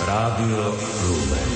Rádio 0.00 0.64
Lumen. 1.04 1.50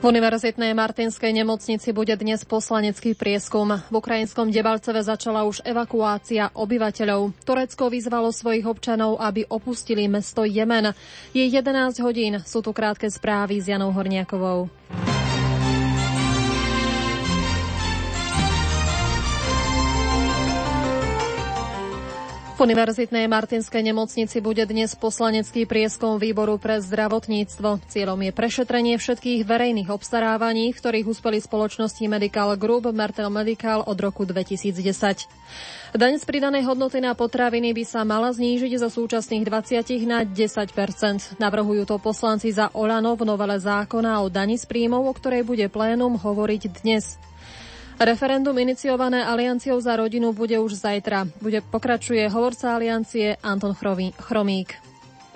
V 0.00 0.04
Univerzitnej 0.04 0.72
Martinskej 0.76 1.32
nemocnici 1.32 1.92
bude 1.92 2.12
dnes 2.16 2.44
poslanecký 2.44 3.16
prieskum. 3.16 3.80
V 3.88 3.94
ukrajinskom 3.96 4.52
Debalceve 4.52 5.00
začala 5.00 5.44
už 5.48 5.64
evakuácia 5.64 6.52
obyvateľov. 6.52 7.32
Turecko 7.44 7.88
vyzvalo 7.88 8.28
svojich 8.32 8.64
občanov, 8.68 9.20
aby 9.20 9.44
opustili 9.48 10.04
mesto 10.08 10.44
Jemen. 10.44 10.92
Je 11.32 11.44
11 11.48 12.00
hodín, 12.04 12.40
sú 12.44 12.60
tu 12.60 12.72
krátke 12.72 13.08
správy 13.08 13.60
s 13.60 13.72
Janou 13.72 13.92
Horniakovou. 13.92 14.72
V 22.60 22.68
Univerzitnej 22.68 23.24
Martinskej 23.24 23.80
nemocnici 23.80 24.36
bude 24.44 24.68
dnes 24.68 24.92
poslanecký 24.92 25.64
prieskom 25.64 26.20
výboru 26.20 26.60
pre 26.60 26.76
zdravotníctvo. 26.84 27.80
Cieľom 27.88 28.20
je 28.20 28.36
prešetrenie 28.36 29.00
všetkých 29.00 29.48
verejných 29.48 29.88
obstarávaní, 29.88 30.68
ktorých 30.76 31.08
uspeli 31.08 31.40
spoločnosti 31.40 32.04
Medical 32.04 32.60
Group 32.60 32.92
Mertel 32.92 33.32
Medical 33.32 33.80
od 33.88 33.96
roku 33.96 34.28
2010. 34.28 34.76
Daň 35.96 36.20
z 36.20 36.24
pridanej 36.28 36.68
hodnoty 36.68 37.00
na 37.00 37.16
potraviny 37.16 37.72
by 37.72 37.84
sa 37.88 38.04
mala 38.04 38.28
znížiť 38.28 38.76
zo 38.76 38.92
súčasných 38.92 39.48
20 39.48 40.04
na 40.04 40.28
10% 40.28 41.40
Navrhujú 41.40 41.88
to 41.88 41.96
poslanci 41.96 42.52
za 42.52 42.68
Olano 42.76 43.16
v 43.16 43.24
novele 43.24 43.56
zákona 43.56 44.20
o 44.20 44.28
dani 44.28 44.60
z 44.60 44.68
príjmov, 44.68 45.08
o 45.08 45.16
ktorej 45.16 45.48
bude 45.48 45.64
plénum 45.72 46.20
hovoriť 46.20 46.84
dnes. 46.84 47.29
Referendum 48.00 48.56
iniciované 48.56 49.20
Alianciou 49.20 49.76
za 49.76 49.92
rodinu 49.92 50.32
bude 50.32 50.56
už 50.56 50.72
zajtra. 50.72 51.28
Bude 51.36 51.60
pokračuje 51.60 52.24
hovorca 52.32 52.72
Aliancie 52.72 53.36
Anton 53.44 53.76
Chromík. 54.16 54.72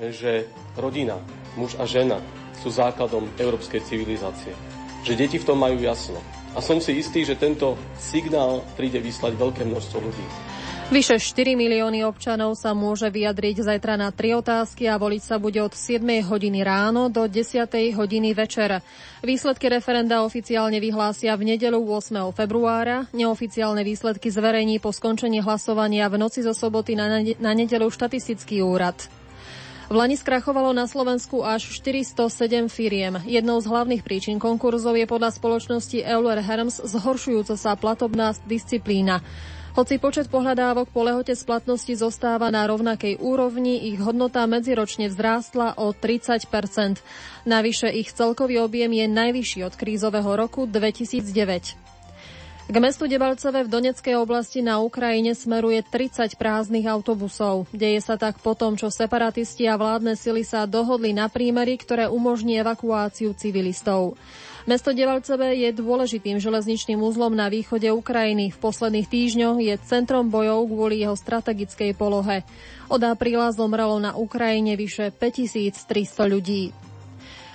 Že 0.01 0.49
rodina, 0.73 1.21
muž 1.61 1.77
a 1.77 1.85
žena 1.85 2.25
sú 2.65 2.73
základom 2.73 3.29
európskej 3.37 3.85
civilizácie. 3.85 4.57
Že 5.05 5.13
deti 5.13 5.37
v 5.37 5.45
tom 5.45 5.61
majú 5.61 5.77
jasno. 5.77 6.17
A 6.57 6.65
som 6.65 6.81
si 6.81 6.97
istý, 6.97 7.21
že 7.29 7.37
tento 7.37 7.77
signál 8.01 8.65
príde 8.81 8.97
vyslať 8.97 9.37
veľké 9.37 9.69
množstvo 9.69 10.01
ľudí. 10.01 10.25
Vyše 10.93 11.17
4 11.17 11.57
milióny 11.57 12.05
občanov 12.05 12.61
sa 12.61 12.77
môže 12.77 13.09
vyjadriť 13.09 13.65
zajtra 13.65 13.97
na 13.97 14.13
tri 14.13 14.37
otázky 14.37 14.85
a 14.85 15.01
voliť 15.01 15.23
sa 15.25 15.41
bude 15.41 15.57
od 15.65 15.73
7 15.73 16.05
hodiny 16.05 16.61
ráno 16.61 17.09
do 17.09 17.25
10 17.25 17.65
hodiny 17.97 18.37
večer. 18.37 18.85
Výsledky 19.25 19.73
referenda 19.73 20.21
oficiálne 20.21 20.77
vyhlásia 20.85 21.41
v 21.41 21.57
nedelu 21.57 21.81
8. 21.81 22.37
februára. 22.37 23.09
Neoficiálne 23.17 23.81
výsledky 23.81 24.29
zverejní 24.29 24.77
po 24.77 24.93
skončení 24.93 25.41
hlasovania 25.41 26.05
v 26.13 26.21
noci 26.21 26.45
zo 26.45 26.53
soboty 26.53 26.93
na, 27.01 27.17
na 27.41 27.57
nedelu 27.57 27.89
štatistický 27.89 28.61
úrad. 28.61 29.09
V 29.89 29.97
Lani 29.97 30.21
skrachovalo 30.21 30.73
na 30.77 30.85
Slovensku 30.85 31.45
až 31.45 31.65
407 31.81 32.69
firiem. 32.69 33.21
Jednou 33.25 33.57
z 33.61 33.69
hlavných 33.69 34.05
príčin 34.05 34.37
konkurzov 34.37 35.01
je 35.01 35.09
podľa 35.09 35.33
spoločnosti 35.33 36.01
Euler 36.01 36.45
Herms 36.45 36.81
zhoršujúca 36.85 37.57
sa 37.57 37.73
platobná 37.73 38.37
disciplína. 38.45 39.25
Hoci 39.75 39.99
počet 39.99 40.31
pohľadávok 40.31 40.87
po 40.95 41.03
lehote 41.03 41.35
splatnosti 41.35 41.99
zostáva 41.99 42.47
na 42.47 42.63
rovnakej 42.63 43.19
úrovni, 43.19 43.91
ich 43.91 43.99
hodnota 43.99 44.47
medziročne 44.47 45.11
vzrástla 45.11 45.83
o 45.83 45.91
30% 45.91 47.03
Navyše 47.43 47.91
ich 47.91 48.15
celkový 48.15 48.63
objem 48.63 48.95
je 48.95 49.07
najvyšší 49.11 49.61
od 49.67 49.75
krízového 49.75 50.31
roku 50.39 50.71
2009. 50.71 51.75
K 52.65 52.77
mestu 52.81 53.05
Debalceve 53.05 53.67
v 53.67 53.69
Doneckej 53.69 54.17
oblasti 54.17 54.65
na 54.65 54.81
Ukrajine 54.81 55.37
smeruje 55.37 55.85
30 55.85 56.39
prázdnych 56.39 56.89
autobusov. 56.89 57.69
Deje 57.75 58.01
sa 58.01 58.17
tak 58.17 58.41
po 58.41 58.57
tom, 58.57 58.79
čo 58.79 58.89
separatisti 58.89 59.69
a 59.69 59.77
vládne 59.77 60.17
sily 60.17 60.47
sa 60.47 60.65
dohodli 60.65 61.13
na 61.13 61.29
prímery, 61.29 61.77
ktoré 61.77 62.09
umožní 62.09 62.57
evakuáciu 62.63 63.37
civilistov. 63.37 64.17
Mesto 64.65 64.97
Devalceve 64.97 65.61
je 65.61 65.77
dôležitým 65.77 66.41
železničným 66.41 66.97
úzlom 66.97 67.37
na 67.37 67.53
východe 67.53 67.85
Ukrajiny. 67.93 68.49
V 68.49 68.59
posledných 68.65 69.13
týždňoch 69.13 69.61
je 69.61 69.77
centrom 69.85 70.33
bojov 70.33 70.73
kvôli 70.73 71.05
jeho 71.05 71.13
strategickej 71.13 71.93
polohe. 71.93 72.49
Od 72.89 72.97
apríla 73.05 73.53
zomrelo 73.53 74.01
na 74.01 74.17
Ukrajine 74.17 74.73
vyše 74.81 75.13
5300 75.13 76.33
ľudí. 76.33 76.73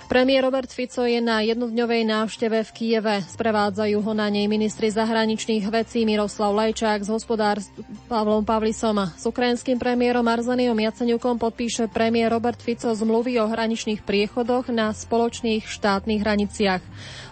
Premiér 0.09 0.49
Robert 0.49 0.73
Fico 0.73 1.05
je 1.05 1.21
na 1.21 1.45
jednodňovej 1.45 2.01
návšteve 2.01 2.65
v 2.65 2.71
Kieve. 2.73 3.21
Sprevádzajú 3.29 4.01
ho 4.01 4.13
na 4.17 4.25
nej 4.25 4.49
ministri 4.49 4.89
zahraničných 4.89 5.69
vecí 5.69 6.01
Miroslav 6.01 6.49
Lajčák 6.49 7.05
s 7.05 7.13
hospodár 7.13 7.61
Pavlom 8.09 8.41
Pavlisom. 8.41 9.05
S 9.05 9.29
ukrajinským 9.29 9.77
premiérom 9.77 10.25
Arzaniom 10.25 10.73
Jaceňukom 10.73 11.37
podpíše 11.37 11.93
premiér 11.93 12.33
Robert 12.33 12.57
Fico 12.57 12.89
zmluvy 12.89 13.37
o 13.37 13.53
hraničných 13.53 14.01
priechodoch 14.01 14.73
na 14.73 14.97
spoločných 14.97 15.69
štátnych 15.69 16.25
hraniciach. 16.25 16.81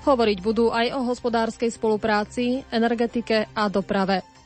Hovoriť 0.06 0.38
budú 0.46 0.70
aj 0.70 0.94
o 0.94 1.02
hospodárskej 1.02 1.74
spolupráci, 1.74 2.62
energetike 2.70 3.50
a 3.58 3.74
doprave. 3.74 4.37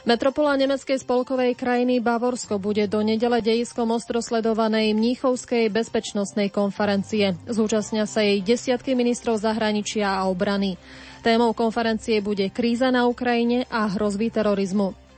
Metropola 0.00 0.56
nemeckej 0.56 1.04
spolkovej 1.04 1.52
krajiny 1.60 2.00
Bavorsko 2.00 2.56
bude 2.56 2.88
do 2.88 3.04
nedele 3.04 3.44
dejiskom 3.44 3.92
ostro 3.92 4.24
sledovanej 4.24 4.96
Mníchovskej 4.96 5.68
bezpečnostnej 5.68 6.48
konferencie. 6.48 7.36
Zúčastnia 7.44 8.08
sa 8.08 8.24
jej 8.24 8.40
desiatky 8.40 8.96
ministrov 8.96 9.36
zahraničia 9.36 10.08
a 10.08 10.24
obrany. 10.24 10.80
Témou 11.20 11.52
konferencie 11.52 12.24
bude 12.24 12.48
kríza 12.48 12.88
na 12.88 13.04
Ukrajine 13.04 13.68
a 13.68 13.92
hrozby 13.92 14.32
terorizmu. 14.32 15.09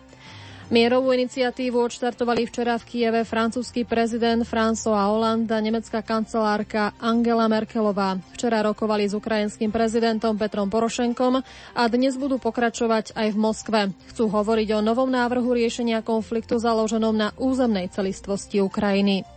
Mierovú 0.72 1.12
iniciatívu 1.12 1.76
odštartovali 1.76 2.48
včera 2.48 2.80
v 2.80 2.88
Kieve 2.88 3.28
francúzsky 3.28 3.84
prezident 3.84 4.40
François 4.40 5.04
Hollande 5.04 5.52
a 5.52 5.60
nemecká 5.60 6.00
kancelárka 6.00 6.96
Angela 6.96 7.44
Merkelová. 7.44 8.16
Včera 8.32 8.64
rokovali 8.64 9.04
s 9.04 9.12
ukrajinským 9.12 9.68
prezidentom 9.68 10.32
Petrom 10.40 10.72
Porošenkom 10.72 11.44
a 11.76 11.82
dnes 11.92 12.16
budú 12.16 12.40
pokračovať 12.40 13.12
aj 13.12 13.28
v 13.36 13.38
Moskve. 13.38 13.80
Chcú 14.16 14.32
hovoriť 14.32 14.72
o 14.72 14.80
novom 14.80 15.12
návrhu 15.12 15.52
riešenia 15.52 16.00
konfliktu 16.00 16.56
založenom 16.56 17.12
na 17.12 17.36
územnej 17.36 17.92
celistvosti 17.92 18.64
Ukrajiny. 18.64 19.28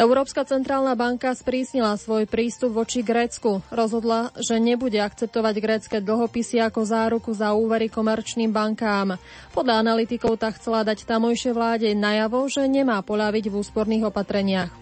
Európska 0.00 0.40
centrálna 0.48 0.96
banka 0.96 1.36
sprísnila 1.36 2.00
svoj 2.00 2.24
prístup 2.24 2.72
voči 2.72 3.04
Grécku. 3.04 3.60
Rozhodla, 3.68 4.32
že 4.40 4.56
nebude 4.56 4.96
akceptovať 4.96 5.54
grécke 5.60 5.96
dlhopisy 6.00 6.64
ako 6.64 6.80
záruku 6.80 7.36
za 7.36 7.52
úvery 7.52 7.92
komerčným 7.92 8.48
bankám. 8.48 9.20
Podľa 9.52 9.84
analytikov 9.84 10.40
tak 10.40 10.56
chcela 10.56 10.80
dať 10.80 11.04
tamojšej 11.04 11.52
vláde 11.52 11.88
najavo, 11.92 12.48
že 12.48 12.64
nemá 12.64 13.04
poľaviť 13.04 13.52
v 13.52 13.58
úsporných 13.60 14.08
opatreniach. 14.08 14.72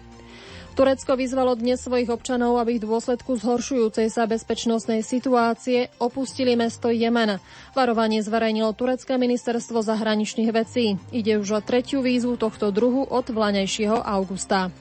Turecko 0.71 1.19
vyzvalo 1.19 1.59
dnes 1.59 1.83
svojich 1.83 2.07
občanov, 2.07 2.55
aby 2.63 2.79
v 2.79 2.87
dôsledku 2.87 3.35
zhoršujúcej 3.35 4.07
sa 4.07 4.23
bezpečnostnej 4.23 5.03
situácie 5.03 5.91
opustili 5.99 6.55
mesto 6.55 6.87
Jemen. 6.87 7.43
Varovanie 7.75 8.23
zverejnilo 8.23 8.71
turecké 8.71 9.19
ministerstvo 9.19 9.83
zahraničných 9.83 10.55
vecí. 10.55 10.95
Ide 11.11 11.43
už 11.43 11.49
o 11.51 11.59
tretiu 11.59 11.99
výzvu 11.99 12.39
tohto 12.39 12.71
druhu 12.71 13.03
od 13.03 13.27
vlanejšieho 13.27 13.99
augusta. 13.99 14.71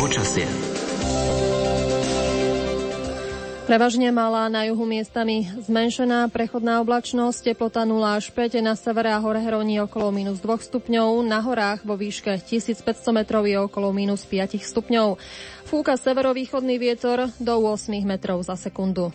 Počasie. 0.00 0.48
Prevažne 3.70 4.10
malá 4.10 4.50
na 4.50 4.66
juhu 4.66 4.82
miestami 4.82 5.46
zmenšená 5.62 6.26
prechodná 6.34 6.82
oblačnosť, 6.82 7.54
teplota 7.54 7.86
0 7.86 8.18
až 8.18 8.34
5, 8.34 8.58
na 8.66 8.74
severe 8.74 9.14
a 9.14 9.22
hore 9.22 9.38
hroní 9.38 9.78
okolo 9.86 10.10
minus 10.10 10.42
2 10.42 10.58
stupňov, 10.58 11.22
na 11.22 11.38
horách 11.38 11.86
vo 11.86 11.94
výške 11.94 12.34
1500 12.34 12.82
metrov 13.14 13.46
je 13.46 13.54
okolo 13.62 13.94
minus 13.94 14.26
5 14.26 14.58
stupňov. 14.58 15.22
Fúka 15.70 15.94
severovýchodný 15.94 16.82
vietor 16.82 17.30
do 17.38 17.54
8 17.62 17.94
metrov 18.02 18.42
za 18.42 18.58
sekundu. 18.58 19.14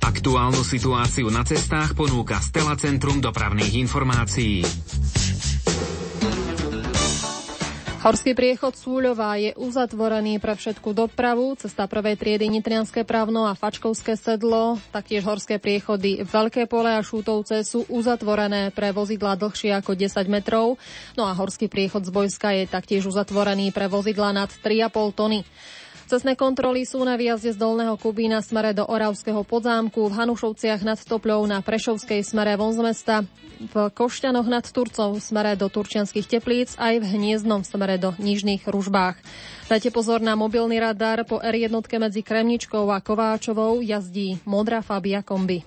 Aktuálnu 0.00 0.64
situáciu 0.64 1.28
na 1.28 1.44
cestách 1.44 1.92
ponúka 1.92 2.40
Stela 2.40 2.72
Centrum 2.80 3.20
dopravných 3.20 3.84
informácií. 3.84 4.64
Horský 8.04 8.36
priechod 8.36 8.76
Súľová 8.76 9.40
je 9.40 9.56
uzatvorený 9.56 10.36
pre 10.36 10.52
všetku 10.52 10.92
dopravu. 10.92 11.56
Cesta 11.56 11.88
prvej 11.88 12.20
triedy 12.20 12.52
Nitrianské 12.52 13.00
právno 13.00 13.48
a 13.48 13.56
Fačkovské 13.56 14.20
sedlo, 14.20 14.76
taktiež 14.92 15.24
horské 15.24 15.56
priechody 15.56 16.20
Veľké 16.20 16.68
pole 16.68 16.92
a 16.92 17.00
Šútovce 17.00 17.64
sú 17.64 17.88
uzatvorené 17.88 18.76
pre 18.76 18.92
vozidla 18.92 19.40
dlhšie 19.40 19.72
ako 19.80 19.96
10 19.96 20.20
metrov. 20.28 20.76
No 21.16 21.24
a 21.24 21.32
horský 21.32 21.72
priechod 21.72 22.04
z 22.04 22.12
Bojska 22.12 22.52
je 22.52 22.68
taktiež 22.68 23.08
uzatvorený 23.08 23.72
pre 23.72 23.88
vozidla 23.88 24.36
nad 24.36 24.52
3,5 24.52 25.16
tony. 25.16 25.40
Cestné 26.14 26.38
kontroly 26.38 26.86
sú 26.86 27.02
na 27.02 27.18
výjazde 27.18 27.50
z 27.50 27.58
Dolného 27.58 27.98
Kubína 27.98 28.38
smere 28.38 28.70
do 28.70 28.86
Oravského 28.86 29.42
podzámku, 29.42 30.06
v 30.06 30.14
Hanušovciach 30.14 30.86
nad 30.86 30.94
Topľou 30.94 31.42
na 31.42 31.58
Prešovskej 31.58 32.22
smere 32.22 32.54
von 32.54 32.70
z 32.70 32.86
mesta, 32.86 33.26
v 33.58 33.90
Košťanoch 33.90 34.46
nad 34.46 34.62
Turcov 34.62 35.18
smere 35.18 35.58
do 35.58 35.66
Turčianských 35.66 36.30
teplíc 36.30 36.78
aj 36.78 37.02
v 37.02 37.18
Hniezdnom 37.18 37.66
smere 37.66 37.98
do 37.98 38.14
Nižných 38.22 38.62
Ružbách. 38.62 39.18
Dajte 39.66 39.90
pozor 39.90 40.22
na 40.22 40.38
mobilný 40.38 40.78
radar 40.78 41.26
po 41.26 41.42
R1 41.42 41.74
medzi 41.98 42.22
Kremničkou 42.22 42.94
a 42.94 43.02
Kováčovou 43.02 43.82
jazdí 43.82 44.38
modrá 44.46 44.86
Fabia 44.86 45.18
kombi. 45.18 45.66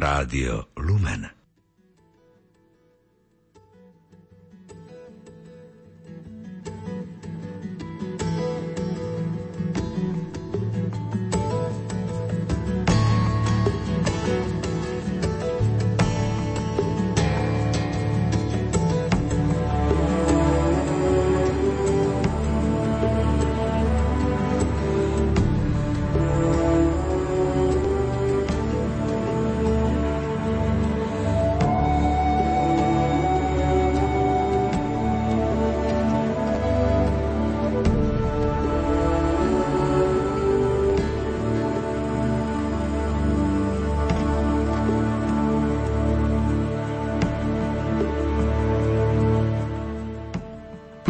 Rádio 0.00 0.70
Lumen. 0.76 1.39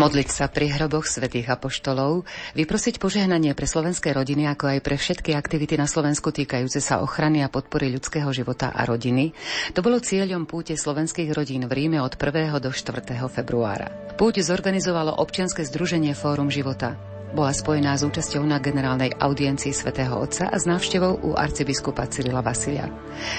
Modliť 0.00 0.32
sa 0.32 0.48
pri 0.48 0.72
hroboch 0.72 1.04
svätých 1.04 1.44
apoštolov, 1.52 2.24
vyprosiť 2.56 2.96
požehnanie 2.96 3.52
pre 3.52 3.68
slovenské 3.68 4.16
rodiny, 4.16 4.48
ako 4.48 4.72
aj 4.72 4.78
pre 4.80 4.96
všetky 4.96 5.36
aktivity 5.36 5.76
na 5.76 5.84
Slovensku 5.84 6.32
týkajúce 6.32 6.80
sa 6.80 7.04
ochrany 7.04 7.44
a 7.44 7.52
podpory 7.52 7.92
ľudského 7.92 8.32
života 8.32 8.72
a 8.72 8.88
rodiny, 8.88 9.36
to 9.76 9.84
bolo 9.84 10.00
cieľom 10.00 10.48
púte 10.48 10.72
slovenských 10.72 11.36
rodín 11.36 11.68
v 11.68 11.72
Ríme 11.76 12.00
od 12.00 12.16
1. 12.16 12.48
do 12.64 12.72
4. 12.72 13.12
februára. 13.28 13.92
Púť 14.16 14.40
zorganizovalo 14.40 15.20
občianske 15.20 15.68
združenie 15.68 16.16
Fórum 16.16 16.48
života. 16.48 17.09
Bola 17.30 17.54
spojená 17.54 17.94
s 17.94 18.02
účasťou 18.02 18.42
na 18.42 18.58
generálnej 18.58 19.14
audiencii 19.14 19.70
svätého 19.70 20.18
Otca 20.18 20.50
a 20.50 20.56
s 20.58 20.66
návštevou 20.66 21.22
u 21.22 21.38
arcibiskupa 21.38 22.10
Cyrila 22.10 22.42
Vasilia. 22.42 22.90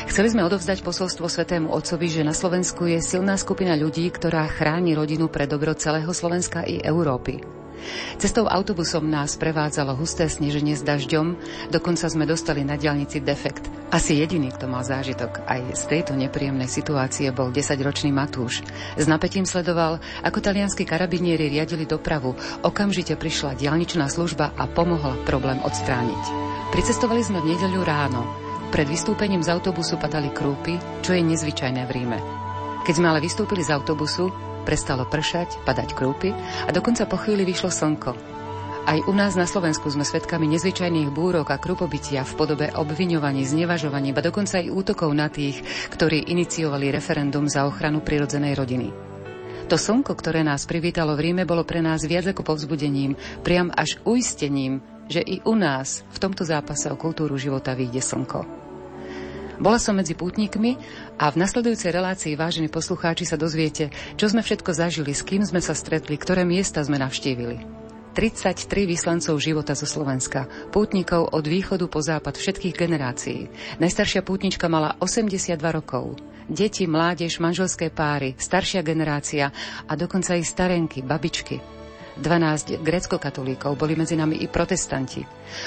Chceli 0.07 0.31
sme 0.31 0.47
odovzdať 0.47 0.79
posolstvo 0.79 1.27
svätému 1.27 1.67
Otcovi, 1.67 2.07
že 2.07 2.23
na 2.23 2.31
Slovensku 2.31 2.87
je 2.87 3.03
silná 3.03 3.35
skupina 3.35 3.75
ľudí, 3.75 4.07
ktorá 4.07 4.47
chráni 4.47 4.95
rodinu 4.95 5.27
pre 5.27 5.43
dobro 5.43 5.75
celého 5.75 6.09
Slovenska 6.15 6.63
i 6.63 6.79
Európy. 6.79 7.60
Cestou 8.17 8.45
autobusom 8.45 9.07
nás 9.07 9.37
prevádzalo 9.37 9.97
husté 9.97 10.29
sneženie 10.29 10.77
s 10.77 10.85
dažďom, 10.85 11.37
dokonca 11.73 12.07
sme 12.07 12.29
dostali 12.29 12.61
na 12.61 12.77
diálnici 12.77 13.21
defekt. 13.21 13.65
Asi 13.91 14.23
jediný, 14.23 14.55
kto 14.55 14.71
mal 14.71 14.87
zážitok 14.87 15.43
aj 15.43 15.75
z 15.75 15.83
tejto 15.91 16.15
nepríjemnej 16.15 16.71
situácie, 16.71 17.27
bol 17.35 17.51
10-ročný 17.51 18.15
Matúš. 18.15 18.63
S 18.95 19.03
napätím 19.03 19.43
sledoval, 19.43 19.99
ako 20.23 20.39
talianskí 20.39 20.87
karabinieri 20.87 21.51
riadili 21.51 21.83
dopravu. 21.83 22.31
Okamžite 22.63 23.19
prišla 23.19 23.59
diálničná 23.59 24.07
služba 24.07 24.55
a 24.55 24.63
pomohla 24.71 25.19
problém 25.27 25.59
odstrániť. 25.59 26.23
Pricestovali 26.71 27.19
sme 27.19 27.43
v 27.43 27.51
nedeľu 27.51 27.81
ráno. 27.83 28.23
Pred 28.71 28.87
vystúpením 28.87 29.43
z 29.43 29.51
autobusu 29.51 29.99
padali 29.99 30.31
krúpy, 30.31 30.79
čo 31.03 31.11
je 31.11 31.19
nezvyčajné 31.19 31.83
v 31.83 31.91
Ríme. 31.91 32.19
Keď 32.87 32.93
sme 32.95 33.11
ale 33.11 33.19
vystúpili 33.19 33.59
z 33.59 33.75
autobusu, 33.75 34.31
Prestalo 34.61 35.09
pršať, 35.09 35.61
padať 35.65 35.97
krúpy 35.97 36.31
a 36.65 36.69
dokonca 36.69 37.09
po 37.09 37.17
chvíli 37.17 37.43
vyšlo 37.43 37.73
slnko. 37.73 38.13
Aj 38.81 38.97
u 39.05 39.13
nás 39.13 39.37
na 39.37 39.45
Slovensku 39.45 39.93
sme 39.93 40.01
svedkami 40.01 40.49
nezvyčajných 40.57 41.13
búrok 41.13 41.53
a 41.53 41.61
krupobytia 41.61 42.25
v 42.25 42.33
podobe 42.33 42.67
obviňovaní, 42.73 43.45
znevažovaní, 43.45 44.09
ba 44.09 44.25
dokonca 44.25 44.57
aj 44.57 44.73
útokov 44.73 45.13
na 45.13 45.29
tých, 45.29 45.61
ktorí 45.93 46.33
iniciovali 46.33 46.89
referendum 46.89 47.45
za 47.45 47.69
ochranu 47.69 48.01
prirodzenej 48.01 48.57
rodiny. 48.57 48.89
To 49.69 49.77
slnko, 49.77 50.17
ktoré 50.17 50.41
nás 50.41 50.65
privítalo 50.65 51.13
v 51.13 51.29
Ríme, 51.29 51.45
bolo 51.45 51.61
pre 51.61 51.79
nás 51.79 52.03
viac 52.03 52.27
ako 52.27 52.41
povzbudením, 52.41 53.15
priam 53.45 53.69
až 53.71 54.01
uistením, 54.03 54.81
že 55.07 55.21
i 55.21 55.39
u 55.45 55.53
nás 55.55 56.01
v 56.11 56.17
tomto 56.17 56.41
zápase 56.41 56.89
o 56.89 56.99
kultúru 56.99 57.37
života 57.37 57.77
vyjde 57.77 58.01
slnko. 58.03 58.60
Bola 59.61 59.77
som 59.77 59.93
medzi 59.93 60.17
pútnikmi 60.17 60.73
a 61.21 61.29
v 61.29 61.37
nasledujúcej 61.37 61.93
relácii, 61.93 62.33
vážení 62.33 62.65
poslucháči, 62.65 63.29
sa 63.29 63.37
dozviete, 63.37 63.93
čo 64.17 64.25
sme 64.25 64.41
všetko 64.41 64.73
zažili, 64.73 65.13
s 65.13 65.21
kým 65.21 65.45
sme 65.45 65.61
sa 65.61 65.77
stretli, 65.77 66.17
ktoré 66.17 66.41
miesta 66.41 66.81
sme 66.81 66.97
navštívili. 66.97 67.61
33 68.17 68.89
vyslancov 68.89 69.37
života 69.37 69.77
zo 69.77 69.85
Slovenska, 69.85 70.49
pútnikov 70.73 71.29
od 71.29 71.45
východu 71.45 71.85
po 71.85 72.01
západ 72.01 72.41
všetkých 72.41 72.73
generácií. 72.73 73.53
Najstaršia 73.77 74.25
pútnička 74.25 74.65
mala 74.65 74.97
82 74.97 75.61
rokov. 75.69 76.17
Deti, 76.49 76.89
mládež, 76.89 77.37
manželské 77.37 77.93
páry, 77.93 78.33
staršia 78.41 78.81
generácia 78.81 79.53
a 79.85 79.93
dokonca 79.93 80.35
aj 80.35 80.43
starenky, 80.43 81.05
babičky. 81.05 81.80
12 82.19 82.81
grecko-katolíkov, 82.81 83.77
boli 83.79 83.95
medzi 83.95 84.19
nami 84.19 84.41
i 84.43 84.47
protestanti. 84.51 85.23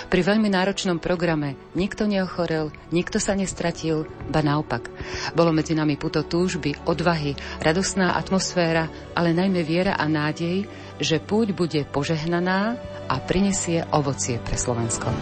Pri 0.08 0.20
veľmi 0.20 0.48
náročnom 0.48 1.00
programe 1.00 1.56
nikto 1.76 2.04
neochorel, 2.08 2.72
nikto 2.92 3.20
sa 3.20 3.36
nestratil, 3.36 4.08
ba 4.28 4.40
naopak. 4.44 4.88
Bolo 5.32 5.52
medzi 5.52 5.72
nami 5.72 5.96
puto 5.96 6.24
túžby, 6.24 6.76
odvahy, 6.88 7.36
radostná 7.60 8.16
atmosféra, 8.16 8.88
ale 9.16 9.36
najmä 9.36 9.64
viera 9.64 9.96
a 9.96 10.04
nádej, 10.08 10.68
že 11.00 11.20
púť 11.20 11.52
bude 11.56 11.80
požehnaná 11.88 12.76
a 13.08 13.16
prinesie 13.20 13.84
ovocie 13.92 14.40
pre 14.40 14.56
Slovensko. 14.56 15.12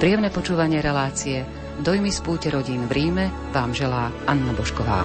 Príjemné 0.00 0.32
počúvanie 0.32 0.80
relácie 0.80 1.44
Dojmy 1.80 2.12
z 2.12 2.20
púte 2.20 2.48
rodín 2.52 2.84
v 2.88 2.92
Ríme 2.92 3.32
vám 3.56 3.72
želá 3.72 4.12
Anna 4.28 4.52
Bošková. 4.52 5.04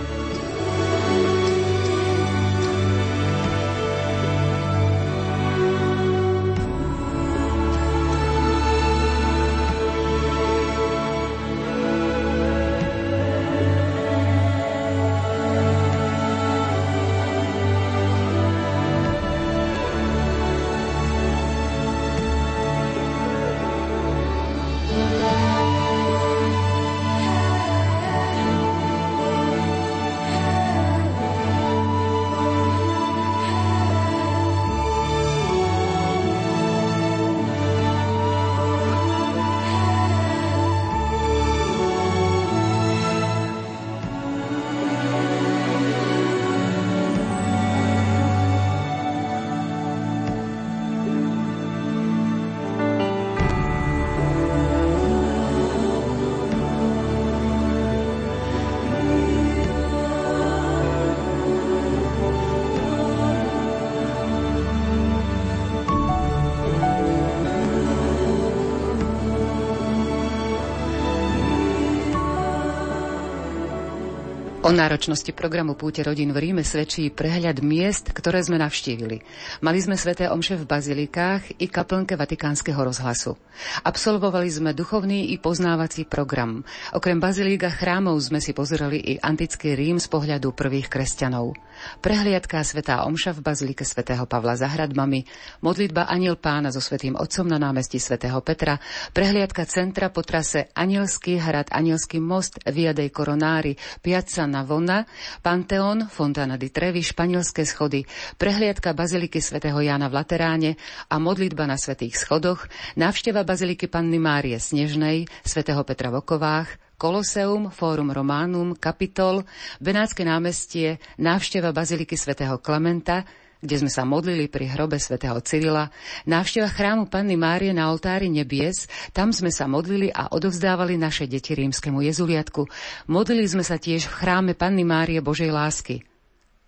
O 74.66 74.74
náročnosti 74.74 75.30
programu 75.30 75.78
Púte 75.78 76.02
rodín 76.02 76.34
v 76.34 76.42
Ríme 76.42 76.66
svedčí 76.66 77.14
prehľad 77.14 77.62
miest, 77.62 78.10
ktoré 78.10 78.42
sme 78.42 78.58
navštívili. 78.58 79.22
Mali 79.62 79.78
sme 79.78 79.94
sveté 79.94 80.26
omše 80.26 80.58
v 80.58 80.66
bazilikách 80.66 81.62
i 81.62 81.70
kaplnke 81.70 82.18
Vatikánskeho 82.18 82.82
rozhlasu. 82.82 83.38
Absolvovali 83.86 84.50
sme 84.50 84.74
duchovný 84.74 85.30
i 85.30 85.38
poznávací 85.38 86.10
program. 86.10 86.66
Okrem 86.98 87.22
bazilík 87.22 87.62
a 87.62 87.70
chrámov 87.70 88.18
sme 88.26 88.42
si 88.42 88.58
pozreli 88.58 88.98
i 88.98 89.14
antický 89.22 89.78
Rím 89.78 90.02
z 90.02 90.10
pohľadu 90.10 90.50
prvých 90.58 90.90
kresťanov. 90.90 91.54
Prehliadka 92.02 92.66
Svetá 92.66 93.06
Omša 93.06 93.38
v 93.38 93.46
Bazilike 93.46 93.86
svätého 93.86 94.26
Pavla 94.26 94.58
za 94.58 94.66
hradbami, 94.66 95.30
modlitba 95.62 96.10
Aniel 96.10 96.42
Pána 96.42 96.74
so 96.74 96.82
Svetým 96.82 97.14
Otcom 97.14 97.46
na 97.46 97.62
námestí 97.62 98.02
svätého 98.02 98.42
Petra, 98.42 98.82
prehliadka 99.14 99.62
centra 99.70 100.10
po 100.10 100.26
trase 100.26 100.74
Anielský 100.74 101.38
hrad, 101.38 101.70
Anielský 101.70 102.18
most, 102.18 102.58
Via 102.66 102.98
dei 102.98 103.14
Coronári, 103.14 103.78
Piazza 104.02 104.55
Navona, 104.56 105.04
Panteón, 105.44 106.08
Fontana 106.08 106.56
di 106.56 106.72
Trevi, 106.72 107.04
Španielské 107.04 107.68
schody, 107.68 108.08
prehliadka 108.40 108.96
Baziliky 108.96 109.44
svätého 109.44 109.76
Jána 109.84 110.08
v 110.08 110.16
Lateráne 110.16 110.72
a 111.12 111.20
modlitba 111.20 111.68
na 111.68 111.76
Svetých 111.76 112.16
schodoch, 112.16 112.72
návšteva 112.96 113.44
Baziliky 113.44 113.92
Panny 113.92 114.16
Márie 114.16 114.56
Snežnej, 114.56 115.28
svätého 115.44 115.84
Petra 115.84 116.08
v 116.08 116.24
Okovách, 116.24 116.96
Koloseum, 116.96 117.68
Fórum 117.76 118.16
Románum, 118.16 118.72
Kapitol, 118.80 119.44
Benátske 119.84 120.24
námestie, 120.24 121.04
návšteva 121.20 121.76
Baziliky 121.76 122.16
svätého 122.16 122.56
Klementa, 122.64 123.28
kde 123.62 123.86
sme 123.86 123.92
sa 123.92 124.04
modlili 124.04 124.48
pri 124.52 124.72
hrobe 124.72 124.98
svätého 124.98 125.38
Cyrila, 125.44 125.92
návšteva 126.28 126.72
chrámu 126.72 127.08
Panny 127.08 127.40
Márie 127.40 127.72
na 127.72 127.92
oltári 127.92 128.28
nebies, 128.28 128.88
tam 129.16 129.32
sme 129.32 129.52
sa 129.52 129.70
modlili 129.70 130.12
a 130.12 130.32
odovzdávali 130.32 130.96
naše 130.96 131.28
deti 131.28 131.56
rímskemu 131.56 132.04
jezuliatku. 132.04 132.68
Modlili 133.12 133.46
sme 133.46 133.64
sa 133.64 133.76
tiež 133.76 134.08
v 134.08 134.18
chráme 134.18 134.52
Panny 134.56 134.88
Márie 134.88 135.20
Božej 135.20 135.52
lásky. 135.52 136.04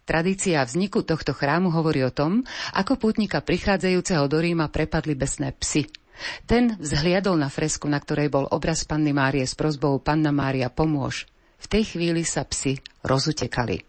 Tradícia 0.08 0.64
vzniku 0.64 1.04
tohto 1.04 1.36
chrámu 1.36 1.68
hovorí 1.68 2.00
o 2.08 2.16
tom, 2.16 2.48
ako 2.72 2.96
pútnika 2.96 3.44
prichádzajúceho 3.44 4.24
do 4.32 4.40
Ríma 4.40 4.72
prepadli 4.72 5.20
besné 5.20 5.52
psy. 5.60 5.92
Ten 6.48 6.80
vzhliadol 6.80 7.38
na 7.38 7.52
fresku, 7.52 7.86
na 7.86 8.00
ktorej 8.02 8.32
bol 8.32 8.48
obraz 8.50 8.88
Panny 8.88 9.12
Márie 9.14 9.46
s 9.46 9.54
prozbou 9.54 10.00
Panna 10.00 10.32
Mária 10.34 10.72
pomôž. 10.72 11.28
V 11.58 11.66
tej 11.68 11.84
chvíli 11.98 12.24
sa 12.24 12.46
psi 12.46 12.80
rozutekali. 13.04 13.87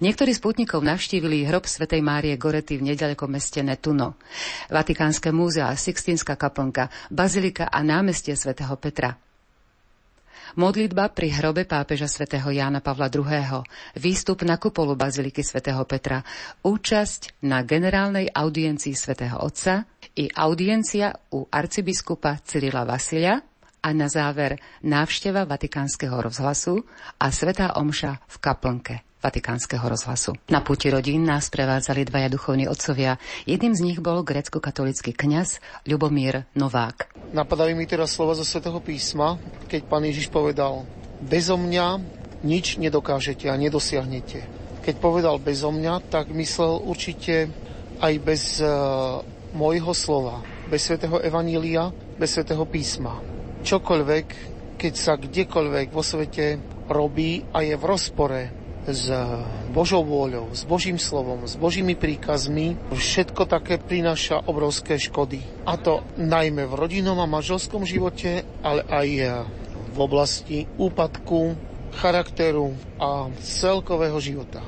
Niektorí 0.00 0.32
z 0.32 0.40
putníkov 0.40 0.84
navštívili 0.84 1.48
hrob 1.48 1.64
svätej 1.64 2.04
Márie 2.04 2.36
Gorety 2.36 2.76
v 2.80 2.92
nedalekom 2.94 3.32
meste 3.32 3.64
Netuno, 3.64 4.20
Vatikánske 4.68 5.32
múzea, 5.32 5.72
Sixtínska 5.72 6.36
kaplnka, 6.36 6.92
Bazilika 7.08 7.68
a 7.70 7.80
námestie 7.82 8.36
svätého 8.36 8.76
Petra. 8.76 9.16
Modlitba 10.56 11.12
pri 11.12 11.36
hrobe 11.36 11.68
pápeža 11.68 12.08
svätého 12.08 12.48
Jána 12.48 12.80
Pavla 12.80 13.12
II. 13.12 13.60
Výstup 13.98 14.40
na 14.46 14.56
kupolu 14.56 14.96
Baziliky 14.96 15.44
svätého 15.44 15.84
Petra. 15.84 16.24
Účasť 16.64 17.44
na 17.44 17.60
generálnej 17.60 18.32
audiencii 18.32 18.96
svätého 18.96 19.36
Otca 19.42 19.84
i 20.16 20.30
audiencia 20.32 21.12
u 21.34 21.44
arcibiskupa 21.44 22.40
Cyrila 22.40 22.88
Vasilia 22.88 23.36
a 23.84 23.88
na 23.92 24.08
záver 24.08 24.56
návšteva 24.80 25.44
Vatikánskeho 25.44 26.24
rozhlasu 26.24 26.80
a 27.20 27.28
Svetá 27.28 27.76
Omša 27.76 28.24
v 28.24 28.36
kaplnke. 28.40 28.94
Vatikánskeho 29.26 29.82
rozhlasu. 29.82 30.38
Na 30.54 30.62
puti 30.62 30.86
rodín 30.86 31.26
nás 31.26 31.50
prevádzali 31.50 32.06
dvaja 32.06 32.30
duchovní 32.30 32.70
otcovia. 32.70 33.18
Jedným 33.42 33.74
z 33.74 33.82
nich 33.82 33.98
bol 33.98 34.22
grecko-katolický 34.22 35.10
kňaz 35.18 35.58
Ľubomír 35.82 36.46
Novák. 36.54 37.10
Napadajú 37.34 37.74
mi 37.74 37.90
teraz 37.90 38.14
slova 38.14 38.38
zo 38.38 38.46
svätého 38.46 38.78
písma, 38.78 39.34
keď 39.66 39.82
pán 39.90 40.06
Ježiš 40.06 40.30
povedal, 40.30 40.86
bezo 41.18 41.58
mňa 41.58 41.98
nič 42.46 42.78
nedokážete 42.78 43.50
a 43.50 43.58
nedosiahnete. 43.58 44.46
Keď 44.86 44.94
povedal 45.02 45.42
bezo 45.42 45.74
mňa, 45.74 46.06
tak 46.06 46.30
myslel 46.30 46.78
určite 46.86 47.50
aj 47.98 48.14
bez 48.22 48.62
uh, 48.62 49.26
môjho 49.50 49.90
slova, 49.90 50.46
bez 50.70 50.86
svätého 50.86 51.18
Evanília, 51.18 51.90
bez 52.14 52.30
svätého 52.30 52.62
písma. 52.62 53.18
Čokoľvek, 53.66 54.26
keď 54.78 54.94
sa 54.94 55.18
kdekoľvek 55.18 55.90
vo 55.90 56.06
svete 56.06 56.62
robí 56.86 57.42
a 57.50 57.66
je 57.66 57.74
v 57.74 57.82
rozpore 57.82 58.65
s 58.86 59.10
Božou 59.74 60.06
vôľou, 60.06 60.54
s 60.54 60.62
Božím 60.62 60.96
slovom, 60.96 61.42
s 61.42 61.58
Božími 61.58 61.98
príkazmi, 61.98 62.78
všetko 62.94 63.50
také 63.50 63.82
prináša 63.82 64.46
obrovské 64.46 64.96
škody. 64.96 65.42
A 65.66 65.74
to 65.74 66.06
najmä 66.16 66.70
v 66.70 66.78
rodinnom 66.78 67.18
a 67.18 67.26
manželskom 67.26 67.82
živote, 67.82 68.46
ale 68.62 68.86
aj 68.86 69.08
v 69.90 69.98
oblasti 69.98 70.70
úpadku, 70.78 71.58
charakteru 71.96 72.76
a 73.00 73.32
celkového 73.40 74.18
života. 74.20 74.60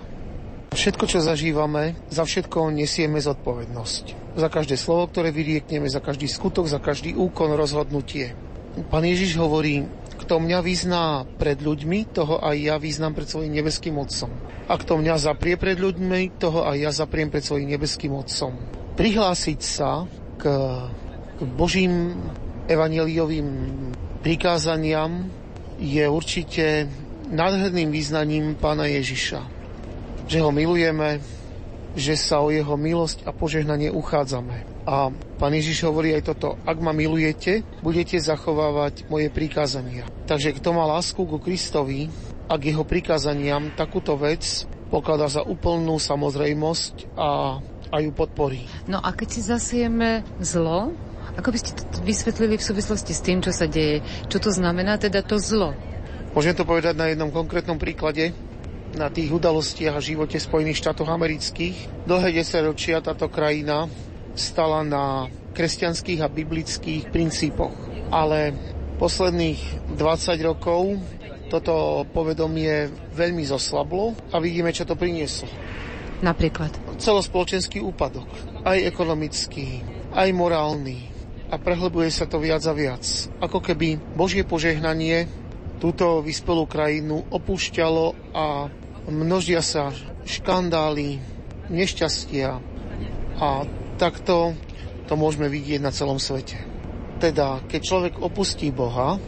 Všetko, 0.75 1.05
čo 1.09 1.19
zažívame, 1.25 1.97
za 2.09 2.25
všetko 2.25 2.71
nesieme 2.73 3.21
zodpovednosť 3.21 4.29
za 4.39 4.47
každé 4.47 4.79
slovo, 4.79 5.11
ktoré 5.11 5.35
vyriekneme, 5.35 5.91
za 5.91 5.99
každý 5.99 6.31
skutok, 6.31 6.71
za 6.71 6.79
každý 6.79 7.19
úkon, 7.19 7.59
rozhodnutie. 7.59 8.39
Pán 8.87 9.03
Ježiš 9.03 9.35
hovorí, 9.35 9.83
kto 10.29 10.45
mňa 10.45 10.61
vyzná 10.61 11.25
pred 11.41 11.57
ľuďmi, 11.57 12.13
toho 12.13 12.37
aj 12.45 12.53
ja 12.61 12.77
vyznám 12.77 13.17
pred 13.17 13.33
svojim 13.33 13.49
nebeským 13.49 13.97
Otcom. 13.97 14.29
A 14.69 14.77
kto 14.77 15.01
mňa 15.01 15.17
zaprie 15.17 15.57
pred 15.57 15.81
ľuďmi, 15.81 16.37
toho 16.37 16.69
aj 16.69 16.77
ja 16.77 16.93
zapriem 16.93 17.33
pred 17.33 17.41
svojim 17.41 17.65
nebeským 17.65 18.13
Otcom. 18.13 18.53
Prihlásiť 18.93 19.61
sa 19.65 20.05
k, 20.37 20.45
k 21.33 21.41
Božím 21.57 22.13
evaneliovým 22.69 23.49
prikázaniam 24.21 25.33
je 25.81 26.05
určite 26.05 26.93
nádherným 27.33 27.89
význaním 27.89 28.53
pána 28.53 28.85
Ježiša. 28.85 29.41
Že 30.29 30.45
ho 30.45 30.53
milujeme, 30.53 31.25
že 31.97 32.21
sa 32.21 32.45
o 32.45 32.53
jeho 32.53 32.77
milosť 32.77 33.25
a 33.25 33.33
požehnanie 33.33 33.89
uchádzame. 33.89 34.78
A 34.89 35.13
pán 35.13 35.53
Ježiš 35.53 35.85
hovorí 35.85 36.17
aj 36.17 36.33
toto, 36.33 36.57
ak 36.65 36.81
ma 36.81 36.97
milujete, 36.97 37.61
budete 37.85 38.17
zachovávať 38.17 39.05
moje 39.13 39.29
prikázania. 39.29 40.09
Takže 40.25 40.57
kto 40.57 40.73
má 40.73 40.89
lásku 40.89 41.21
ku 41.29 41.37
Kristovi 41.37 42.09
a 42.49 42.57
k 42.57 42.73
jeho 42.73 42.89
prikázaniam, 42.89 43.69
takúto 43.77 44.17
vec 44.17 44.65
pokladá 44.89 45.29
za 45.29 45.45
úplnú 45.45 46.01
samozrejmosť 46.01 47.21
a, 47.21 47.61
a 47.93 47.97
ju 48.01 48.17
podporí. 48.17 48.65
No 48.89 48.97
a 49.05 49.13
keď 49.13 49.29
si 49.29 49.41
zasieme 49.45 50.25
zlo, 50.41 50.97
ako 51.37 51.53
by 51.53 51.59
ste 51.61 51.77
to 51.77 52.01
vysvetlili 52.09 52.57
v 52.57 52.65
súvislosti 52.65 53.13
s 53.13 53.21
tým, 53.21 53.45
čo 53.45 53.53
sa 53.53 53.69
deje? 53.69 54.01
Čo 54.33 54.41
to 54.41 54.51
znamená 54.57 54.97
teda 54.97 55.21
to 55.21 55.37
zlo? 55.37 55.77
Môžem 56.33 56.57
to 56.57 56.65
povedať 56.65 56.97
na 56.97 57.13
jednom 57.13 57.29
konkrétnom 57.29 57.77
príklade 57.77 58.33
na 58.97 59.13
tých 59.13 59.29
udalostiach 59.29 60.01
a 60.01 60.01
živote 60.01 60.41
Spojených 60.41 60.81
štátov 60.81 61.13
amerických. 61.13 62.09
Dlhé 62.09 62.41
desaťročia 62.41 63.05
táto 63.05 63.29
krajina 63.29 63.85
stala 64.39 64.87
na 64.87 65.27
kresťanských 65.53 66.23
a 66.23 66.33
biblických 66.33 67.11
princípoch. 67.11 67.75
Ale 68.09 68.55
posledných 68.97 69.95
20 69.99 70.49
rokov 70.49 70.97
toto 71.49 72.05
povedomie 72.13 72.93
veľmi 73.13 73.45
zoslablo 73.45 74.15
a 74.33 74.37
vidíme, 74.39 74.71
čo 74.71 74.85
to 74.85 74.95
prinieslo. 74.95 75.49
Napríklad? 76.19 76.75
Celospoločenský 76.99 77.79
úpadok, 77.79 78.27
aj 78.67 78.79
ekonomický, 78.85 79.83
aj 80.13 80.29
morálny. 80.35 81.09
A 81.49 81.57
prehlbuje 81.57 82.13
sa 82.13 82.29
to 82.29 82.37
viac 82.43 82.61
a 82.69 82.75
viac. 82.77 83.01
Ako 83.41 83.65
keby 83.65 83.97
Božie 84.13 84.45
požehnanie 84.45 85.25
túto 85.81 86.21
vyspelú 86.21 86.69
krajinu 86.69 87.25
opúšťalo 87.33 88.35
a 88.37 88.69
množia 89.09 89.65
sa 89.65 89.95
škandály, 90.29 91.23
nešťastia 91.73 92.61
a 93.39 93.65
takto 93.99 94.55
to 95.11 95.15
môžeme 95.19 95.51
vidieť 95.51 95.83
na 95.83 95.91
celom 95.91 96.23
svete. 96.23 96.55
Teda, 97.19 97.59
keď 97.67 97.81
človek 97.83 98.15
opustí 98.23 98.71
Boha, 98.71 99.19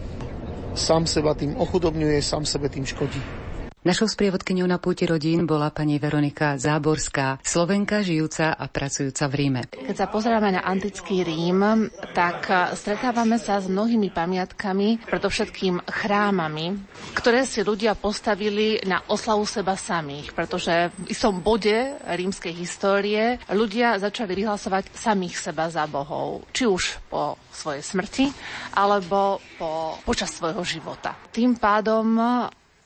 sám 0.79 1.11
seba 1.11 1.35
tým 1.35 1.59
ochudobňuje, 1.59 2.23
sám 2.23 2.47
sebe 2.47 2.71
tým 2.71 2.87
škodí. 2.87 3.40
Našou 3.81 4.13
sprievodkyňou 4.13 4.69
na 4.69 4.77
púti 4.77 5.09
rodín 5.09 5.49
bola 5.49 5.73
pani 5.73 5.97
Veronika 5.97 6.61
Záborská, 6.61 7.41
Slovenka 7.41 8.05
žijúca 8.05 8.53
a 8.53 8.69
pracujúca 8.69 9.25
v 9.25 9.35
Ríme. 9.41 9.63
Keď 9.73 9.97
sa 9.97 10.05
pozeráme 10.05 10.53
na 10.53 10.61
antický 10.61 11.25
Rím, 11.25 11.89
tak 12.13 12.45
stretávame 12.77 13.41
sa 13.41 13.57
s 13.57 13.73
mnohými 13.73 14.13
pamiatkami, 14.13 15.01
predovšetkým 15.09 15.81
chrámami, 15.89 16.77
ktoré 17.17 17.49
si 17.49 17.65
ľudia 17.65 17.97
postavili 17.97 18.85
na 18.85 19.01
oslavu 19.09 19.49
seba 19.49 19.81
samých, 19.81 20.37
pretože 20.37 20.93
v 21.01 21.17
istom 21.17 21.41
bode 21.41 21.97
rímskej 22.05 22.53
histórie 22.53 23.41
ľudia 23.49 23.97
začali 23.97 24.45
vyhlasovať 24.45 24.93
samých 24.93 25.41
seba 25.41 25.73
za 25.73 25.89
bohov, 25.89 26.45
či 26.53 26.69
už 26.69 27.01
po 27.09 27.41
svojej 27.49 27.81
smrti, 27.81 28.29
alebo 28.77 29.41
po, 29.57 29.97
počas 30.05 30.37
svojho 30.37 30.61
života. 30.69 31.17
Tým 31.33 31.57
pádom 31.57 32.21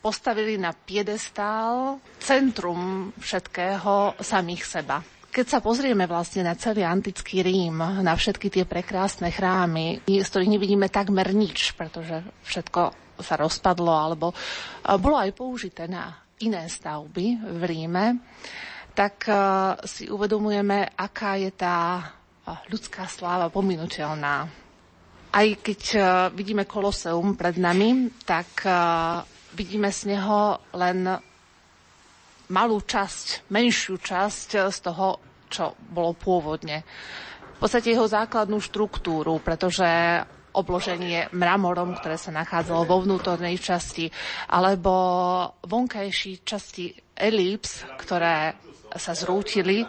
postavili 0.05 0.61
na 0.61 0.77
piedestál 0.77 1.97
centrum 2.21 3.09
všetkého 3.17 4.21
samých 4.21 4.63
seba. 4.69 5.01
Keď 5.33 5.47
sa 5.49 5.65
pozrieme 5.65 6.05
vlastne 6.05 6.45
na 6.45 6.53
celý 6.55 6.85
antický 6.85 7.41
Rím, 7.41 8.05
na 8.05 8.13
všetky 8.13 8.53
tie 8.53 8.69
prekrásne 8.69 9.33
chrámy, 9.33 10.05
z 10.05 10.29
ktorých 10.29 10.53
nevidíme 10.61 10.93
takmer 10.93 11.33
nič, 11.33 11.73
pretože 11.73 12.21
všetko 12.45 12.93
sa 13.25 13.35
rozpadlo 13.41 13.91
alebo 13.91 14.37
bolo 15.01 15.17
aj 15.19 15.33
použité 15.33 15.89
na 15.89 16.13
iné 16.39 16.69
stavby 16.69 17.41
v 17.41 17.63
Ríme, 17.65 18.05
tak 18.95 19.27
si 19.89 20.07
uvedomujeme, 20.07 20.95
aká 20.95 21.35
je 21.41 21.51
tá 21.51 21.99
ľudská 22.71 23.11
sláva 23.11 23.51
pominuteľná. 23.51 24.35
Aj 25.35 25.49
keď 25.59 25.81
vidíme 26.31 26.63
koloseum 26.63 27.35
pred 27.35 27.59
nami, 27.59 28.07
tak 28.23 28.63
vidíme 29.55 29.89
z 29.95 30.15
neho 30.15 30.59
len 30.75 31.07
malú 32.51 32.79
časť, 32.83 33.49
menšiu 33.49 33.97
časť 33.97 34.69
z 34.69 34.79
toho, 34.85 35.23
čo 35.49 35.79
bolo 35.79 36.13
pôvodne. 36.13 36.83
V 37.55 37.59
podstate 37.63 37.95
jeho 37.95 38.11
základnú 38.11 38.59
štruktúru, 38.61 39.41
pretože 39.41 39.87
obloženie 40.55 41.31
mramorom, 41.35 41.99
ktoré 41.99 42.15
sa 42.15 42.31
nachádzalo 42.31 42.87
vo 42.87 43.03
vnútornej 43.03 43.59
časti, 43.59 44.11
alebo 44.51 44.93
vonkajší 45.67 46.47
časti 46.47 46.95
elips, 47.15 47.87
ktoré 47.99 48.55
sa 48.95 49.13
zrútili, 49.15 49.83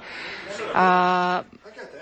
a 0.74 0.86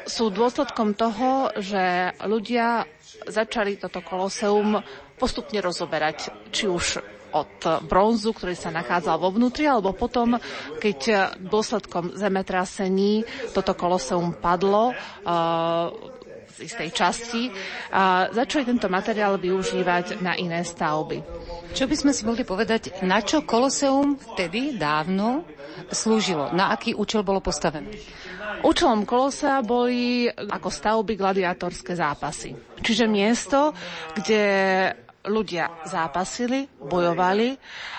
sú 0.03 0.31
dôsledkom 0.31 0.95
toho, 0.95 1.51
že 1.59 2.15
ľudia 2.23 2.87
začali 3.27 3.79
toto 3.79 4.03
koloseum 4.03 4.79
postupne 5.15 5.59
rozoberať, 5.63 6.31
či 6.51 6.67
už 6.67 6.99
od 7.33 7.85
bronzu, 7.89 8.31
ktorý 8.31 8.53
sa 8.53 8.69
nachádzal 8.69 9.17
vo 9.17 9.33
vnútri, 9.33 9.65
alebo 9.65 9.91
potom, 9.97 10.37
keď 10.77 11.33
dôsledkom 11.41 12.13
zemetrasení 12.13 13.25
toto 13.51 13.73
koloseum 13.73 14.37
padlo, 14.37 14.93
z 16.53 16.69
istej 16.69 16.89
časti, 16.93 17.43
a 17.89 18.29
začali 18.29 18.69
tento 18.69 18.85
materiál 18.85 19.41
využívať 19.41 20.21
na 20.21 20.37
iné 20.37 20.61
stavby. 20.61 21.25
Čo 21.73 21.89
by 21.89 21.95
sme 21.97 22.13
si 22.13 22.21
mohli 22.29 22.45
povedať, 22.45 23.01
na 23.01 23.25
čo 23.25 23.41
Koloseum 23.41 24.21
vtedy 24.21 24.77
dávno 24.77 25.49
slúžilo? 25.89 26.53
Na 26.53 26.69
aký 26.69 26.93
účel 26.93 27.25
bolo 27.25 27.41
postavené? 27.41 27.89
Účelom 28.61 29.03
Kolosea 29.03 29.65
boli 29.65 30.29
ako 30.29 30.69
stavby 30.69 31.17
gladiátorské 31.17 31.97
zápasy. 31.97 32.53
Čiže 32.79 33.09
miesto, 33.09 33.73
kde 34.13 34.43
ľudia 35.23 35.87
zápasili, 35.87 36.67
bojovali 36.79 37.55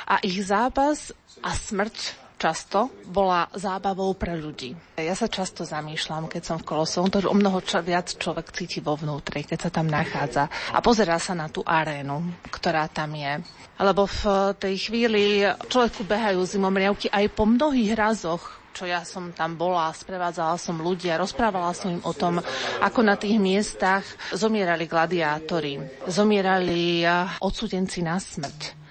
a 0.09 0.21
ich 0.21 0.45
zápas 0.45 1.13
a 1.41 1.51
smrť 1.53 2.25
často 2.45 2.93
bola 3.09 3.49
zábavou 3.57 4.13
pre 4.19 4.37
ľudí. 4.37 4.77
Ja 5.01 5.17
sa 5.17 5.33
často 5.33 5.65
zamýšľam, 5.65 6.29
keď 6.29 6.43
som 6.45 6.57
v 6.61 6.69
Koloseum, 6.69 7.09
to 7.09 7.25
o 7.25 7.33
mnoho 7.33 7.65
čo, 7.65 7.81
viac 7.81 8.13
človek 8.21 8.53
cíti 8.53 8.85
vo 8.85 8.99
vnútri, 8.99 9.47
keď 9.47 9.69
sa 9.69 9.71
tam 9.73 9.89
nachádza 9.89 10.53
a 10.75 10.79
pozerá 10.85 11.17
sa 11.17 11.33
na 11.33 11.49
tú 11.49 11.65
arénu, 11.65 12.21
ktorá 12.53 12.91
tam 12.93 13.17
je. 13.17 13.41
Lebo 13.81 14.05
v 14.05 14.53
tej 14.61 14.75
chvíli 14.77 15.47
človeku 15.73 16.05
behajú 16.05 16.45
zimomriavky 16.45 17.09
aj 17.09 17.33
po 17.33 17.49
mnohých 17.49 17.97
razoch, 17.97 18.64
čo 18.75 18.91
ja 18.91 19.07
som 19.07 19.31
tam 19.31 19.55
bola, 19.55 19.95
sprevádzala 19.95 20.59
som 20.59 20.83
ľudia, 20.83 21.15
rozprávala 21.15 21.71
som 21.71 21.95
im 21.95 22.03
o 22.03 22.11
tom, 22.11 22.43
ako 22.83 23.01
na 23.07 23.15
tých 23.15 23.39
miestach 23.39 24.03
zomierali 24.35 24.91
gladiátori, 24.91 25.79
zomierali 26.11 27.07
odsudenci 27.39 28.03
na 28.03 28.19
smrť 28.19 28.84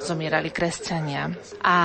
zomierali 0.00 0.48
kresťania. 0.48 1.30
A 1.60 1.76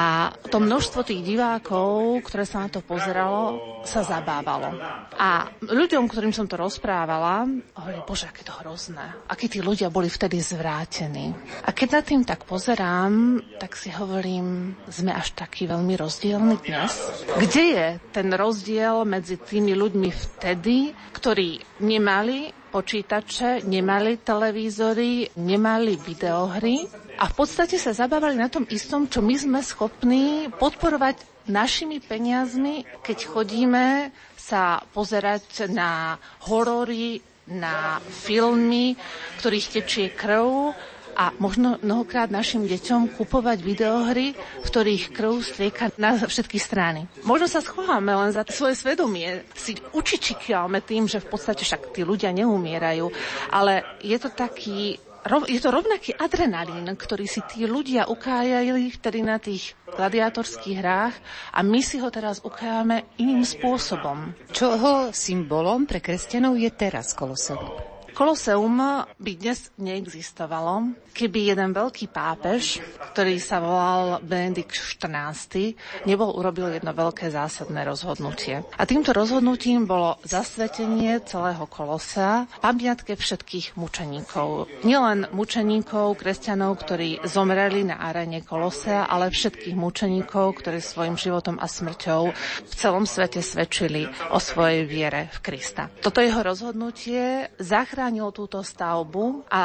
to 0.47 0.63
množstvo 0.63 1.03
tých 1.03 1.21
divákov, 1.21 2.23
ktoré 2.25 2.47
sa 2.47 2.65
na 2.65 2.69
to 2.71 2.79
pozeralo, 2.79 3.79
sa 3.83 4.01
zabávalo. 4.01 4.73
A 5.19 5.51
ľuďom, 5.61 6.07
ktorým 6.09 6.31
som 6.31 6.47
to 6.49 6.57
rozprávala, 6.57 7.45
hovorili, 7.77 8.01
bože, 8.07 8.31
aké 8.31 8.41
to 8.41 8.55
hrozné. 8.63 9.27
Akí 9.29 9.51
tí 9.51 9.59
ľudia 9.61 9.91
boli 9.91 10.07
vtedy 10.07 10.39
zvrátení. 10.41 11.35
A 11.67 11.75
keď 11.75 11.87
na 11.99 12.01
tým 12.01 12.21
tak 12.23 12.47
pozerám, 12.47 13.43
tak 13.59 13.77
si 13.77 13.91
hovorím, 13.93 14.73
sme 14.89 15.11
až 15.13 15.35
taký 15.35 15.67
veľmi 15.69 15.93
rozdielni 15.99 16.57
dnes. 16.63 16.91
Kde 17.35 17.63
je 17.75 17.87
ten 18.15 18.31
rozdiel 18.33 19.05
medzi 19.05 19.37
tými 19.37 19.75
ľuďmi 19.75 20.09
vtedy, 20.09 20.95
ktorí 21.13 21.83
nemali 21.83 22.65
počítače, 22.75 23.63
nemali 23.63 24.19
televízory, 24.19 25.31
nemali 25.39 25.95
videohry 25.95 27.04
a 27.15 27.25
v 27.31 27.33
podstate 27.33 27.79
sa 27.79 27.95
zabávali 27.95 28.35
na 28.35 28.51
tom 28.51 28.67
istom, 28.67 29.07
čo 29.07 29.23
my 29.23 29.35
sme 29.39 29.59
schopní 29.63 30.51
podporovať 30.51 31.47
našimi 31.47 32.03
peniazmi, 32.03 32.83
keď 33.05 33.17
chodíme 33.29 34.11
sa 34.35 34.81
pozerať 34.91 35.69
na 35.71 36.19
horory, 36.49 37.21
na 37.45 38.01
filmy, 38.01 38.97
ktorých 39.39 39.67
tečie 39.79 40.09
krv, 40.11 40.73
a 41.15 41.31
možno 41.39 41.79
mnohokrát 41.79 42.27
našim 42.27 42.67
deťom 42.67 43.15
kupovať 43.15 43.63
videohry, 43.63 44.35
v 44.35 44.65
ktorých 44.67 45.15
krv 45.15 45.39
strieka 45.39 45.87
na 45.95 46.19
všetky 46.19 46.59
strany. 46.59 47.07
Možno 47.23 47.47
sa 47.47 47.63
schováme 47.63 48.11
len 48.11 48.35
za 48.35 48.43
svoje 48.51 48.75
svedomie, 48.75 49.47
si 49.55 49.79
učičikiame 49.95 50.83
tým, 50.83 51.07
že 51.07 51.23
v 51.23 51.31
podstate 51.31 51.63
však 51.63 51.95
tí 51.95 52.03
ľudia 52.03 52.35
neumierajú, 52.35 53.07
ale 53.47 53.87
je 54.03 54.17
to 54.19 54.27
taký 54.27 54.99
je 55.25 55.57
to 55.57 55.73
rovnaký 55.73 56.13
adrenalín, 56.13 56.85
ktorý 56.85 57.25
si 57.25 57.41
tí 57.49 57.65
ľudia 57.65 58.05
ukájali 58.05 58.93
vtedy 58.93 59.25
na 59.25 59.41
tých 59.41 59.73
gladiátorských 59.89 60.77
hrách 60.77 61.15
a 61.49 61.65
my 61.65 61.81
si 61.81 61.97
ho 61.97 62.13
teraz 62.13 62.45
ukájame 62.45 63.09
iným 63.17 63.41
spôsobom. 63.41 64.37
Čoho 64.53 65.09
symbolom 65.09 65.89
pre 65.89 65.97
kresťanov 65.97 66.61
je 66.61 66.69
teraz 66.69 67.17
Koloseum? 67.17 67.94
Koloseum 68.15 69.03
by 69.19 69.31
dnes 69.35 69.75
neexistovalo, 69.75 70.95
keby 71.11 71.51
jeden 71.51 71.75
veľký 71.75 72.07
pápež, 72.15 72.79
ktorý 73.11 73.43
sa 73.43 73.59
volal 73.59 74.23
Benedikt 74.23 74.71
XIV, 74.71 75.75
nebol 76.07 76.31
urobil 76.31 76.71
jedno 76.71 76.95
veľké 76.95 77.27
zásadné 77.27 77.83
rozhodnutie. 77.83 78.63
A 78.79 78.87
týmto 78.87 79.11
rozhodnutím 79.11 79.83
bolo 79.83 80.15
zasvetenie 80.23 81.27
celého 81.27 81.67
Kolosea, 81.67 82.47
pamiatke 82.63 83.19
všetkých 83.19 83.75
mučeníkov. 83.75 84.71
Nielen 84.87 85.27
mučeníkov, 85.35 86.15
kresťanov, 86.15 86.87
ktorí 86.87 87.19
zomreli 87.27 87.83
na 87.83 87.99
arene 87.99 88.39
Kolosea, 88.47 89.11
ale 89.11 89.27
všetkých 89.27 89.75
mučeníkov, 89.75 90.63
ktorí 90.63 90.79
svojim 90.79 91.19
životom 91.19 91.59
a 91.59 91.67
smrťou 91.67 92.31
v 92.63 92.73
celom 92.79 93.03
svete 93.03 93.43
svedčili 93.43 94.07
o 94.31 94.39
svojej 94.39 94.87
viere 94.87 95.27
v 95.35 95.51
Krista. 95.51 95.91
Toto 95.99 96.23
jeho 96.23 96.39
rozhodnutie 96.39 97.51
zachránilo 97.59 98.04
zachránilo 98.05 98.29
túto 98.29 98.61
stavbu 98.61 99.49
a 99.49 99.63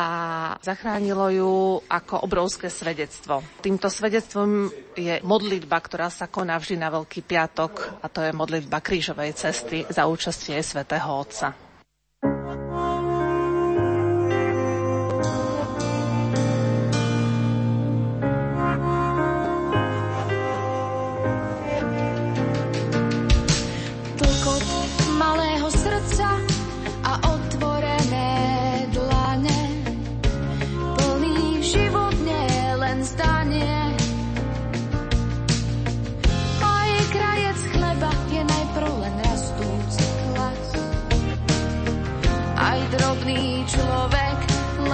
zachránilo 0.65 1.29
ju 1.29 1.53
ako 1.93 2.25
obrovské 2.25 2.73
svedectvo. 2.73 3.45
Týmto 3.61 3.93
svedectvom 3.93 4.73
je 4.97 5.21
modlitba, 5.21 5.77
ktorá 5.77 6.09
sa 6.09 6.25
koná 6.25 6.57
vždy 6.57 6.81
na 6.81 6.89
Veľký 6.89 7.21
piatok 7.21 8.01
a 8.01 8.09
to 8.09 8.25
je 8.25 8.33
modlitba 8.33 8.81
krížovej 8.81 9.37
cesty 9.37 9.85
za 9.93 10.09
účastie 10.09 10.57
svätého 10.65 11.05
Otca. 11.13 11.53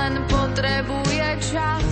len 0.06 0.22
potrebuje 0.30 1.28
čas. 1.50 1.85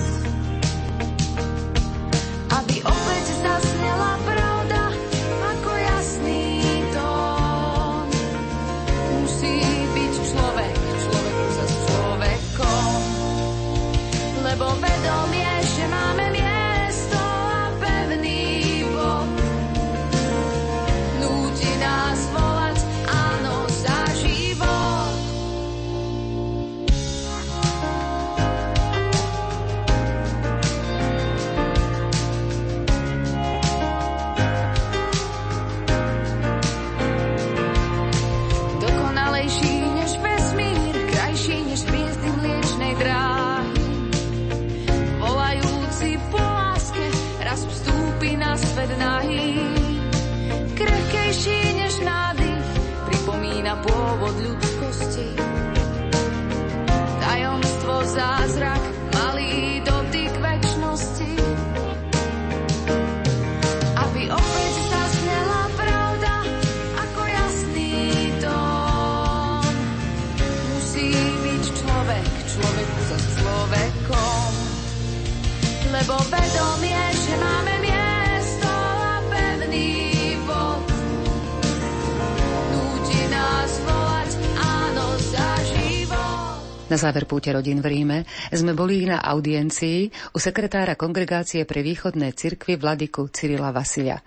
Na 86.95 87.11
záver 87.11 87.27
púte 87.27 87.51
rodín 87.51 87.83
v 87.83 87.91
Ríme 87.91 88.23
sme 88.55 88.71
boli 88.71 89.03
na 89.03 89.19
audiencii 89.19 90.31
u 90.31 90.39
sekretára 90.39 90.95
Kongregácie 90.95 91.67
pre 91.67 91.83
východné 91.83 92.31
cirkvy 92.39 92.79
Vladiku 92.79 93.27
Cyrila 93.35 93.75
Vasilia. 93.75 94.23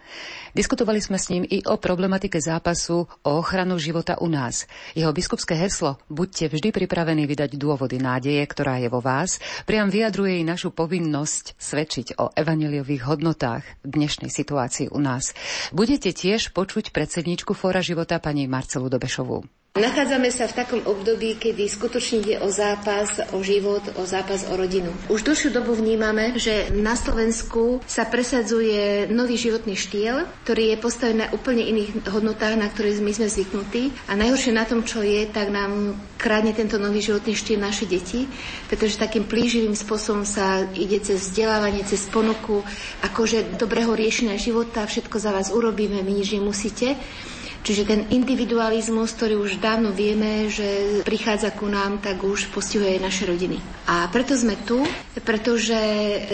Diskutovali 0.51 0.99
sme 0.99 1.15
s 1.15 1.31
ním 1.31 1.47
i 1.47 1.63
o 1.63 1.79
problematike 1.79 2.43
zápasu 2.43 3.07
o 3.07 3.31
ochranu 3.39 3.79
života 3.79 4.19
u 4.19 4.27
nás. 4.27 4.67
Jeho 4.99 5.15
biskupské 5.15 5.55
heslo 5.55 5.95
Buďte 6.11 6.51
vždy 6.51 6.75
pripravení 6.75 7.23
vydať 7.23 7.55
dôvody 7.55 8.03
nádeje, 8.03 8.43
ktorá 8.43 8.83
je 8.83 8.91
vo 8.91 8.99
vás, 8.99 9.39
priam 9.63 9.87
vyjadruje 9.87 10.43
i 10.43 10.43
našu 10.43 10.75
povinnosť 10.75 11.55
svedčiť 11.55 12.19
o 12.19 12.35
evaneliových 12.35 13.07
hodnotách 13.07 13.63
v 13.87 13.95
dnešnej 13.95 14.27
situácii 14.27 14.91
u 14.91 14.99
nás. 14.99 15.31
Budete 15.71 16.11
tiež 16.11 16.51
počuť 16.51 16.91
predsedničku 16.91 17.55
Fóra 17.55 17.79
života 17.79 18.19
pani 18.19 18.43
Marcelu 18.51 18.91
Dobešovú. 18.91 19.56
Nachádzame 19.77 20.33
sa 20.33 20.49
v 20.49 20.57
takom 20.57 20.81
období, 20.89 21.37
kedy 21.37 21.69
skutočne 21.69 22.25
ide 22.25 22.35
o 22.41 22.49
zápas, 22.49 23.21
o 23.29 23.45
život, 23.45 23.85
o 23.93 24.09
zápas 24.09 24.49
o 24.49 24.57
rodinu. 24.57 24.89
Už 25.05 25.21
dlhšiu 25.21 25.53
dobu 25.53 25.77
vnímame, 25.77 26.33
že 26.41 26.73
na 26.73 26.97
Slovensku 26.97 27.85
sa 27.85 28.09
presadzuje 28.09 29.05
nový 29.13 29.37
životný 29.37 29.77
štýl, 29.77 30.25
ktorý 30.49 30.73
je 30.73 30.77
postavený 30.81 31.17
na 31.21 31.29
úplne 31.29 31.61
iných 31.61 32.09
hodnotách, 32.09 32.57
na 32.57 32.73
ktoré 32.73 32.97
my 32.97 33.13
sme 33.13 33.29
zvyknutí. 33.29 33.93
A 34.09 34.17
najhoršie 34.17 34.57
na 34.57 34.65
tom, 34.65 34.81
čo 34.81 35.05
je, 35.05 35.29
tak 35.29 35.53
nám 35.53 35.93
krádne 36.17 36.57
tento 36.57 36.81
nový 36.81 37.05
životný 37.05 37.37
štýl 37.37 37.61
naše 37.61 37.85
deti, 37.85 38.25
pretože 38.65 38.97
takým 38.97 39.29
plíživým 39.29 39.77
spôsobom 39.77 40.25
sa 40.25 40.65
ide 40.73 40.97
cez 41.05 41.29
vzdelávanie, 41.29 41.85
cez 41.85 42.09
ponuku, 42.09 42.65
akože 43.05 43.61
dobrého 43.61 43.93
riešenia 43.93 44.41
života, 44.41 44.89
všetko 44.89 45.21
za 45.21 45.29
vás 45.29 45.53
urobíme, 45.53 46.01
my 46.01 46.11
nič 46.17 46.33
nemusíte. 46.33 46.97
Čiže 47.67 47.83
ten 47.83 48.07
individualizmus, 48.15 49.11
ktorý 49.11 49.43
už 49.43 49.59
dávno 49.59 49.91
vieme, 49.91 50.47
že 50.47 51.03
prichádza 51.03 51.51
ku 51.51 51.67
nám, 51.67 51.99
tak 51.99 52.23
už 52.23 52.47
postihuje 52.55 52.95
naše 52.95 53.27
rodiny. 53.27 53.59
A 53.91 54.07
preto 54.07 54.39
sme 54.39 54.55
tu, 54.63 54.87
pretože 55.19 55.75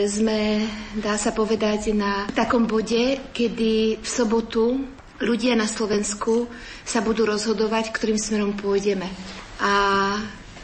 sme, 0.05 0.61
dá 0.93 1.17
sa 1.17 1.33
povedať, 1.33 1.89
na 1.97 2.29
takom 2.37 2.69
bode, 2.69 3.17
kedy 3.33 3.97
v 3.97 4.05
sobotu 4.05 4.85
ľudia 5.25 5.57
na 5.57 5.65
Slovensku 5.65 6.45
sa 6.85 7.01
budú 7.01 7.25
rozhodovať, 7.25 7.89
ktorým 7.89 8.21
smerom 8.21 8.53
pôjdeme. 8.53 9.09
A 9.57 9.73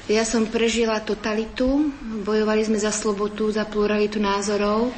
ja 0.05 0.21
som 0.21 0.45
prežila 0.45 1.01
totalitu, 1.01 1.89
bojovali 2.21 2.61
sme 2.61 2.77
za 2.77 2.93
slobodu, 2.93 3.49
za 3.49 3.65
pluralitu 3.65 4.21
názorov 4.21 4.93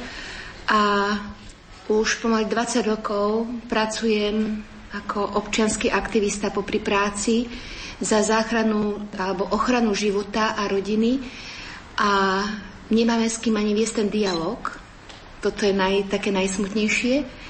a 0.68 1.16
už 1.88 2.20
pomaly 2.20 2.44
20 2.44 2.92
rokov 2.92 3.48
pracujem 3.72 4.68
ako 4.92 5.40
občianský 5.40 5.88
aktivista 5.88 6.52
popri 6.52 6.80
práci 6.80 7.48
za 8.02 8.20
záchranu 8.20 9.08
alebo 9.16 9.48
ochranu 9.52 9.96
života 9.96 10.52
a 10.58 10.68
rodiny 10.68 11.22
a 11.96 12.42
nemáme 12.92 13.28
s 13.28 13.40
kým 13.40 13.56
ani 13.56 13.72
viesť 13.72 14.04
ten 14.04 14.08
dialog. 14.12 14.58
Toto 15.40 15.64
je 15.64 15.74
naj, 15.74 16.12
také 16.12 16.30
najsmutnejšie 16.30 17.42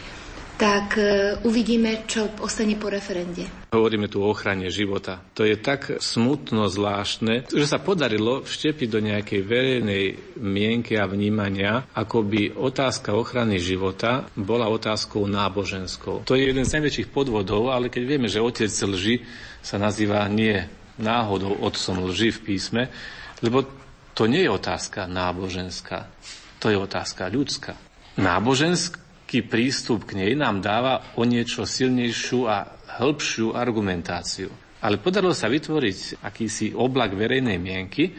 tak 0.63 0.95
e, 0.95 1.35
uvidíme, 1.43 2.07
čo 2.07 2.31
ostane 2.39 2.79
po 2.79 2.87
referende. 2.87 3.62
Hovoríme 3.73 4.05
tu 4.05 4.21
o 4.21 4.29
ochrane 4.29 4.69
života. 4.69 5.25
To 5.33 5.49
je 5.49 5.57
tak 5.57 5.97
smutno 5.97 6.69
zvláštne, 6.69 7.49
že 7.49 7.65
sa 7.65 7.81
podarilo 7.81 8.45
vštepiť 8.45 8.89
do 8.93 9.01
nejakej 9.01 9.41
verejnej 9.49 10.05
mienky 10.37 11.01
a 11.01 11.09
vnímania, 11.09 11.89
ako 11.97 12.21
by 12.21 12.53
otázka 12.53 13.17
ochrany 13.17 13.57
života 13.57 14.29
bola 14.37 14.69
otázkou 14.69 15.25
náboženskou. 15.25 16.29
To 16.29 16.37
je 16.37 16.53
jeden 16.53 16.69
z 16.69 16.77
najväčších 16.77 17.09
podvodov, 17.17 17.73
ale 17.73 17.89
keď 17.89 18.03
vieme, 18.05 18.29
že 18.29 18.45
otec 18.45 18.69
lži 18.69 19.25
sa 19.65 19.81
nazýva 19.81 20.29
nie 20.29 20.69
náhodou 21.01 21.57
otcom 21.65 22.13
lži 22.13 22.29
v 22.29 22.43
písme, 22.45 22.93
lebo 23.41 23.65
to 24.13 24.29
nie 24.29 24.45
je 24.45 24.53
otázka 24.53 25.09
náboženská, 25.09 26.13
to 26.61 26.69
je 26.69 26.77
otázka 26.77 27.33
ľudská. 27.33 27.81
Náboženská 28.21 29.01
taký 29.33 29.49
prístup 29.49 30.05
k 30.05 30.21
nej 30.21 30.37
nám 30.37 30.61
dáva 30.61 31.17
o 31.17 31.25
niečo 31.25 31.65
silnejšiu 31.65 32.45
a 32.53 32.69
hĺbšiu 33.01 33.57
argumentáciu. 33.57 34.53
Ale 34.85 35.01
podarilo 35.01 35.33
sa 35.33 35.49
vytvoriť 35.49 36.21
akýsi 36.21 36.77
oblak 36.77 37.17
verejnej 37.17 37.57
mienky, 37.57 38.13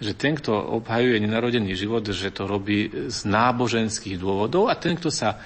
že 0.00 0.16
ten, 0.16 0.32
kto 0.32 0.56
obhajuje 0.80 1.20
nenarodený 1.20 1.76
život, 1.76 2.08
že 2.08 2.32
to 2.32 2.48
robí 2.48 2.88
z 3.12 3.18
náboženských 3.28 4.16
dôvodov 4.16 4.72
a 4.72 4.80
ten, 4.80 4.96
kto 4.96 5.12
sa 5.12 5.36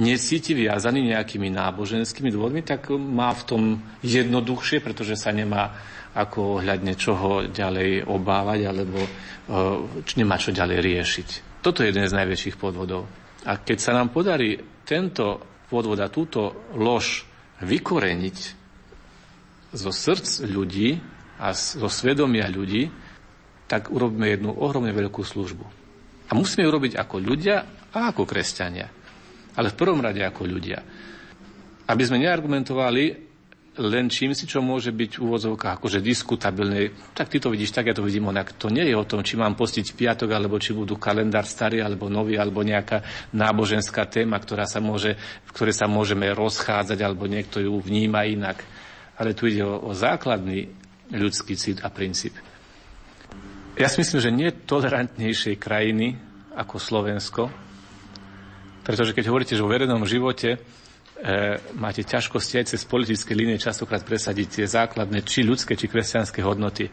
necíti 0.00 0.56
viazaný 0.56 1.12
nejakými 1.12 1.52
náboženskými 1.52 2.32
dôvodmi, 2.32 2.64
tak 2.64 2.88
má 2.96 3.28
v 3.36 3.44
tom 3.44 3.62
jednoduchšie, 4.00 4.80
pretože 4.80 5.20
sa 5.20 5.36
nemá 5.36 5.68
ako 6.16 6.64
ohľadne 6.64 6.96
čoho 6.96 7.44
ďalej 7.44 8.08
obávať 8.08 8.72
alebo 8.72 9.04
uh, 9.04 9.84
nemá 10.16 10.40
čo 10.40 10.48
ďalej 10.48 10.80
riešiť. 10.80 11.60
Toto 11.60 11.84
je 11.84 11.92
jeden 11.92 12.08
z 12.08 12.16
najväčších 12.16 12.56
podvodov. 12.56 13.20
A 13.42 13.58
keď 13.58 13.78
sa 13.78 13.92
nám 13.96 14.14
podarí 14.14 14.58
tento 14.86 15.42
podvod 15.66 15.98
a 15.98 16.12
túto 16.12 16.68
lož 16.76 17.26
vykoreniť 17.62 18.38
zo 19.72 19.90
srdc 19.90 20.46
ľudí 20.52 21.00
a 21.40 21.56
zo 21.56 21.88
svedomia 21.88 22.46
ľudí, 22.46 22.92
tak 23.66 23.88
urobíme 23.88 24.28
jednu 24.28 24.52
ohromne 24.52 24.92
veľkú 24.92 25.24
službu. 25.24 25.64
A 26.28 26.36
musíme 26.36 26.68
ju 26.68 26.70
robiť 26.70 26.92
ako 27.00 27.16
ľudia 27.18 27.88
a 27.88 28.12
ako 28.12 28.28
kresťania. 28.28 28.88
Ale 29.56 29.72
v 29.72 29.78
prvom 29.80 30.00
rade 30.00 30.20
ako 30.20 30.44
ľudia. 30.44 30.80
Aby 31.88 32.02
sme 32.04 32.20
neargumentovali 32.20 33.31
len 33.80 34.12
čím 34.12 34.36
si, 34.36 34.44
čo 34.44 34.60
môže 34.60 34.92
byť 34.92 35.16
v 35.16 35.24
úvodzovkách 35.24 35.80
akože 35.80 36.04
diskutabilné. 36.04 36.92
Tak 37.16 37.32
ty 37.32 37.40
to 37.40 37.48
vidíš 37.48 37.72
tak, 37.72 37.88
ja 37.88 37.96
to 37.96 38.04
vidím 38.04 38.28
onak. 38.28 38.52
To 38.60 38.68
nie 38.68 38.84
je 38.84 38.92
o 38.92 39.08
tom, 39.08 39.24
či 39.24 39.40
mám 39.40 39.56
postiť 39.56 39.96
piatok, 39.96 40.28
alebo 40.28 40.60
či 40.60 40.76
budú 40.76 41.00
kalendár 41.00 41.48
starý, 41.48 41.80
alebo 41.80 42.12
nový, 42.12 42.36
alebo 42.36 42.60
nejaká 42.60 43.00
náboženská 43.32 44.04
téma, 44.12 44.36
ktorá 44.36 44.68
sa 44.68 44.84
môže, 44.84 45.16
v 45.48 45.50
ktorej 45.56 45.72
sa 45.72 45.88
môžeme 45.88 46.28
rozchádzať, 46.36 46.98
alebo 47.00 47.24
niekto 47.24 47.64
ju 47.64 47.80
vníma 47.80 48.28
inak. 48.28 48.60
Ale 49.16 49.32
tu 49.32 49.48
ide 49.48 49.64
o, 49.64 49.80
o 49.88 49.96
základný 49.96 50.68
ľudský 51.08 51.56
cit 51.56 51.80
a 51.80 51.88
princíp. 51.88 52.36
Ja 53.80 53.88
si 53.88 54.04
myslím, 54.04 54.20
že 54.20 54.36
nie 54.36 54.52
tolerantnejšej 54.52 55.56
krajiny 55.56 56.20
ako 56.52 56.76
Slovensko, 56.76 57.48
pretože 58.84 59.16
keď 59.16 59.32
hovoríte, 59.32 59.56
že 59.56 59.64
o 59.64 59.72
verejnom 59.72 60.04
živote 60.04 60.60
máte 61.78 62.02
ťažkosti 62.02 62.58
aj 62.58 62.66
cez 62.74 62.82
politické 62.82 63.32
línie 63.38 63.54
častokrát 63.54 64.02
presadiť 64.02 64.62
tie 64.62 64.66
základné, 64.66 65.22
či 65.22 65.46
ľudské, 65.46 65.78
či 65.78 65.86
kresťanské 65.86 66.42
hodnoty. 66.42 66.90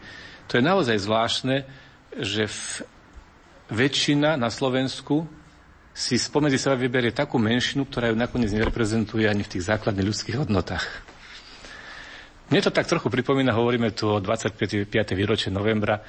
To 0.49 0.57
je 0.57 0.63
naozaj 0.63 1.01
zvláštne, 1.01 1.65
že 2.13 2.45
v, 2.45 2.61
väčšina 3.73 4.37
na 4.37 4.53
Slovensku 4.53 5.25
si 5.93 6.15
spomedzi 6.21 6.61
seba 6.61 6.77
vyberie 6.77 7.09
takú 7.09 7.41
menšinu, 7.41 7.89
ktorá 7.89 8.13
ju 8.13 8.17
nakoniec 8.17 8.53
nereprezentuje 8.53 9.25
ani 9.25 9.41
v 9.41 9.51
tých 9.57 9.65
základných 9.65 10.07
ľudských 10.07 10.37
hodnotách. 10.37 10.85
Mne 12.49 12.65
to 12.65 12.73
tak 12.73 12.89
trochu 12.89 13.13
pripomína, 13.13 13.53
hovoríme 13.53 13.93
tu 13.93 14.09
o 14.09 14.17
25. 14.17 14.89
výročie 15.13 15.53
novembra. 15.53 16.01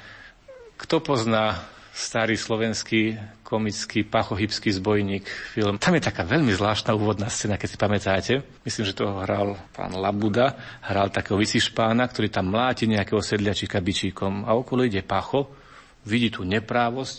Kto 0.77 1.01
pozná 1.01 1.61
starý 1.91 2.39
slovenský 2.39 3.19
komický 3.43 4.07
pachohybský 4.07 4.71
zbojník 4.79 5.27
film. 5.27 5.75
Tam 5.75 5.91
je 5.99 6.07
taká 6.07 6.23
veľmi 6.23 6.55
zvláštna 6.55 6.95
úvodná 6.95 7.27
scéna, 7.27 7.59
keď 7.59 7.67
si 7.67 7.77
pamätáte. 7.77 8.33
Myslím, 8.63 8.87
že 8.87 8.95
to 8.95 9.11
hral 9.19 9.59
pán 9.75 9.91
Labuda, 9.99 10.55
hral 10.87 11.11
takého 11.11 11.35
vysišpána, 11.35 12.07
ktorý 12.07 12.31
tam 12.31 12.47
mláti 12.47 12.87
nejakého 12.87 13.19
sedliačika 13.19 13.83
bičíkom 13.83 14.47
a 14.47 14.55
okolo 14.55 14.87
ide 14.87 15.03
pacho, 15.03 15.51
vidí 16.07 16.31
tú 16.31 16.47
neprávosť, 16.47 17.15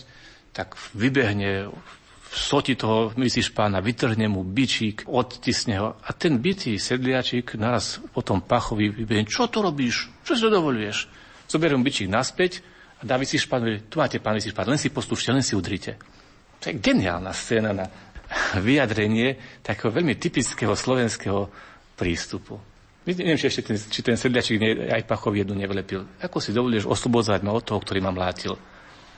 tak 0.57 0.73
vybehne 0.97 1.69
soti 2.33 2.73
toho 2.73 3.13
vysišpána, 3.13 3.77
vytrhne 3.77 4.25
mu 4.25 4.41
bičík, 4.41 5.05
odtisne 5.05 5.77
ho 5.77 5.89
a 6.01 6.09
ten 6.17 6.41
bytý 6.41 6.81
sedliačik 6.81 7.61
naraz 7.61 8.01
potom 8.09 8.41
pachovi 8.41 8.89
vybehne, 8.89 9.29
čo 9.29 9.45
to 9.45 9.61
robíš? 9.61 10.09
Čo 10.25 10.33
si 10.33 10.49
dovoluješ? 10.49 11.05
Zoberiem 11.45 11.85
bičík 11.85 12.09
naspäť, 12.09 12.65
a 13.03 13.05
David 13.05 13.27
si 13.27 13.35
španuje, 13.35 13.91
tu 13.91 13.99
máte 13.99 14.23
pán 14.23 14.39
Vysišpán, 14.39 14.63
len 14.63 14.79
si 14.79 14.87
postúšte, 14.87 15.35
len 15.35 15.43
si 15.43 15.59
udrite. 15.59 15.99
To 16.63 16.71
je 16.71 16.79
geniálna 16.79 17.35
scéna 17.35 17.75
na 17.75 17.85
vyjadrenie 18.63 19.59
takého 19.59 19.91
veľmi 19.91 20.15
typického 20.15 20.71
slovenského 20.71 21.51
prístupu. 21.99 22.55
Neviem, 23.03 23.35
či 23.35 23.51
ešte 23.51 23.67
ten, 23.67 23.75
či 23.75 23.99
ten 23.99 24.15
sedliačik 24.15 24.55
nie, 24.55 24.87
aj 24.87 25.03
pachov 25.03 25.35
jednu 25.35 25.51
nevelepil. 25.59 26.07
Ako 26.23 26.39
si 26.39 26.55
dovolíš 26.55 26.87
oslobodzovať 26.87 27.43
ma 27.43 27.51
od 27.51 27.67
toho, 27.67 27.83
ktorý 27.83 27.99
ma 27.99 28.15
mlátil? 28.15 28.55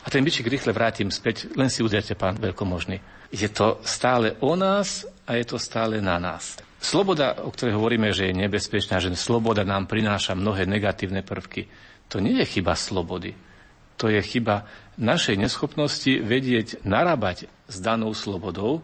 A 0.02 0.10
ten 0.10 0.26
bičik 0.26 0.50
rýchle 0.50 0.74
vrátim 0.74 1.14
späť, 1.14 1.54
len 1.54 1.70
si 1.70 1.86
uderte, 1.86 2.18
pán 2.18 2.42
veľkomožný. 2.42 2.98
Je 3.30 3.46
to 3.54 3.78
stále 3.86 4.34
o 4.42 4.58
nás 4.58 5.06
a 5.30 5.38
je 5.38 5.46
to 5.46 5.62
stále 5.62 6.02
na 6.02 6.18
nás. 6.18 6.58
Sloboda, 6.82 7.46
o 7.46 7.54
ktorej 7.54 7.78
hovoríme, 7.78 8.10
že 8.10 8.34
je 8.34 8.42
nebezpečná, 8.42 8.98
že 8.98 9.14
sloboda 9.14 9.62
nám 9.62 9.86
prináša 9.86 10.34
mnohé 10.34 10.66
negatívne 10.66 11.22
prvky, 11.22 11.70
to 12.10 12.18
nie 12.22 12.42
je 12.42 12.46
chyba 12.58 12.74
slobody. 12.74 13.45
To 13.96 14.12
je 14.12 14.20
chyba 14.20 14.68
našej 15.00 15.40
neschopnosti 15.40 16.10
vedieť 16.20 16.84
narábať 16.84 17.48
s 17.68 17.78
danou 17.80 18.12
slobodou. 18.12 18.84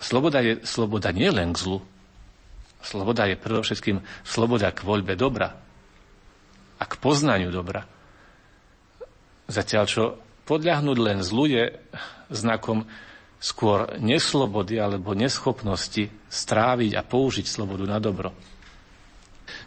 Sloboda 0.00 0.40
je 0.44 0.60
sloboda 0.64 1.12
nie 1.12 1.28
len 1.28 1.52
k 1.52 1.60
zlu. 1.60 1.78
Sloboda 2.84 3.28
je 3.28 3.36
predovšetkým 3.40 4.04
sloboda 4.22 4.72
k 4.72 4.84
voľbe 4.84 5.16
dobra 5.16 5.56
a 6.76 6.84
k 6.84 6.94
poznaniu 7.00 7.48
dobra. 7.48 7.88
Zatiaľ, 9.48 9.84
čo 9.88 10.02
podľahnúť 10.44 10.98
len 11.00 11.18
zlu 11.24 11.48
je 11.48 11.74
znakom 12.28 12.84
skôr 13.40 13.96
neslobody 14.00 14.80
alebo 14.80 15.12
neschopnosti 15.12 16.08
stráviť 16.28 16.92
a 16.96 17.02
použiť 17.04 17.46
slobodu 17.46 17.84
na 17.84 17.98
dobro. 18.00 18.32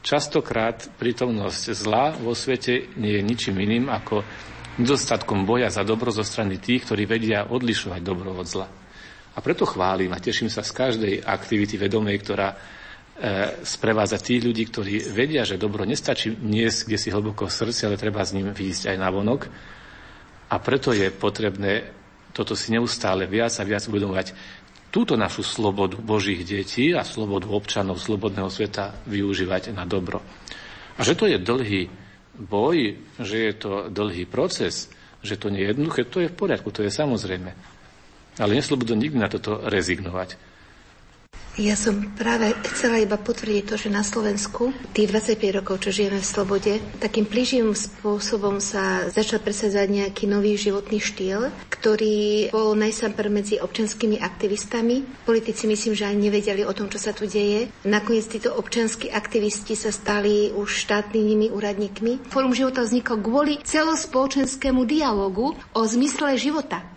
Častokrát 0.03 0.87
prítomnosť 0.99 1.63
zla 1.71 2.11
vo 2.15 2.35
svete 2.35 2.91
nie 2.99 3.19
je 3.19 3.23
ničím 3.23 3.55
iným 3.59 3.87
ako 3.87 4.23
nedostatkom 4.79 5.43
boja 5.43 5.67
za 5.67 5.83
dobro 5.83 6.11
zo 6.11 6.23
strany 6.23 6.59
tých, 6.59 6.87
ktorí 6.87 7.03
vedia 7.03 7.47
odlišovať 7.47 8.01
dobro 8.03 8.31
od 8.31 8.47
zla. 8.47 8.67
A 9.35 9.39
preto 9.43 9.67
chválim 9.67 10.11
a 10.15 10.19
teším 10.23 10.47
sa 10.51 10.63
z 10.63 10.71
každej 10.75 11.13
aktivity 11.23 11.75
vedomej, 11.79 12.17
ktorá 12.23 12.49
e, 12.51 12.57
sprevádza 13.63 14.19
tých 14.19 14.43
ľudí, 14.43 14.63
ktorí 14.67 15.11
vedia, 15.11 15.43
že 15.43 15.59
dobro 15.59 15.83
nestačí 15.83 16.31
niesť 16.35 16.79
kde 16.87 16.97
si 16.99 17.09
hlboko 17.11 17.47
v 17.47 17.55
srdci, 17.55 17.87
ale 17.87 17.99
treba 17.99 18.23
s 18.23 18.35
ním 18.35 18.51
výjsť 18.51 18.95
aj 18.95 18.97
na 18.99 19.09
vonok. 19.11 19.47
A 20.49 20.55
preto 20.57 20.91
je 20.95 21.07
potrebné 21.13 21.99
toto 22.29 22.53
si 22.53 22.69
neustále 22.71 23.25
viac 23.25 23.51
a 23.57 23.67
viac 23.67 23.83
uvedomovať. 23.89 24.31
Túto 24.89 25.13
našu 25.13 25.45
slobodu 25.45 26.01
Božích 26.01 26.41
detí 26.41 26.97
a 26.97 27.05
slobodu 27.05 27.45
občanov 27.45 28.01
slobodného 28.01 28.49
sveta 28.49 28.97
využívať 29.05 29.77
na 29.77 29.85
dobro. 29.85 30.25
A 30.97 31.05
že 31.05 31.13
to 31.13 31.29
je 31.29 31.37
dlhý 31.37 31.93
boj, 32.33 32.97
že 33.21 33.37
je 33.37 33.53
to 33.53 33.71
dlhý 33.93 34.25
proces, 34.25 34.89
že 35.21 35.37
to 35.37 35.53
nie 35.53 35.61
je 35.61 35.77
jednoduché, 35.77 36.09
to 36.09 36.25
je 36.25 36.31
v 36.31 36.37
poriadku, 36.37 36.73
to 36.73 36.81
je 36.81 36.89
samozrejme. 36.89 37.51
Ale 38.41 38.51
neslobodno 38.55 38.97
nikdy 38.97 39.19
na 39.19 39.29
toto 39.29 39.61
rezignovať. 39.61 40.39
Ja 41.59 41.75
som 41.75 42.15
práve 42.15 42.55
chcela 42.71 43.03
iba 43.03 43.19
potvrdiť 43.19 43.63
to, 43.67 43.75
že 43.75 43.91
na 43.91 43.99
Slovensku 43.99 44.71
tých 44.95 45.11
25 45.11 45.59
rokov, 45.59 45.83
čo 45.83 45.91
žijeme 45.91 46.23
v 46.23 46.31
slobode, 46.31 46.79
takým 47.03 47.27
plíživým 47.27 47.75
spôsobom 47.75 48.63
sa 48.63 49.11
začal 49.11 49.43
presadzať 49.43 49.91
nejaký 49.91 50.23
nový 50.23 50.55
životný 50.55 51.03
štýl, 51.03 51.51
ktorý 51.67 52.47
bol 52.55 52.79
najsamper 52.79 53.27
medzi 53.27 53.59
občanskými 53.59 54.23
aktivistami. 54.23 55.03
Politici 55.27 55.67
myslím, 55.67 55.99
že 55.99 56.07
ani 56.07 56.31
nevedeli 56.31 56.63
o 56.63 56.71
tom, 56.71 56.87
čo 56.87 56.95
sa 56.95 57.11
tu 57.11 57.27
deje. 57.27 57.67
Nakoniec 57.83 58.31
títo 58.31 58.55
občanskí 58.55 59.11
aktivisti 59.11 59.75
sa 59.75 59.91
stali 59.91 60.55
už 60.55 60.87
štátnymi 60.87 61.51
úradníkmi. 61.51 62.31
Fórum 62.31 62.55
života 62.55 62.87
vzniklo 62.87 63.19
kvôli 63.19 63.59
celospoločenskému 63.67 64.87
dialogu 64.87 65.59
o 65.75 65.81
zmysle 65.83 66.39
života. 66.39 66.87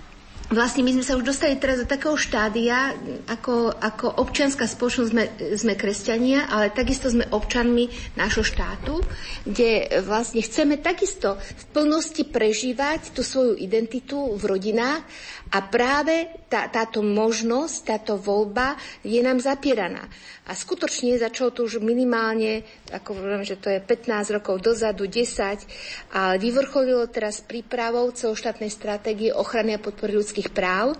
Vlastne 0.52 0.84
my 0.84 0.92
sme 0.92 1.00
sa 1.00 1.16
už 1.16 1.24
dostali 1.24 1.56
teraz 1.56 1.80
do 1.80 1.88
takého 1.88 2.12
štádia, 2.12 2.92
ako, 3.24 3.72
ako 3.72 4.20
občianská 4.20 4.68
spoločnosť 4.68 5.08
sme, 5.08 5.24
sme 5.56 5.72
kresťania, 5.80 6.44
ale 6.44 6.68
takisto 6.68 7.08
sme 7.08 7.24
občanmi 7.32 7.88
nášho 8.20 8.44
štátu, 8.44 9.00
kde 9.48 9.88
vlastne 10.04 10.44
chceme 10.44 10.76
takisto 10.76 11.40
v 11.40 11.62
plnosti 11.72 12.28
prežívať 12.28 13.16
tú 13.16 13.24
svoju 13.24 13.56
identitu 13.56 14.36
v 14.36 14.42
rodinách 14.44 15.00
a 15.52 15.58
práve 15.68 16.32
tá, 16.48 16.64
táto 16.72 17.04
možnosť, 17.04 17.76
táto 17.84 18.16
voľba 18.16 18.72
je 19.04 19.20
nám 19.20 19.36
zapieraná. 19.36 20.08
A 20.48 20.56
skutočne 20.56 21.20
začalo 21.20 21.52
to 21.52 21.68
už 21.68 21.84
minimálne, 21.84 22.64
ako 22.88 23.20
hovorím, 23.20 23.44
že 23.44 23.60
to 23.60 23.68
je 23.68 23.84
15 23.84 24.32
rokov 24.32 24.64
dozadu, 24.64 25.04
10, 25.04 26.16
ale 26.16 26.40
vyvrcholilo 26.40 27.04
teraz 27.12 27.44
prípravou 27.44 28.08
celoštátnej 28.16 28.72
stratégie 28.72 29.28
ochrany 29.28 29.76
a 29.76 29.82
podpory 29.84 30.16
ľudských 30.16 30.56
práv, 30.56 30.96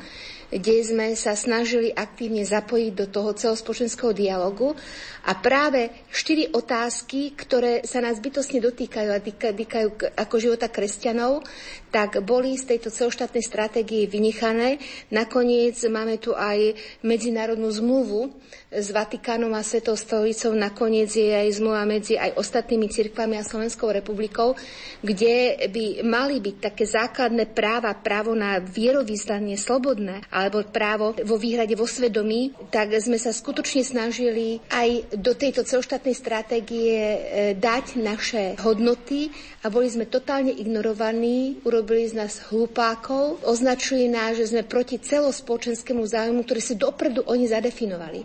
kde 0.53 0.85
sme 0.85 1.07
sa 1.17 1.33
snažili 1.33 1.89
aktívne 1.89 2.45
zapojiť 2.45 2.93
do 2.93 3.07
toho 3.09 3.33
celospočenského 3.33 4.13
dialogu 4.13 4.77
a 5.25 5.33
práve 5.41 5.89
štyri 6.13 6.53
otázky, 6.53 7.33
ktoré 7.33 7.89
sa 7.89 8.05
nás 8.05 8.21
bytosne 8.21 8.61
dotýkajú 8.61 9.09
a 9.09 9.23
týkajú 9.57 9.89
ako 10.13 10.35
života 10.37 10.69
kresťanov, 10.69 11.41
tak 11.89 12.21
boli 12.21 12.61
z 12.61 12.77
tejto 12.77 12.93
celoštátnej 12.93 13.41
stratégie 13.41 14.05
vynechané. 14.05 14.77
Nakoniec 15.09 15.81
máme 15.89 16.21
tu 16.21 16.37
aj 16.37 16.77
medzinárodnú 17.01 17.73
zmluvu 17.73 18.37
s 18.73 18.89
Vatikánom 18.89 19.53
a 19.53 19.61
Svetou 19.61 19.93
stolicou. 20.01 20.57
Nakoniec 20.57 21.13
je 21.13 21.29
aj 21.29 21.61
zmluva 21.61 21.85
medzi 21.85 22.17
aj 22.17 22.41
ostatnými 22.41 22.89
cirkvami 22.89 23.37
a 23.37 23.45
Slovenskou 23.45 23.93
republikou, 23.93 24.57
kde 25.05 25.69
by 25.69 26.01
mali 26.01 26.41
byť 26.41 26.57
také 26.73 26.89
základné 26.89 27.53
práva, 27.53 27.93
právo 27.93 28.33
na 28.33 28.57
vierovýznanie 28.57 29.61
slobodné, 29.61 30.25
alebo 30.33 30.65
právo 30.65 31.13
vo 31.21 31.37
výhrade 31.37 31.77
vo 31.77 31.85
svedomí, 31.85 32.57
tak 32.73 32.97
sme 32.97 33.21
sa 33.21 33.37
skutočne 33.37 33.85
snažili 33.85 34.57
aj 34.73 35.21
do 35.21 35.37
tejto 35.37 35.69
celoštátnej 35.69 36.17
stratégie 36.17 36.97
e, 36.97 37.19
dať 37.61 38.01
naše 38.01 38.57
hodnoty 38.65 39.29
a 39.63 39.69
boli 39.69 39.93
sme 39.93 40.09
totálne 40.09 40.55
ignorovaní, 40.55 41.61
urobili 41.69 42.09
z 42.09 42.17
nás 42.17 42.41
hlupákov, 42.49 43.45
označili 43.45 44.09
nás, 44.09 44.41
že 44.41 44.49
sme 44.49 44.65
proti 44.65 44.97
celospoločenskému 44.97 46.01
záujmu, 46.03 46.41
ktorý 46.43 46.63
si 46.65 46.75
dopredu 46.81 47.29
oni 47.29 47.45
zadefinovali. 47.45 48.25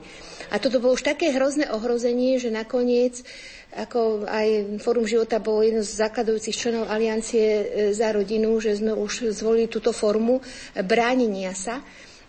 A 0.54 0.62
toto 0.62 0.80
bolo 0.80 0.95
už 0.95 1.04
také 1.04 1.34
hrozné 1.34 1.69
ohrozenie, 1.69 2.38
že 2.38 2.54
nakoniec 2.54 3.21
ako 3.78 4.23
aj 4.26 4.80
Fórum 4.80 5.04
života 5.04 5.43
bolo 5.43 5.60
jedno 5.62 5.84
z 5.84 6.00
zakladujúcich 6.00 6.56
členov 6.56 6.88
Aliancie 6.88 7.45
e, 7.45 7.65
za 7.91 8.10
rodinu, 8.15 8.58
že 8.63 8.80
sme 8.80 8.95
už 8.95 9.36
zvolili 9.36 9.67
túto 9.67 9.91
formu 9.91 10.39
bránenia 10.88 11.52
sa. 11.52 11.84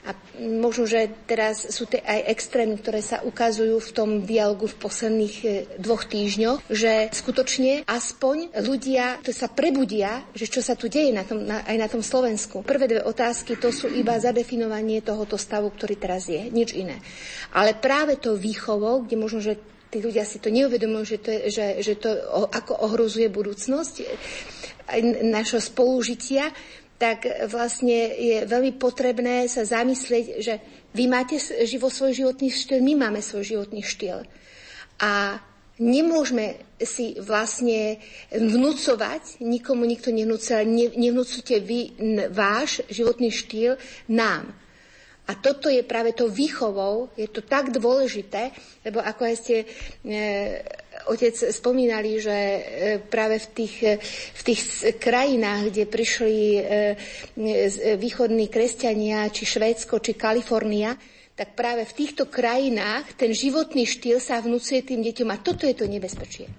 A 0.06 0.14
možno, 0.40 0.86
že 0.86 1.10
teraz 1.26 1.68
sú 1.74 1.84
tie 1.90 1.98
aj 1.98 2.30
extrémy, 2.30 2.78
ktoré 2.78 3.02
sa 3.02 3.20
ukazujú 3.26 3.82
v 3.82 3.90
tom 3.90 4.10
dialogu 4.22 4.70
v 4.70 4.78
posledných 4.78 5.36
e, 5.42 5.48
dvoch 5.76 6.06
týždňoch, 6.06 6.70
že 6.70 7.10
skutočne 7.10 7.82
aspoň 7.84 8.56
ľudia 8.62 9.18
to 9.26 9.34
sa 9.34 9.50
prebudia, 9.50 10.22
že 10.32 10.46
čo 10.46 10.62
sa 10.62 10.78
tu 10.78 10.86
deje 10.86 11.10
na 11.10 11.26
tom, 11.26 11.42
na, 11.42 11.66
aj 11.66 11.76
na 11.76 11.88
tom 11.90 12.00
Slovensku. 12.00 12.62
Prvé 12.62 12.86
dve 12.88 13.02
otázky 13.02 13.58
to 13.58 13.74
sú 13.74 13.90
iba 13.90 14.16
zadefinovanie 14.16 15.02
tohoto 15.02 15.34
stavu, 15.34 15.74
ktorý 15.74 15.98
teraz 15.98 16.30
je, 16.30 16.46
nič 16.46 16.78
iné. 16.78 17.02
Ale 17.52 17.74
práve 17.76 18.16
to 18.16 18.38
výchovou, 18.38 19.04
kde 19.04 19.18
možno, 19.18 19.42
že 19.42 19.58
tí 19.90 19.98
ľudia 19.98 20.24
si 20.24 20.38
to 20.38 20.52
neuvedomujú, 20.52 21.04
že 21.04 21.18
to, 21.18 21.28
je, 21.32 21.40
že, 21.50 21.66
že 21.82 21.94
to 21.98 22.10
ako 22.54 22.76
ohrozuje 22.86 23.26
budúcnosť 23.28 23.94
e, 24.00 24.06
našho 25.26 25.60
spolužitia, 25.60 26.48
tak 26.98 27.46
vlastne 27.46 28.10
je 28.10 28.42
veľmi 28.42 28.74
potrebné 28.74 29.46
sa 29.46 29.62
zamyslieť, 29.62 30.26
že 30.42 30.54
vy 30.92 31.06
máte 31.06 31.38
živo 31.62 31.86
svoj 31.86 32.12
životný 32.26 32.50
štýl, 32.50 32.82
my 32.82 32.94
máme 32.98 33.22
svoj 33.22 33.46
životný 33.46 33.86
štýl. 33.86 34.26
A 34.98 35.38
nemôžeme 35.78 36.58
si 36.82 37.14
vlastne 37.22 38.02
vnúcovať, 38.34 39.38
nikomu 39.46 39.86
nikto 39.86 40.10
nevnúca, 40.10 40.66
nevnúcujte 40.66 41.62
vy 41.62 41.94
váš 42.34 42.82
životný 42.90 43.30
štýl 43.30 43.78
nám. 44.10 44.50
A 45.28 45.36
toto 45.36 45.68
je 45.68 45.84
práve 45.84 46.16
to 46.16 46.32
výchovou, 46.32 47.12
je 47.12 47.28
to 47.28 47.44
tak 47.44 47.68
dôležité, 47.68 48.48
lebo 48.80 49.04
ako 49.04 49.22
aj 49.28 49.34
ste 49.36 49.56
e, 49.60 49.66
otec 51.08 51.34
spomínali, 51.50 52.20
že 52.20 52.36
e, 52.36 52.60
práve 53.00 53.40
v 53.40 53.46
tých, 53.56 53.74
e, 53.82 53.94
v 54.34 54.42
tých 54.44 54.60
krajinách, 55.00 55.72
kde 55.72 55.84
prišli 55.88 56.36
e, 56.54 56.60
východní 57.96 58.52
kresťania, 58.52 59.32
či 59.32 59.48
Švédsko, 59.48 60.04
či 60.04 60.12
Kalifornia, 60.14 60.92
tak 61.38 61.54
práve 61.54 61.86
v 61.86 61.96
týchto 61.96 62.26
krajinách 62.26 63.14
ten 63.14 63.30
životný 63.30 63.86
štýl 63.86 64.18
sa 64.18 64.42
vnúcuje 64.42 64.82
tým 64.82 65.00
deťom 65.06 65.28
a 65.30 65.40
toto 65.40 65.64
je 65.64 65.74
to 65.74 65.86
nebezpečie. 65.86 66.50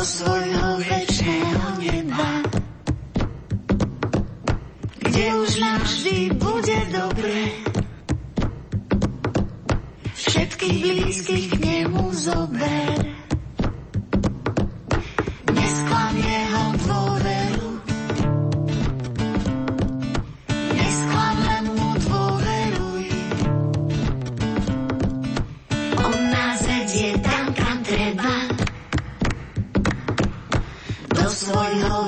Do 0.00 0.08
svojho 0.08 0.80
väčšného 0.80 1.76
neba. 1.76 2.40
Kde 4.96 5.26
už 5.44 5.50
navždy 5.60 6.40
bude 6.40 6.78
dobre. 6.88 7.52
Všetkých 10.16 10.78
blízkych 10.80 11.46
k 11.52 11.56
nemu 11.60 12.16
zober. 12.16 13.19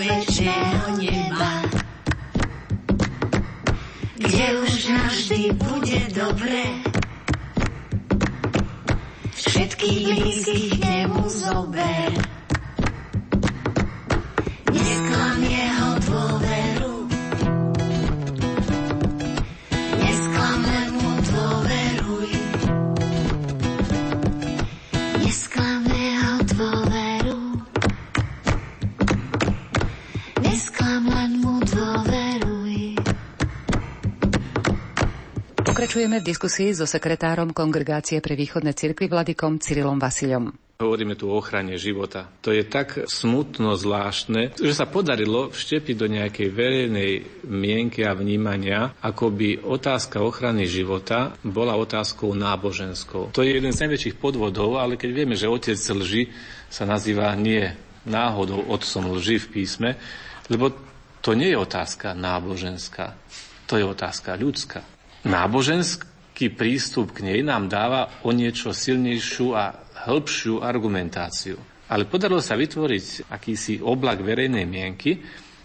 Väčšieho 0.02 0.98
neba. 0.98 1.52
Kde 4.18 4.46
už 4.58 4.72
navždy 4.90 5.42
bude 5.54 6.00
dobre. 6.10 6.62
Všetkých 9.34 10.00
blízkych 10.06 10.72
nemu 10.82 11.22
zober. 11.30 12.31
Pokračujeme 36.12 36.28
v 36.28 36.36
diskusii 36.36 36.70
so 36.76 36.84
sekretárom 36.84 37.56
Kongregácie 37.56 38.20
pre 38.20 38.36
východné 38.36 38.76
cirkvy 38.76 39.08
Vladikom 39.08 39.56
Cyrilom 39.56 39.96
Vasilom. 39.96 40.52
Hovoríme 40.76 41.16
tu 41.16 41.32
o 41.32 41.40
ochrane 41.40 41.80
života. 41.80 42.28
To 42.44 42.52
je 42.52 42.68
tak 42.68 43.08
smutno 43.08 43.80
zvláštne, 43.80 44.52
že 44.60 44.76
sa 44.76 44.84
podarilo 44.84 45.48
vštepiť 45.48 45.96
do 45.96 46.12
nejakej 46.12 46.48
verejnej 46.52 47.12
mienky 47.48 48.04
a 48.04 48.12
vnímania, 48.12 48.92
ako 49.00 49.32
by 49.32 49.64
otázka 49.64 50.20
ochrany 50.20 50.68
života 50.68 51.32
bola 51.40 51.80
otázkou 51.80 52.36
náboženskou. 52.36 53.32
To 53.32 53.40
je 53.40 53.56
jeden 53.56 53.72
z 53.72 53.88
najväčších 53.88 54.20
podvodov, 54.20 54.76
ale 54.76 55.00
keď 55.00 55.10
vieme, 55.16 55.32
že 55.32 55.48
otec 55.48 55.80
lži 55.80 56.28
sa 56.68 56.84
nazýva 56.84 57.32
nie 57.40 57.72
náhodou 58.04 58.60
otcom 58.68 59.16
lži 59.16 59.40
v 59.40 59.46
písme, 59.48 59.96
lebo 60.52 60.76
to 61.24 61.32
nie 61.32 61.56
je 61.56 61.56
otázka 61.56 62.12
náboženská, 62.12 63.16
to 63.64 63.80
je 63.80 63.84
otázka 63.88 64.36
ľudská. 64.36 64.84
Náboženský 65.22 66.50
prístup 66.50 67.14
k 67.14 67.22
nej 67.22 67.40
nám 67.46 67.70
dáva 67.70 68.10
o 68.26 68.34
niečo 68.34 68.74
silnejšiu 68.74 69.54
a 69.54 69.70
hĺbšiu 70.02 70.58
argumentáciu. 70.58 71.58
Ale 71.92 72.10
podarilo 72.10 72.42
sa 72.42 72.58
vytvoriť 72.58 73.30
akýsi 73.30 73.78
oblak 73.78 74.24
verejnej 74.24 74.66
mienky, 74.66 75.22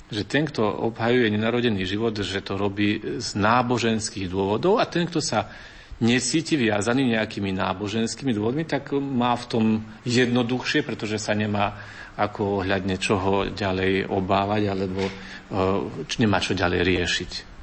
že 0.08 0.24
ten, 0.30 0.48
kto 0.48 0.62
obhajuje 0.62 1.34
nenarodený 1.34 1.84
život, 1.84 2.16
že 2.16 2.46
to 2.46 2.56
robí 2.56 3.20
z 3.20 3.30
náboženských 3.36 4.30
dôvodov 4.30 4.80
a 4.80 4.86
ten, 4.88 5.10
kto 5.10 5.20
sa 5.20 5.50
necíti 5.98 6.54
viazaný 6.54 7.18
nejakými 7.18 7.50
náboženskými 7.58 8.32
dôvodmi, 8.32 8.64
tak 8.70 8.94
má 8.94 9.34
v 9.34 9.46
tom 9.50 9.66
jednoduchšie, 10.06 10.86
pretože 10.86 11.18
sa 11.18 11.34
nemá 11.34 11.74
ako 12.18 12.62
ohľadne 12.62 12.98
čoho 13.02 13.50
ďalej 13.50 14.06
obávať 14.10 14.62
alebo 14.70 15.02
uh, 15.06 16.06
nemá 16.22 16.38
čo 16.42 16.54
ďalej 16.54 16.82
riešiť. 16.86 17.57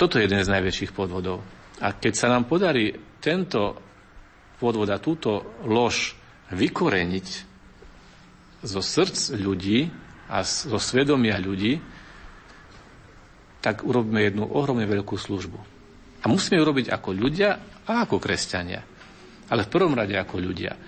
Toto 0.00 0.16
je 0.16 0.24
jeden 0.24 0.40
z 0.40 0.48
najväčších 0.48 0.96
podvodov. 0.96 1.44
A 1.84 1.92
keď 1.92 2.12
sa 2.16 2.32
nám 2.32 2.48
podarí 2.48 2.96
tento 3.20 3.76
podvod 4.56 4.88
a 4.88 4.96
túto 4.96 5.60
lož 5.68 6.16
vykoreniť 6.56 7.28
zo 8.64 8.80
srdc 8.80 9.36
ľudí 9.36 9.92
a 10.32 10.40
zo 10.40 10.80
svedomia 10.80 11.36
ľudí, 11.36 11.76
tak 13.60 13.84
urobíme 13.84 14.24
jednu 14.24 14.48
ohromne 14.48 14.88
veľkú 14.88 15.20
službu. 15.20 15.60
A 16.24 16.32
musíme 16.32 16.56
ju 16.56 16.64
robiť 16.64 16.88
ako 16.88 17.10
ľudia 17.12 17.60
a 17.84 18.08
ako 18.08 18.16
kresťania. 18.16 18.80
Ale 19.52 19.68
v 19.68 19.72
prvom 19.72 19.92
rade 19.92 20.16
ako 20.16 20.40
ľudia. 20.40 20.80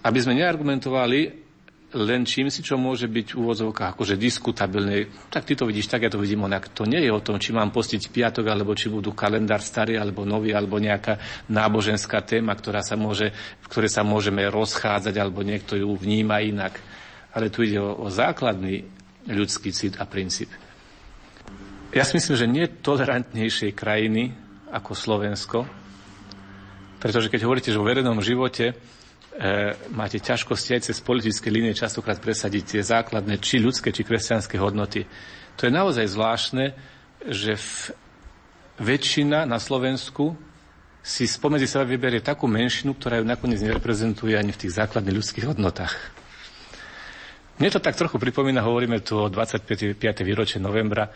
Aby 0.00 0.18
sme 0.24 0.40
neargumentovali 0.40 1.43
len 1.94 2.26
čím 2.26 2.50
si, 2.50 2.58
čo 2.60 2.74
môže 2.74 3.06
byť 3.06 3.26
v 3.32 3.38
úvodzovkách 3.38 3.94
akože 3.94 4.18
diskutabilné. 4.18 5.06
Tak 5.30 5.46
ty 5.46 5.54
to 5.54 5.62
vidíš 5.62 5.86
tak, 5.86 6.02
ja 6.02 6.10
to 6.10 6.18
vidím 6.18 6.42
onak. 6.42 6.74
To 6.74 6.82
nie 6.82 6.98
je 6.98 7.14
o 7.14 7.22
tom, 7.22 7.38
či 7.38 7.54
mám 7.54 7.70
postiť 7.70 8.10
piatok, 8.10 8.50
alebo 8.50 8.74
či 8.74 8.90
budú 8.90 9.14
kalendár 9.14 9.62
starý, 9.62 9.94
alebo 9.94 10.26
nový, 10.26 10.50
alebo 10.50 10.82
nejaká 10.82 11.46
náboženská 11.46 12.26
téma, 12.26 12.58
ktorá 12.58 12.82
sa 12.82 12.98
môže, 12.98 13.30
v 13.62 13.66
ktorej 13.70 13.94
sa 13.94 14.02
môžeme 14.02 14.42
rozchádzať, 14.50 15.14
alebo 15.14 15.46
niekto 15.46 15.78
ju 15.78 15.94
vníma 15.94 16.42
inak. 16.42 16.82
Ale 17.30 17.54
tu 17.54 17.62
ide 17.62 17.78
o, 17.78 17.94
o 17.94 18.10
základný 18.10 18.82
ľudský 19.30 19.70
cit 19.70 19.94
a 20.02 20.04
princíp. 20.04 20.50
Ja 21.94 22.02
si 22.02 22.18
myslím, 22.18 22.34
že 22.34 22.50
nie 22.50 22.66
tolerantnejšej 22.66 23.70
krajiny 23.70 24.34
ako 24.74 24.98
Slovensko, 24.98 25.58
pretože 26.98 27.30
keď 27.30 27.46
hovoríte, 27.46 27.70
že 27.70 27.78
vo 27.78 27.86
verejnom 27.86 28.18
živote 28.18 28.74
máte 29.90 30.22
ťažkosti 30.22 30.78
aj 30.78 30.82
cez 30.90 31.02
politické 31.02 31.50
línie 31.50 31.74
častokrát 31.74 32.22
presadiť 32.22 32.78
tie 32.78 32.82
základné, 32.86 33.42
či 33.42 33.58
ľudské, 33.58 33.90
či 33.90 34.06
kresťanské 34.06 34.54
hodnoty. 34.62 35.06
To 35.58 35.66
je 35.66 35.72
naozaj 35.74 36.06
zvláštne, 36.06 36.74
že 37.26 37.58
v, 37.58 37.68
väčšina 38.78 39.42
na 39.42 39.58
Slovensku 39.58 40.38
si 41.04 41.26
spomedzi 41.26 41.68
seba 41.68 41.84
vyberie 41.84 42.22
takú 42.22 42.46
menšinu, 42.46 42.94
ktorá 42.94 43.20
ju 43.20 43.26
nakoniec 43.26 43.60
nereprezentuje 43.60 44.38
ani 44.38 44.54
v 44.54 44.60
tých 44.64 44.72
základných 44.78 45.18
ľudských 45.18 45.46
hodnotách. 45.50 45.94
Mne 47.58 47.70
to 47.70 47.78
tak 47.82 47.94
trochu 47.94 48.18
pripomína, 48.18 48.66
hovoríme 48.66 48.98
tu 49.02 49.18
o 49.18 49.30
25. 49.30 49.98
výročie 50.26 50.58
novembra. 50.58 51.10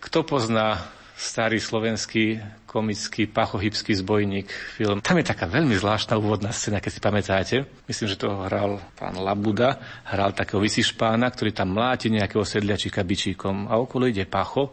Kto 0.00 0.24
pozná 0.24 0.99
starý 1.20 1.60
slovenský 1.60 2.40
komický 2.64 3.28
pachohybský 3.28 3.92
zbojník 3.92 4.48
film. 4.48 5.04
Tam 5.04 5.20
je 5.20 5.28
taká 5.28 5.44
veľmi 5.44 5.76
zvláštna 5.76 6.16
úvodná 6.16 6.48
scéna, 6.48 6.80
keď 6.80 6.90
si 6.96 7.00
pamätáte. 7.04 7.56
Myslím, 7.84 8.08
že 8.08 8.16
to 8.16 8.32
hral 8.48 8.80
pán 8.96 9.20
Labuda, 9.20 9.76
hral 10.08 10.32
takého 10.32 10.64
vysišpána, 10.64 11.28
ktorý 11.28 11.52
tam 11.52 11.76
mláti 11.76 12.08
nejakého 12.08 12.40
sedliačika 12.40 13.04
bičíkom 13.04 13.68
a 13.68 13.76
okolo 13.76 14.08
ide 14.08 14.24
pacho, 14.24 14.72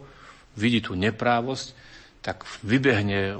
vidí 0.56 0.80
tú 0.80 0.96
neprávosť, 0.96 1.66
tak 2.24 2.48
vybehne 2.64 3.36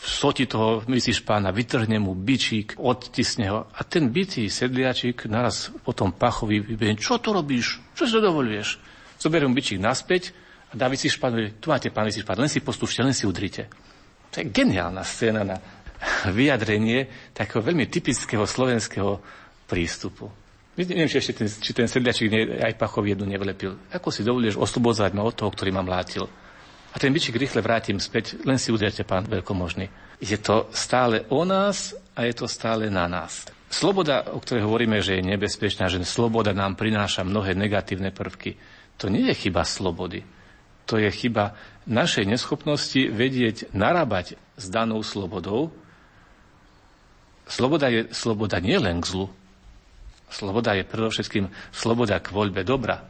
v 0.00 0.06
soti 0.08 0.50
toho 0.50 0.82
vysišpána, 0.90 1.54
vytrhne 1.54 2.02
mu 2.02 2.18
bičík, 2.18 2.82
odtisne 2.82 3.46
ho 3.52 3.60
a 3.70 3.80
ten 3.86 4.10
bitý 4.10 4.50
sedliačik 4.50 5.30
naraz 5.30 5.70
potom 5.86 6.10
pachovi 6.10 6.58
vybehne, 6.58 6.98
čo 6.98 7.22
to 7.22 7.30
robíš? 7.30 7.78
Čo 7.94 8.10
si 8.10 8.12
to 8.18 8.26
dovoluješ? 8.26 8.80
Zoberie 9.20 9.46
bičík 9.52 9.78
naspäť, 9.78 10.34
a 10.70 10.72
dá 10.78 10.86
Vysišpan, 10.86 11.58
tu 11.58 11.74
máte 11.74 11.90
pán 11.90 12.06
Vysišpan, 12.06 12.38
len 12.38 12.50
si 12.50 12.62
postúšte, 12.62 13.02
len 13.02 13.10
si 13.10 13.26
udrite. 13.26 13.66
To 14.30 14.38
je 14.38 14.46
geniálna 14.46 15.02
scéna 15.02 15.42
na 15.42 15.58
vyjadrenie 16.38 17.34
takého 17.34 17.58
veľmi 17.58 17.90
typického 17.90 18.46
slovenského 18.46 19.18
prístupu. 19.66 20.30
Neviem, 20.78 21.10
či 21.10 21.18
ešte 21.18 21.42
ten, 21.42 21.48
či 21.50 21.74
ten 21.74 21.90
sedliačik 21.90 22.30
aj 22.62 22.78
pachov 22.78 23.04
jednu 23.04 23.26
nevlepil. 23.26 23.90
Ako 23.90 24.14
si 24.14 24.22
dovolíš 24.22 24.56
oslobodzovať 24.56 25.12
ma 25.12 25.26
od 25.26 25.34
toho, 25.34 25.50
ktorý 25.50 25.74
ma 25.74 25.82
mlátil? 25.82 26.24
A 26.90 26.96
ten 26.96 27.10
byčik 27.10 27.36
rýchle 27.36 27.60
vrátim 27.60 27.98
späť, 27.98 28.38
len 28.46 28.56
si 28.56 28.70
udrite, 28.70 29.02
pán 29.02 29.26
veľkomožný. 29.26 29.90
Je 30.22 30.38
to 30.38 30.70
stále 30.70 31.26
o 31.28 31.42
nás 31.42 31.92
a 32.14 32.24
je 32.24 32.34
to 32.34 32.46
stále 32.46 32.86
na 32.88 33.10
nás. 33.10 33.50
Sloboda, 33.70 34.34
o 34.34 34.42
ktorej 34.42 34.66
hovoríme, 34.66 34.98
že 35.02 35.18
je 35.18 35.30
nebezpečná, 35.34 35.86
že 35.86 36.02
sloboda 36.02 36.50
nám 36.50 36.74
prináša 36.74 37.26
mnohé 37.26 37.54
negatívne 37.54 38.10
prvky, 38.10 38.58
to 38.98 39.06
nie 39.06 39.26
je 39.30 39.46
chyba 39.46 39.62
slobody 39.62 40.22
to 40.90 40.98
je 40.98 41.06
chyba 41.14 41.54
našej 41.86 42.26
neschopnosti 42.26 42.98
vedieť 42.98 43.70
narábať 43.70 44.34
s 44.58 44.66
danou 44.66 45.06
slobodou. 45.06 45.70
Sloboda 47.46 47.86
je 47.86 48.10
sloboda 48.10 48.58
nielen 48.58 48.98
k 48.98 49.06
zlu. 49.06 49.26
Sloboda 50.34 50.74
je 50.74 50.82
predovšetkým 50.82 51.46
sloboda 51.70 52.18
k 52.18 52.34
voľbe 52.34 52.66
dobra 52.66 53.06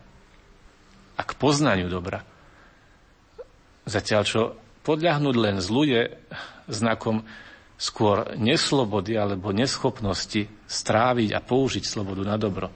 a 1.16 1.22
k 1.24 1.32
poznaniu 1.40 1.88
dobra. 1.88 2.20
Zatiaľ, 3.88 4.22
čo 4.28 4.40
podľahnúť 4.84 5.36
len 5.40 5.56
zlu 5.64 5.88
je 5.88 6.12
znakom 6.68 7.24
skôr 7.80 8.36
neslobody 8.36 9.16
alebo 9.16 9.56
neschopnosti 9.56 10.52
stráviť 10.68 11.32
a 11.32 11.40
použiť 11.40 11.84
slobodu 11.88 12.28
na 12.28 12.36
dobro. 12.36 12.68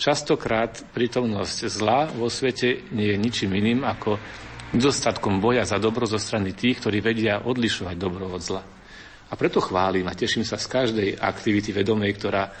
Častokrát 0.00 0.84
prítomnosť 0.94 1.58
zla 1.68 2.08
vo 2.08 2.32
svete 2.32 2.90
nie 2.96 3.12
je 3.12 3.16
ničím 3.20 3.50
iným 3.54 3.84
ako 3.84 4.16
nedostatkom 4.72 5.42
boja 5.42 5.66
za 5.66 5.82
dobro 5.82 6.06
zo 6.06 6.18
strany 6.18 6.54
tých, 6.54 6.78
ktorí 6.80 7.02
vedia 7.02 7.42
odlišovať 7.42 7.96
dobro 7.98 8.30
od 8.30 8.42
zla. 8.42 8.62
A 9.30 9.34
preto 9.38 9.62
chválim 9.62 10.06
a 10.10 10.16
teším 10.18 10.42
sa 10.42 10.58
z 10.58 10.66
každej 10.66 11.08
aktivity 11.18 11.70
vedomej, 11.70 12.10
ktorá 12.18 12.50
e, 12.50 12.52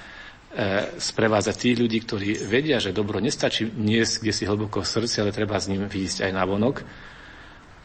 sprevádza 1.02 1.54
tých 1.54 1.78
ľudí, 1.82 1.98
ktorí 2.02 2.46
vedia, 2.46 2.78
že 2.78 2.94
dobro 2.94 3.18
nestačí 3.18 3.66
niesť 3.66 4.22
kde 4.22 4.32
si 4.34 4.44
hlboko 4.46 4.82
v 4.82 4.90
srdci, 4.90 5.18
ale 5.18 5.34
treba 5.34 5.58
s 5.58 5.66
ním 5.66 5.90
výjsť 5.90 6.30
aj 6.30 6.32
na 6.34 6.44
vonok. 6.46 6.76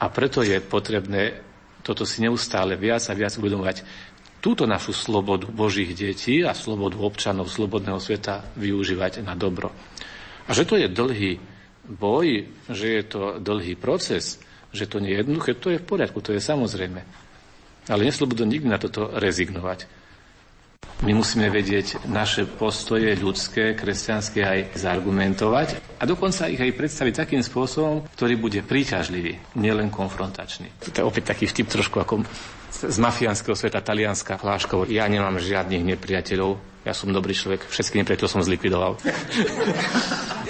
A 0.01 0.05
preto 0.11 0.45
je 0.45 0.61
potrebné 0.61 1.41
toto 1.85 2.01
si 2.01 2.25
neustále 2.25 2.73
viac 2.73 3.05
a 3.05 3.13
viac 3.13 3.37
uvedomovať. 3.37 3.85
Túto 4.45 4.69
našu 4.69 4.93
slobodu 4.93 5.49
Božích 5.49 5.97
detí 5.97 6.45
a 6.45 6.53
slobodu 6.53 7.01
občanov 7.01 7.49
slobodného 7.49 7.97
sveta 7.97 8.45
využívať 8.53 9.25
na 9.25 9.33
dobro. 9.33 9.73
A 10.45 10.53
že 10.53 10.69
to 10.69 10.77
je 10.77 10.85
dlhý 10.85 11.41
boj, 11.89 12.45
že 12.69 13.01
je 13.01 13.03
to 13.09 13.41
dlhý 13.41 13.73
proces, 13.73 14.37
že 14.69 14.85
to 14.85 15.01
nie 15.01 15.17
je 15.17 15.25
jednoduché, 15.25 15.57
to 15.57 15.73
je 15.73 15.81
v 15.81 15.89
poriadku, 15.89 16.21
to 16.21 16.29
je 16.29 16.37
samozrejme. 16.37 17.01
Ale 17.89 18.05
neslobodno 18.05 18.45
nikdy 18.45 18.69
na 18.69 18.77
toto 18.77 19.09
rezignovať. 19.17 19.89
My 21.01 21.17
musíme 21.17 21.49
vedieť 21.49 22.05
naše 22.05 22.45
postoje 22.45 23.17
ľudské, 23.17 23.73
kresťanské 23.73 24.45
aj 24.45 24.59
zargumentovať 24.77 25.97
a 25.97 26.05
dokonca 26.05 26.53
ich 26.53 26.61
aj 26.61 26.77
predstaviť 26.77 27.13
takým 27.17 27.41
spôsobom, 27.41 28.05
ktorý 28.13 28.37
bude 28.37 28.61
príťažlivý, 28.61 29.57
nielen 29.57 29.89
konfrontačný. 29.89 30.69
To 30.85 30.93
je 30.93 31.01
opäť 31.01 31.33
taký 31.33 31.49
vtip 31.49 31.65
trošku 31.65 31.97
ako 31.97 32.21
z 32.83 32.97
mafiánskeho 32.99 33.55
sveta 33.55 33.79
talianská 33.79 34.35
hláška. 34.35 34.75
Ja 34.91 35.07
nemám 35.07 35.39
žiadnych 35.39 35.95
nepriateľov, 35.95 36.59
ja 36.83 36.93
som 36.93 37.09
dobrý 37.09 37.33
človek, 37.33 37.65
všetky 37.65 38.03
nepriateľov 38.03 38.29
som 38.29 38.45
zlikvidoval. 38.45 38.99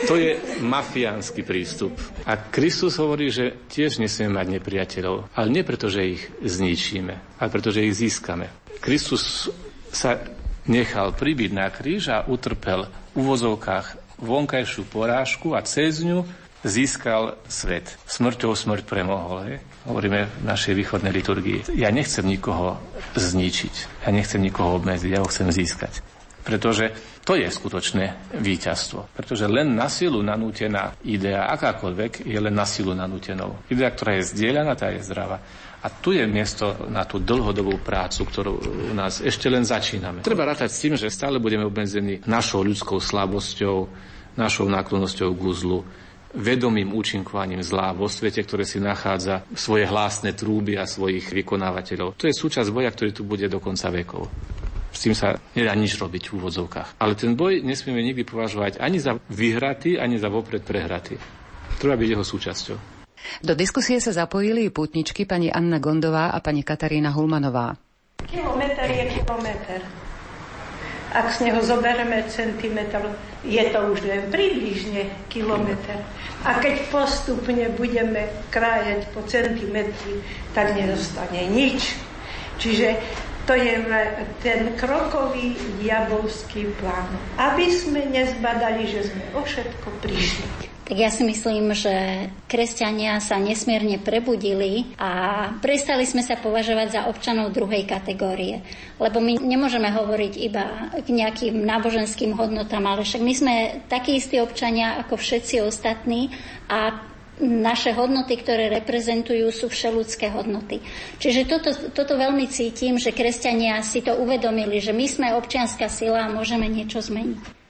to 0.10 0.20
je 0.20 0.36
mafiánsky 0.60 1.46
prístup. 1.46 1.96
A 2.28 2.36
Kristus 2.36 2.98
hovorí, 3.00 3.32
že 3.32 3.56
tiež 3.72 4.02
nesmieme 4.02 4.42
mať 4.42 4.48
nepriateľov, 4.60 5.32
ale 5.32 5.48
nie 5.54 5.64
preto, 5.64 5.88
že 5.88 6.18
ich 6.18 6.24
zničíme, 6.44 7.40
ale 7.40 7.50
preto, 7.54 7.72
že 7.72 7.88
ich 7.88 7.96
získame. 7.96 8.52
Kristus 8.84 9.48
sa 9.94 10.20
nechal 10.68 11.14
pribiť 11.16 11.52
na 11.54 11.72
kríž 11.72 12.12
a 12.12 12.26
utrpel 12.26 12.90
v 13.14 13.16
uvozovkách 13.16 14.20
vonkajšiu 14.20 14.84
porážku 14.92 15.56
a 15.56 15.64
cez 15.64 16.04
ňu 16.04 16.26
získal 16.66 17.38
svet. 17.46 17.96
Smrťou 18.10 18.58
smrť 18.58 18.84
premohol. 18.84 19.38
Hej? 19.46 19.56
Hovoríme 19.86 20.26
v 20.26 20.50
našej 20.50 20.74
východnej 20.74 21.14
liturgii. 21.14 21.78
Ja 21.78 21.94
nechcem 21.94 22.26
nikoho 22.26 22.82
zničiť. 23.14 24.04
Ja 24.06 24.10
nechcem 24.10 24.42
nikoho 24.42 24.82
obmedziť. 24.82 25.10
Ja 25.14 25.22
ho 25.22 25.30
chcem 25.30 25.54
získať. 25.54 26.02
Pretože 26.46 26.94
to 27.26 27.34
je 27.34 27.50
skutočné 27.50 28.38
víťazstvo. 28.38 29.10
Pretože 29.18 29.50
len 29.50 29.74
na 29.74 29.90
silu 29.90 30.22
nanútená 30.22 30.94
idea, 31.02 31.50
akákoľvek, 31.54 32.26
je 32.26 32.38
len 32.38 32.54
na 32.54 32.66
silu 32.70 32.94
nanútenou. 32.94 33.62
Idea, 33.70 33.90
ktorá 33.90 34.18
je 34.22 34.30
zdieľaná, 34.30 34.78
tá 34.78 34.94
je 34.94 35.02
zdravá. 35.02 35.42
A 35.82 35.88
tu 35.90 36.14
je 36.14 36.26
miesto 36.26 36.90
na 36.90 37.06
tú 37.06 37.22
dlhodobú 37.22 37.78
prácu, 37.82 38.26
ktorú 38.26 38.54
u 38.90 38.94
nás 38.94 39.22
ešte 39.22 39.50
len 39.50 39.66
začíname. 39.66 40.26
Treba 40.26 40.50
rátať 40.50 40.70
s 40.70 40.82
tým, 40.82 40.94
že 40.98 41.14
stále 41.14 41.38
budeme 41.38 41.66
obmedzení 41.66 42.26
našou 42.26 42.66
ľudskou 42.66 42.98
slabosťou, 42.98 43.90
našou 44.38 44.66
náklonnosťou 44.66 45.30
k 45.34 45.42
uzlu, 45.46 45.86
vedomým 46.36 46.92
účinkovaním 46.92 47.64
zlá 47.64 47.96
vo 47.96 48.12
svete, 48.12 48.44
ktoré 48.44 48.68
si 48.68 48.84
nachádza 48.84 49.48
svoje 49.56 49.88
hlásne 49.88 50.36
trúby 50.36 50.76
a 50.76 50.86
svojich 50.86 51.32
vykonávateľov. 51.32 52.20
To 52.20 52.28
je 52.28 52.36
súčasť 52.36 52.70
boja, 52.70 52.92
ktorý 52.92 53.12
tu 53.16 53.24
bude 53.24 53.48
do 53.48 53.64
konca 53.64 53.88
vekov. 53.90 54.28
S 54.96 55.04
tým 55.04 55.16
sa 55.16 55.36
nedá 55.52 55.76
nič 55.76 56.00
robiť 56.00 56.32
v 56.32 56.40
úvodzovkách. 56.40 57.00
Ale 57.04 57.20
ten 57.20 57.36
boj 57.36 57.60
nesmieme 57.60 58.00
nikdy 58.00 58.24
považovať 58.24 58.80
ani 58.80 59.00
za 59.00 59.20
vyhratý, 59.28 60.00
ani 60.00 60.16
za 60.16 60.32
vopred 60.32 60.64
prehratý. 60.64 61.20
Treba 61.76 62.00
byť 62.00 62.10
jeho 62.16 62.24
súčasťou. 62.24 62.78
Do 63.44 63.58
diskusie 63.58 64.00
sa 64.00 64.14
zapojili 64.14 64.70
putničky 64.70 65.28
pani 65.28 65.50
Anna 65.52 65.82
Gondová 65.82 66.32
a 66.32 66.40
pani 66.40 66.64
Katarína 66.64 67.12
Hulmanová. 67.12 67.76
Kilometr 68.24 68.88
je 68.88 69.04
kilometr. 69.20 70.05
Ak 71.16 71.32
z 71.32 71.48
neho 71.48 71.64
zoberieme 71.64 72.28
centimetr, 72.28 73.16
je 73.48 73.64
to 73.72 73.80
už 73.96 74.04
len 74.04 74.28
približne 74.28 75.08
kilometr. 75.32 75.96
A 76.44 76.60
keď 76.60 76.92
postupne 76.92 77.72
budeme 77.80 78.28
krájať 78.52 79.08
po 79.16 79.24
centimetri, 79.24 80.20
tak 80.52 80.76
nedostane 80.76 81.48
nič. 81.48 81.96
Čiže 82.60 83.00
to 83.48 83.56
je 83.56 83.80
ten 84.44 84.76
krokový 84.76 85.56
diabolský 85.80 86.68
plán. 86.84 87.08
Aby 87.40 87.72
sme 87.72 88.12
nezbadali, 88.12 88.84
že 88.92 89.08
sme 89.08 89.24
o 89.40 89.42
všetko 89.46 89.88
prišli. 90.04 90.75
Tak 90.86 91.02
ja 91.02 91.10
si 91.10 91.26
myslím, 91.26 91.74
že 91.74 92.30
kresťania 92.46 93.18
sa 93.18 93.42
nesmierne 93.42 93.98
prebudili 93.98 94.94
a 95.02 95.50
prestali 95.58 96.06
sme 96.06 96.22
sa 96.22 96.38
považovať 96.38 96.88
za 96.94 97.02
občanov 97.10 97.58
druhej 97.58 97.90
kategórie. 97.90 98.62
Lebo 99.02 99.18
my 99.18 99.42
nemôžeme 99.42 99.90
hovoriť 99.90 100.34
iba 100.46 100.94
k 100.94 101.10
nejakým 101.10 101.58
náboženským 101.58 102.38
hodnotám, 102.38 102.86
ale 102.86 103.02
však 103.02 103.22
my 103.26 103.34
sme 103.34 103.54
takí 103.90 104.22
istí 104.22 104.38
občania 104.38 105.02
ako 105.02 105.18
všetci 105.18 105.66
ostatní 105.66 106.30
a 106.70 107.02
naše 107.42 107.90
hodnoty, 107.92 108.38
ktoré 108.38 108.70
reprezentujú, 108.70 109.50
sú 109.50 109.74
všeludské 109.74 110.32
hodnoty. 110.38 110.86
Čiže 111.18 111.50
toto, 111.50 111.74
toto 111.98 112.14
veľmi 112.14 112.46
cítim, 112.46 113.02
že 113.02 113.10
kresťania 113.10 113.82
si 113.82 114.06
to 114.06 114.14
uvedomili, 114.22 114.78
že 114.78 114.94
my 114.94 115.10
sme 115.10 115.28
občianská 115.34 115.90
sila 115.90 116.30
a 116.30 116.32
môžeme 116.32 116.70
niečo 116.70 117.02
zmeniť 117.02 117.65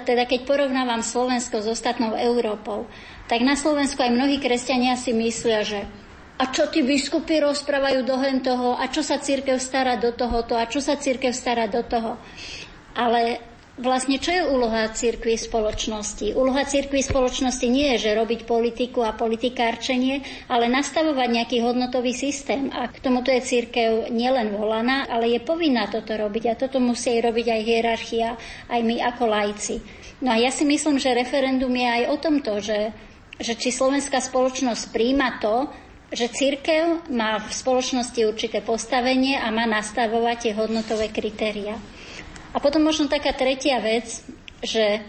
teda 0.00 0.24
keď 0.24 0.48
porovnávam 0.48 1.04
Slovensko 1.04 1.60
s 1.60 1.68
ostatnou 1.68 2.16
Európou, 2.16 2.88
tak 3.28 3.44
na 3.44 3.58
Slovensku 3.58 4.00
aj 4.00 4.14
mnohí 4.16 4.40
kresťania 4.40 4.96
si 4.96 5.12
myslia, 5.12 5.60
že 5.60 5.84
a 6.40 6.48
čo 6.48 6.66
tí 6.72 6.80
biskupy 6.80 7.44
rozprávajú 7.44 8.00
do 8.02 8.16
toho, 8.40 8.74
a 8.74 8.88
čo 8.88 9.04
sa 9.04 9.20
církev 9.20 9.60
stará 9.60 10.00
do 10.00 10.10
tohoto, 10.16 10.56
a 10.56 10.64
čo 10.66 10.80
sa 10.80 10.96
církev 10.96 11.30
stará 11.30 11.68
do 11.68 11.84
toho. 11.84 12.16
Ale 12.96 13.51
vlastne 13.82 14.16
čo 14.22 14.30
je 14.30 14.46
úloha 14.46 14.88
církvy 14.88 15.34
v 15.34 15.46
spoločnosti? 15.50 16.32
Úloha 16.38 16.62
církvy 16.62 17.02
v 17.02 17.10
spoločnosti 17.10 17.66
nie 17.66 17.92
je, 17.94 18.08
že 18.08 18.18
robiť 18.18 18.46
politiku 18.46 19.02
a 19.02 19.12
politikárčenie, 19.12 20.46
ale 20.46 20.70
nastavovať 20.70 21.28
nejaký 21.28 21.58
hodnotový 21.60 22.14
systém. 22.14 22.70
A 22.70 22.86
k 22.88 23.02
tomuto 23.02 23.34
je 23.34 23.42
církev 23.42 24.08
nielen 24.08 24.54
volaná, 24.54 25.10
ale 25.10 25.34
je 25.34 25.40
povinná 25.42 25.90
toto 25.90 26.14
robiť. 26.14 26.54
A 26.54 26.58
toto 26.58 26.78
musí 26.78 27.18
robiť 27.18 27.46
aj 27.50 27.60
hierarchia, 27.66 28.28
aj 28.70 28.80
my 28.80 28.96
ako 29.02 29.24
lajci. 29.26 29.76
No 30.22 30.30
a 30.32 30.38
ja 30.38 30.54
si 30.54 30.62
myslím, 30.62 31.02
že 31.02 31.18
referendum 31.18 31.74
je 31.74 31.88
aj 31.90 32.04
o 32.08 32.16
tomto, 32.22 32.52
že, 32.62 32.94
že 33.42 33.58
či 33.58 33.74
slovenská 33.74 34.22
spoločnosť 34.22 34.94
príjma 34.94 35.42
to, 35.42 35.66
že 36.12 36.28
církev 36.28 37.08
má 37.08 37.40
v 37.40 37.48
spoločnosti 37.50 38.20
určité 38.28 38.60
postavenie 38.60 39.40
a 39.40 39.48
má 39.48 39.64
nastavovať 39.64 40.36
tie 40.38 40.52
hodnotové 40.52 41.08
kritéria. 41.08 41.80
A 42.52 42.60
potom 42.60 42.84
možno 42.84 43.08
taká 43.08 43.32
tretia 43.32 43.80
vec, 43.80 44.24
že 44.60 45.00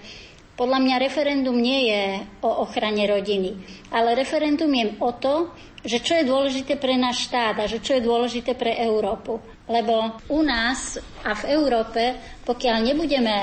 podľa 0.53 0.79
mňa 0.79 0.95
referendum 1.01 1.57
nie 1.57 1.89
je 1.91 2.03
o 2.45 2.63
ochrane 2.63 3.03
rodiny, 3.09 3.57
ale 3.89 4.15
referendum 4.15 4.69
je 4.69 4.85
o 5.01 5.11
to, 5.17 5.35
že 5.83 5.99
čo 5.99 6.15
je 6.15 6.29
dôležité 6.29 6.79
pre 6.79 6.95
náš 6.95 7.27
štát 7.27 7.59
a 7.59 7.67
že 7.67 7.83
čo 7.83 7.99
je 7.99 8.05
dôležité 8.07 8.55
pre 8.55 8.71
Európu. 8.79 9.41
Lebo 9.67 10.15
u 10.31 10.39
nás 10.45 10.95
a 11.27 11.35
v 11.35 11.43
Európe, 11.51 12.15
pokiaľ 12.47 12.77
nebudeme 12.85 13.35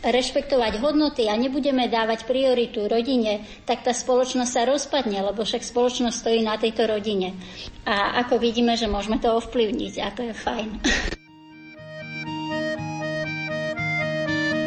rešpektovať 0.00 0.80
hodnoty 0.80 1.28
a 1.28 1.36
nebudeme 1.36 1.84
dávať 1.90 2.24
prioritu 2.24 2.88
rodine, 2.88 3.44
tak 3.68 3.84
tá 3.84 3.92
spoločnosť 3.92 4.50
sa 4.50 4.62
rozpadne, 4.64 5.20
lebo 5.20 5.44
však 5.44 5.60
spoločnosť 5.60 6.16
stojí 6.16 6.40
na 6.40 6.56
tejto 6.56 6.88
rodine. 6.88 7.36
A 7.84 8.20
ako 8.24 8.40
vidíme, 8.40 8.80
že 8.80 8.88
môžeme 8.88 9.20
to 9.20 9.28
ovplyvniť 9.36 9.94
a 10.00 10.08
to 10.14 10.24
je 10.24 10.32
fajn. 10.32 10.68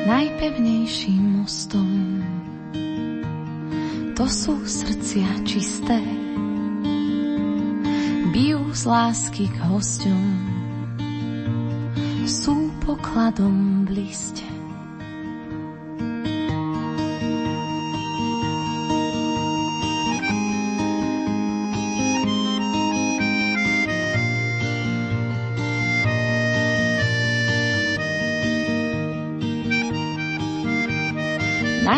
Najpevnejším 0.04 1.43
mostom. 1.43 2.20
To 4.14 4.26
sú 4.30 4.62
srdcia 4.64 5.47
čisté, 5.47 5.99
bijú 8.30 8.62
z 8.76 8.84
lásky 8.84 9.49
k 9.49 9.58
hosťom, 9.64 10.24
sú 12.28 12.72
pokladom 12.84 13.88
v 13.88 13.89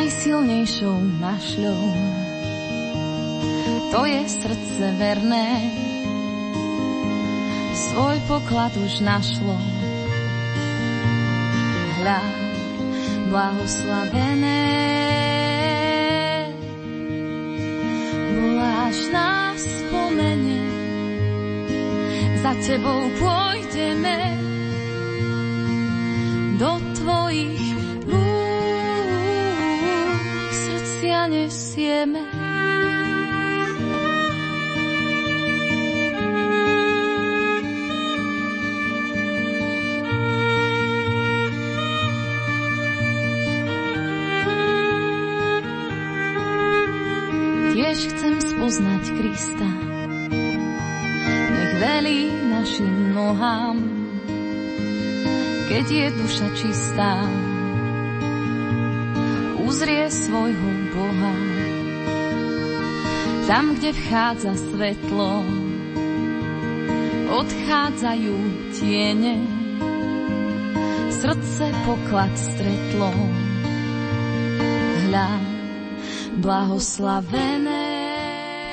najsilnejšou 0.05 1.17
našľou. 1.17 1.81
To 3.89 4.05
je 4.05 4.21
srdce 4.29 4.85
verné, 5.01 5.65
svoj 7.73 8.21
poklad 8.29 8.69
už 8.77 9.01
našlo. 9.01 9.57
Hľa, 11.97 12.21
blahoslavené, 13.33 14.61
voláš 18.29 19.09
nás 19.09 19.57
spomene, 19.57 20.61
za 22.45 22.53
tebou 22.61 23.09
pôjdeme 23.17 24.37
do 26.61 26.77
tvojich 26.93 27.64
srdcia 31.25 31.29
nesieme. 31.29 32.21
Tiež 47.75 47.97
chcem 48.15 48.35
spoznať 48.39 49.03
Krista, 49.19 49.69
nech 51.51 51.73
velí 51.81 52.31
našim 52.53 53.13
nohám, 53.13 53.77
keď 55.67 55.85
je 55.91 56.07
duša 56.23 56.47
čistá, 56.55 57.13
Tam, 63.45 63.77
kde 63.77 63.93
vchádza 63.93 64.57
svetlo, 64.57 65.45
odchádzajú 67.29 68.35
tiene, 68.73 69.37
srdce 71.13 71.69
poklad 71.85 72.33
stretlo. 72.33 73.13
Hľa, 75.05 75.29
blahoslavené 76.41 77.84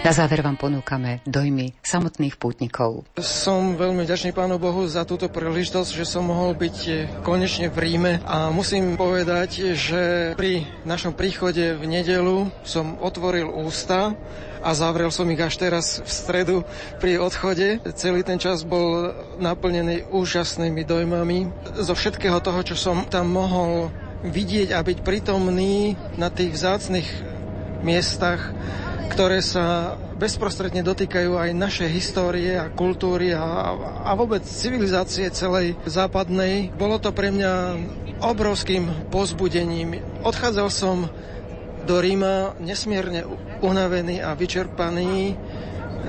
Na 0.02 0.10
záver 0.10 0.42
vám 0.42 0.58
ponúkame 0.58 1.22
dojmy 1.30 1.78
samotných 1.78 2.34
pútnikov. 2.34 3.06
Som 3.22 3.78
veľmi 3.78 4.02
vďačný 4.02 4.34
Pánu 4.34 4.58
Bohu 4.58 4.82
za 4.90 5.06
túto 5.06 5.30
príležitosť, 5.30 5.94
že 5.94 6.02
som 6.02 6.26
mohol 6.26 6.58
byť 6.58 6.78
konečne 7.22 7.70
v 7.70 7.78
Ríme 7.78 8.12
a 8.26 8.50
musím 8.50 8.98
povedať, 8.98 9.78
že 9.78 10.34
pri 10.34 10.66
našom 10.82 11.14
príchode 11.14 11.78
v 11.78 11.86
nedelu 11.86 12.50
som 12.66 12.98
otvoril 12.98 13.46
ústa 13.46 14.18
a 14.58 14.74
zavrel 14.74 15.14
som 15.14 15.30
ich 15.30 15.38
až 15.38 15.62
teraz 15.62 16.02
v 16.02 16.10
stredu 16.10 16.56
pri 16.98 17.22
odchode. 17.22 17.78
Celý 17.94 18.26
ten 18.26 18.42
čas 18.42 18.66
bol 18.66 19.14
naplnený 19.38 20.10
úžasnými 20.10 20.82
dojmami. 20.82 21.46
Zo 21.78 21.94
všetkého 21.94 22.42
toho, 22.42 22.58
čo 22.66 22.74
som 22.74 23.06
tam 23.06 23.38
mohol 23.38 23.94
vidieť 24.26 24.74
a 24.74 24.82
byť 24.82 24.98
prítomný 25.06 25.94
na 26.18 26.26
tých 26.26 26.58
vzácnych 26.58 27.06
miestach, 27.86 28.50
ktoré 29.10 29.42
sa 29.42 29.98
bezprostredne 30.20 30.86
dotýkajú 30.86 31.34
aj 31.34 31.50
našej 31.56 31.88
histórie 31.90 32.54
a 32.54 32.70
kultúry 32.70 33.34
a, 33.34 33.74
a 34.06 34.12
vôbec 34.14 34.46
civilizácie 34.46 35.26
celej 35.34 35.74
západnej. 35.88 36.70
Bolo 36.76 37.02
to 37.02 37.10
pre 37.10 37.34
mňa 37.34 37.52
obrovským 38.22 39.10
pozbudením. 39.10 39.98
Odchádzal 40.22 40.68
som 40.70 41.10
do 41.82 41.98
Ríma 41.98 42.54
nesmierne 42.62 43.26
unavený 43.58 44.22
a 44.22 44.38
vyčerpaný 44.38 45.34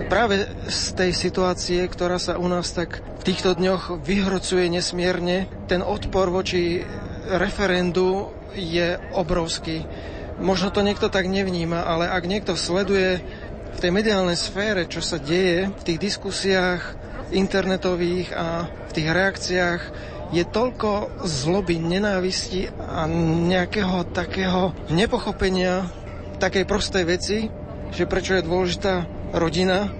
práve 0.10 0.46
z 0.70 0.82
tej 0.94 1.12
situácie, 1.14 1.82
ktorá 1.86 2.18
sa 2.18 2.38
u 2.38 2.46
nás 2.50 2.74
tak 2.74 3.02
v 3.22 3.24
týchto 3.26 3.54
dňoch 3.58 4.02
vyhrocuje 4.02 4.70
nesmierne. 4.70 5.50
Ten 5.70 5.82
odpor 5.82 6.30
voči 6.30 6.82
referendu 7.30 8.30
je 8.54 8.98
obrovský. 9.18 9.86
Možno 10.42 10.74
to 10.74 10.82
niekto 10.82 11.14
tak 11.14 11.30
nevníma, 11.30 11.86
ale 11.86 12.10
ak 12.10 12.26
niekto 12.26 12.58
sleduje 12.58 13.22
v 13.74 13.80
tej 13.82 13.92
mediálnej 13.94 14.38
sfére, 14.38 14.90
čo 14.90 15.02
sa 15.02 15.22
deje 15.22 15.70
v 15.70 15.84
tých 15.86 16.00
diskusiách 16.02 16.82
internetových 17.34 18.34
a 18.34 18.70
v 18.70 18.92
tých 18.94 19.10
reakciách, 19.10 19.82
je 20.34 20.42
toľko 20.50 21.22
zloby, 21.30 21.78
nenávisti 21.78 22.74
a 22.74 23.06
nejakého 23.46 24.10
takého 24.10 24.74
nepochopenia 24.90 25.86
takej 26.42 26.66
prostej 26.66 27.04
veci, 27.06 27.38
že 27.94 28.10
prečo 28.10 28.34
je 28.34 28.46
dôležitá 28.46 29.06
rodina, 29.38 29.94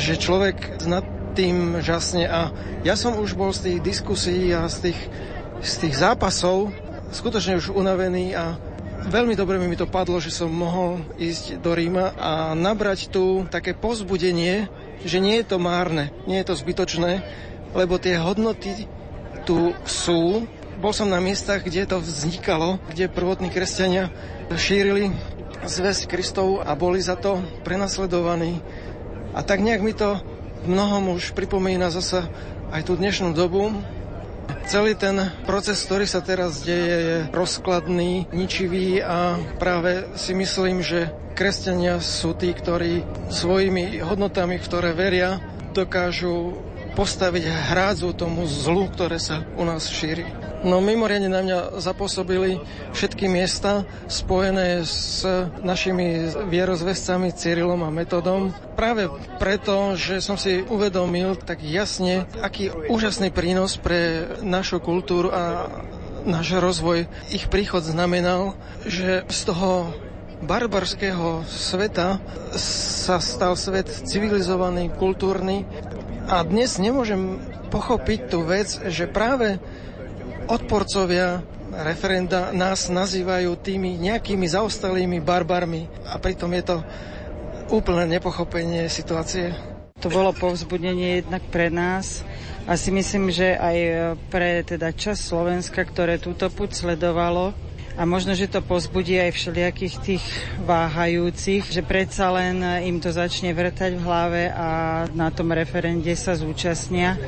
že 0.00 0.16
človek 0.16 0.80
nad 0.88 1.04
tým 1.36 1.84
žasne. 1.84 2.24
A 2.24 2.50
ja 2.82 2.96
som 2.96 3.20
už 3.20 3.36
bol 3.36 3.52
z 3.52 3.68
tých 3.68 3.78
diskusí 3.84 4.50
a 4.50 4.64
z 4.66 4.90
tých, 4.90 5.00
z 5.60 5.74
tých 5.84 5.94
zápasov 6.00 6.72
skutočne 7.12 7.60
už 7.60 7.72
unavený 7.76 8.32
a 8.32 8.56
Veľmi 9.08 9.32
dobre 9.40 9.56
mi 9.56 9.72
to 9.72 9.88
padlo, 9.88 10.20
že 10.20 10.28
som 10.28 10.52
mohol 10.52 11.00
ísť 11.16 11.64
do 11.64 11.72
Ríma 11.72 12.12
a 12.20 12.52
nabrať 12.52 13.08
tu 13.08 13.48
také 13.48 13.72
pozbudenie, 13.72 14.68
že 15.00 15.16
nie 15.16 15.40
je 15.40 15.48
to 15.48 15.56
márne, 15.56 16.12
nie 16.28 16.36
je 16.44 16.52
to 16.52 16.60
zbytočné, 16.60 17.24
lebo 17.72 17.96
tie 17.96 18.20
hodnoty 18.20 18.84
tu 19.48 19.72
sú. 19.88 20.44
Bol 20.84 20.92
som 20.92 21.08
na 21.08 21.24
miestach, 21.24 21.64
kde 21.64 21.88
to 21.88 22.04
vznikalo, 22.04 22.76
kde 22.92 23.08
prvotní 23.08 23.48
kresťania 23.48 24.12
šírili 24.52 25.16
zväzť 25.64 26.04
Kristov 26.04 26.60
a 26.60 26.76
boli 26.76 27.00
za 27.00 27.16
to 27.16 27.40
prenasledovaní. 27.64 28.60
A 29.32 29.40
tak 29.40 29.64
nejak 29.64 29.80
mi 29.80 29.96
to 29.96 30.20
mnohom 30.68 31.16
už 31.16 31.32
pripomína 31.32 31.88
zasa 31.88 32.28
aj 32.76 32.84
tú 32.84 32.92
dnešnú 33.00 33.32
dobu, 33.32 33.72
Celý 34.68 35.00
ten 35.00 35.16
proces, 35.48 35.80
ktorý 35.80 36.04
sa 36.04 36.20
teraz 36.20 36.60
deje, 36.60 36.92
je 37.00 37.18
rozkladný, 37.32 38.28
ničivý 38.36 39.00
a 39.00 39.40
práve 39.56 40.04
si 40.12 40.36
myslím, 40.36 40.84
že 40.84 41.08
kresťania 41.32 42.04
sú 42.04 42.36
tí, 42.36 42.52
ktorí 42.52 43.00
svojimi 43.32 44.04
hodnotami, 44.04 44.60
ktoré 44.60 44.92
veria, 44.92 45.40
dokážu 45.72 46.67
postaviť 46.98 47.70
hrádzu 47.70 48.10
tomu 48.18 48.42
zlu, 48.50 48.90
ktoré 48.90 49.22
sa 49.22 49.46
u 49.54 49.62
nás 49.62 49.86
šíri. 49.86 50.26
No 50.66 50.82
mimoriadne 50.82 51.30
na 51.30 51.46
mňa 51.46 51.58
zapôsobili 51.78 52.58
všetky 52.90 53.30
miesta 53.30 53.86
spojené 54.10 54.82
s 54.82 55.22
našimi 55.62 56.34
vierozvescami 56.50 57.30
Cyrilom 57.30 57.86
a 57.86 57.94
Metodom. 57.94 58.50
Práve 58.74 59.06
preto, 59.38 59.94
že 59.94 60.18
som 60.18 60.34
si 60.34 60.58
uvedomil 60.66 61.38
tak 61.38 61.62
jasne, 61.62 62.26
aký 62.42 62.74
úžasný 62.90 63.30
prínos 63.30 63.78
pre 63.78 64.26
našu 64.42 64.82
kultúru 64.82 65.30
a 65.30 65.70
náš 66.26 66.58
rozvoj 66.58 67.06
ich 67.30 67.46
príchod 67.46 67.86
znamenal, 67.86 68.58
že 68.82 69.22
z 69.30 69.40
toho 69.46 69.94
barbarského 70.42 71.42
sveta 71.46 72.22
sa 72.58 73.18
stal 73.18 73.58
svet 73.58 73.90
civilizovaný, 74.06 74.90
kultúrny. 74.94 75.66
A 76.28 76.44
dnes 76.44 76.76
nemôžem 76.76 77.40
pochopiť 77.72 78.20
tú 78.28 78.44
vec, 78.44 78.68
že 78.92 79.08
práve 79.08 79.56
odporcovia 80.44 81.40
referenda 81.72 82.52
nás 82.52 82.92
nazývajú 82.92 83.56
tými 83.56 83.96
nejakými 83.96 84.44
zaostalými 84.44 85.24
barbarmi 85.24 85.88
a 86.04 86.20
pritom 86.20 86.52
je 86.52 86.64
to 86.68 86.76
úplné 87.72 88.20
nepochopenie 88.20 88.92
situácie. 88.92 89.56
To 90.04 90.12
bolo 90.12 90.36
povzbudenie 90.36 91.24
jednak 91.24 91.48
pre 91.48 91.72
nás 91.72 92.20
a 92.68 92.76
si 92.76 92.92
myslím, 92.92 93.32
že 93.32 93.56
aj 93.56 93.76
pre 94.28 94.60
teda 94.68 94.92
čas 94.92 95.24
Slovenska, 95.24 95.80
ktoré 95.80 96.20
túto 96.20 96.52
púť 96.52 96.76
sledovalo, 96.76 97.56
a 97.98 98.06
možno, 98.06 98.30
že 98.38 98.46
to 98.46 98.62
pozbudí 98.62 99.18
aj 99.18 99.34
všelijakých 99.34 99.94
tých 99.98 100.24
váhajúcich, 100.62 101.66
že 101.66 101.82
predsa 101.82 102.30
len 102.30 102.62
im 102.86 103.02
to 103.02 103.10
začne 103.10 103.50
vrtať 103.50 103.98
v 103.98 104.04
hlave 104.06 104.42
a 104.54 104.68
na 105.10 105.34
tom 105.34 105.50
referende 105.50 106.14
sa 106.14 106.38
zúčastnia. 106.38 107.18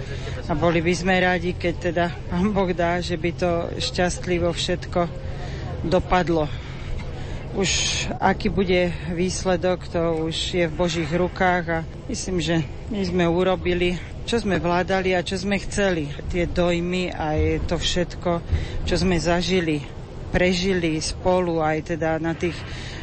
A 0.47 0.55
boli 0.55 0.79
by 0.79 0.95
sme 0.95 1.19
radi, 1.19 1.59
keď 1.59 1.75
teda 1.91 2.07
pán 2.31 2.55
Boh 2.55 2.71
dá, 2.71 3.03
že 3.03 3.19
by 3.19 3.31
to 3.35 3.51
šťastlivo 3.83 4.55
všetko 4.55 5.11
dopadlo. 5.91 6.47
Už 7.59 8.07
aký 8.23 8.47
bude 8.47 8.95
výsledok, 9.11 9.91
to 9.91 10.31
už 10.31 10.37
je 10.55 10.65
v 10.71 10.79
Božích 10.79 11.11
rukách 11.11 11.65
a 11.67 11.79
myslím, 12.07 12.39
že 12.39 12.63
my 12.95 13.03
sme 13.03 13.25
urobili 13.27 13.99
čo 14.21 14.39
sme 14.39 14.63
vládali 14.63 15.11
a 15.19 15.27
čo 15.27 15.35
sme 15.35 15.59
chceli. 15.59 16.07
Tie 16.31 16.47
dojmy 16.47 17.11
a 17.11 17.59
to 17.67 17.75
všetko, 17.75 18.39
čo 18.87 18.95
sme 18.95 19.19
zažili 19.19 19.83
prežili 20.31 20.97
spolu 21.03 21.59
aj 21.61 21.95
teda 21.95 22.23
na 22.23 22.33
tých 22.33 22.55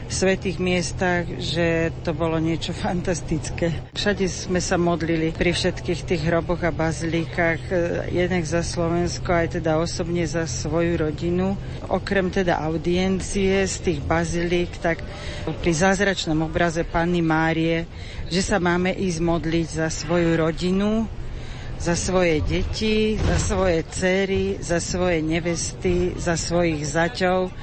svetých 0.08 0.58
miestach, 0.58 1.28
že 1.38 1.92
to 2.02 2.16
bolo 2.16 2.40
niečo 2.40 2.72
fantastické. 2.72 3.92
Všade 3.92 4.24
sme 4.32 4.64
sa 4.64 4.80
modlili 4.80 5.36
pri 5.36 5.52
všetkých 5.52 6.08
tých 6.08 6.22
hroboch 6.24 6.64
a 6.64 6.72
bazilíkach, 6.72 7.62
e, 7.68 7.76
jednak 8.16 8.44
za 8.48 8.64
Slovensko, 8.64 9.28
aj 9.28 9.60
teda 9.60 9.76
osobne 9.76 10.24
za 10.24 10.48
svoju 10.48 10.96
rodinu. 10.96 11.60
Okrem 11.92 12.32
teda 12.32 12.64
audiencie 12.64 13.68
z 13.68 13.76
tých 13.84 14.00
bazilík, 14.00 14.80
tak 14.80 15.04
pri 15.44 15.72
zázračnom 15.76 16.40
obraze 16.48 16.88
Panny 16.88 17.20
Márie, 17.20 17.84
že 18.32 18.40
sa 18.40 18.64
máme 18.64 18.96
ísť 18.96 19.20
modliť 19.20 19.68
za 19.84 19.88
svoju 19.92 20.40
rodinu, 20.40 21.04
za 21.78 21.96
svoje 21.96 22.42
deti, 22.42 23.18
za 23.18 23.38
svoje 23.38 23.86
céry, 23.88 24.58
za 24.60 24.82
svoje 24.82 25.22
nevesty, 25.22 26.18
za 26.18 26.34
svojich 26.38 26.84
zaťov. 26.86 27.54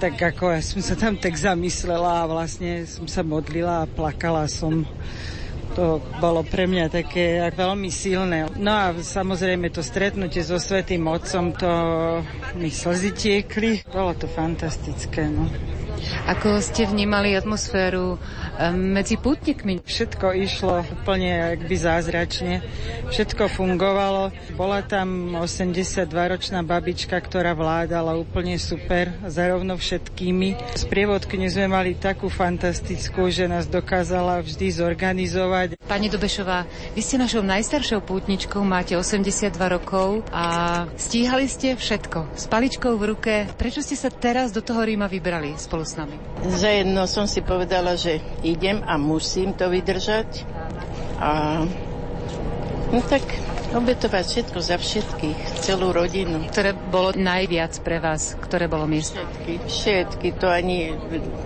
Tak 0.00 0.16
ako 0.16 0.56
ja 0.56 0.60
som 0.64 0.80
sa 0.80 0.96
tam 0.96 1.20
tak 1.20 1.36
zamyslela 1.36 2.24
a 2.24 2.28
vlastne 2.28 2.88
som 2.88 3.04
sa 3.04 3.20
modlila 3.20 3.84
a 3.84 3.90
plakala 3.90 4.48
som 4.48 4.88
To 5.78 6.02
bolo 6.18 6.42
pre 6.42 6.66
mňa 6.66 6.90
také 6.90 7.38
veľmi 7.54 7.94
silné. 7.94 8.50
No 8.58 8.74
a 8.74 8.90
samozrejme 8.90 9.70
to 9.70 9.86
stretnutie 9.86 10.42
so 10.42 10.58
Svetým 10.58 11.06
Otcom, 11.06 11.54
to 11.54 11.70
mi 12.58 12.74
slzy 12.74 13.14
tiekli. 13.14 13.86
Bolo 13.86 14.18
to 14.18 14.26
fantastické. 14.26 15.30
No. 15.30 15.46
Ako 16.28 16.62
ste 16.62 16.86
vnímali 16.86 17.34
atmosféru 17.34 18.20
medzi 18.76 19.16
pútnikmi? 19.16 19.80
Všetko 19.82 20.26
išlo 20.36 20.84
úplne 21.00 21.56
akby 21.56 21.76
zázračne. 21.76 22.60
Všetko 23.10 23.50
fungovalo. 23.50 24.30
Bola 24.54 24.84
tam 24.84 25.34
82-ročná 25.38 26.60
babička, 26.62 27.16
ktorá 27.16 27.56
vládala 27.56 28.14
úplne 28.14 28.60
super, 28.60 29.10
zarovno 29.26 29.80
všetkými. 29.80 30.76
Sprievodkyňu 30.76 31.48
sme 31.48 31.66
mali 31.72 31.96
takú 31.96 32.28
fantastickú, 32.28 33.32
že 33.32 33.48
nás 33.48 33.66
dokázala 33.66 34.44
vždy 34.44 34.66
zorganizovať. 34.76 35.68
Pani 35.90 36.06
Dobešová, 36.06 36.68
vy 36.94 37.02
ste 37.02 37.18
našou 37.18 37.42
najstaršou 37.42 38.04
pútničkou, 38.06 38.62
máte 38.62 38.94
82 38.94 39.50
rokov 39.66 40.22
a 40.30 40.86
stíhali 40.94 41.50
ste 41.50 41.74
všetko. 41.74 42.38
S 42.38 42.46
paličkou 42.46 42.94
v 42.94 43.04
ruke. 43.10 43.34
Prečo 43.58 43.82
ste 43.82 43.98
sa 43.98 44.06
teraz 44.06 44.54
do 44.54 44.62
toho 44.62 44.86
Ríma 44.86 45.10
vybrali 45.10 45.58
spolu 45.58 45.82
s 45.82 45.89
nami? 45.96 46.16
Za 46.46 46.70
jedno 46.70 47.06
som 47.06 47.24
si 47.24 47.40
povedala, 47.40 47.94
že 47.96 48.22
idem 48.42 48.82
a 48.84 48.98
musím 49.00 49.54
to 49.54 49.70
vydržať. 49.70 50.44
A 51.20 51.62
no 52.90 53.00
tak 53.06 53.22
obetovať 53.70 54.24
všetko 54.26 54.58
za 54.58 54.76
všetkých, 54.76 55.38
celú 55.62 55.94
rodinu. 55.94 56.50
Ktoré 56.50 56.74
bolo 56.74 57.14
najviac 57.14 57.78
pre 57.86 58.02
vás? 58.02 58.34
Ktoré 58.34 58.66
bolo 58.66 58.90
miesto? 58.90 59.18
Všetky, 59.22 59.54
všetky, 59.70 60.28
to 60.42 60.46
ani... 60.50 60.90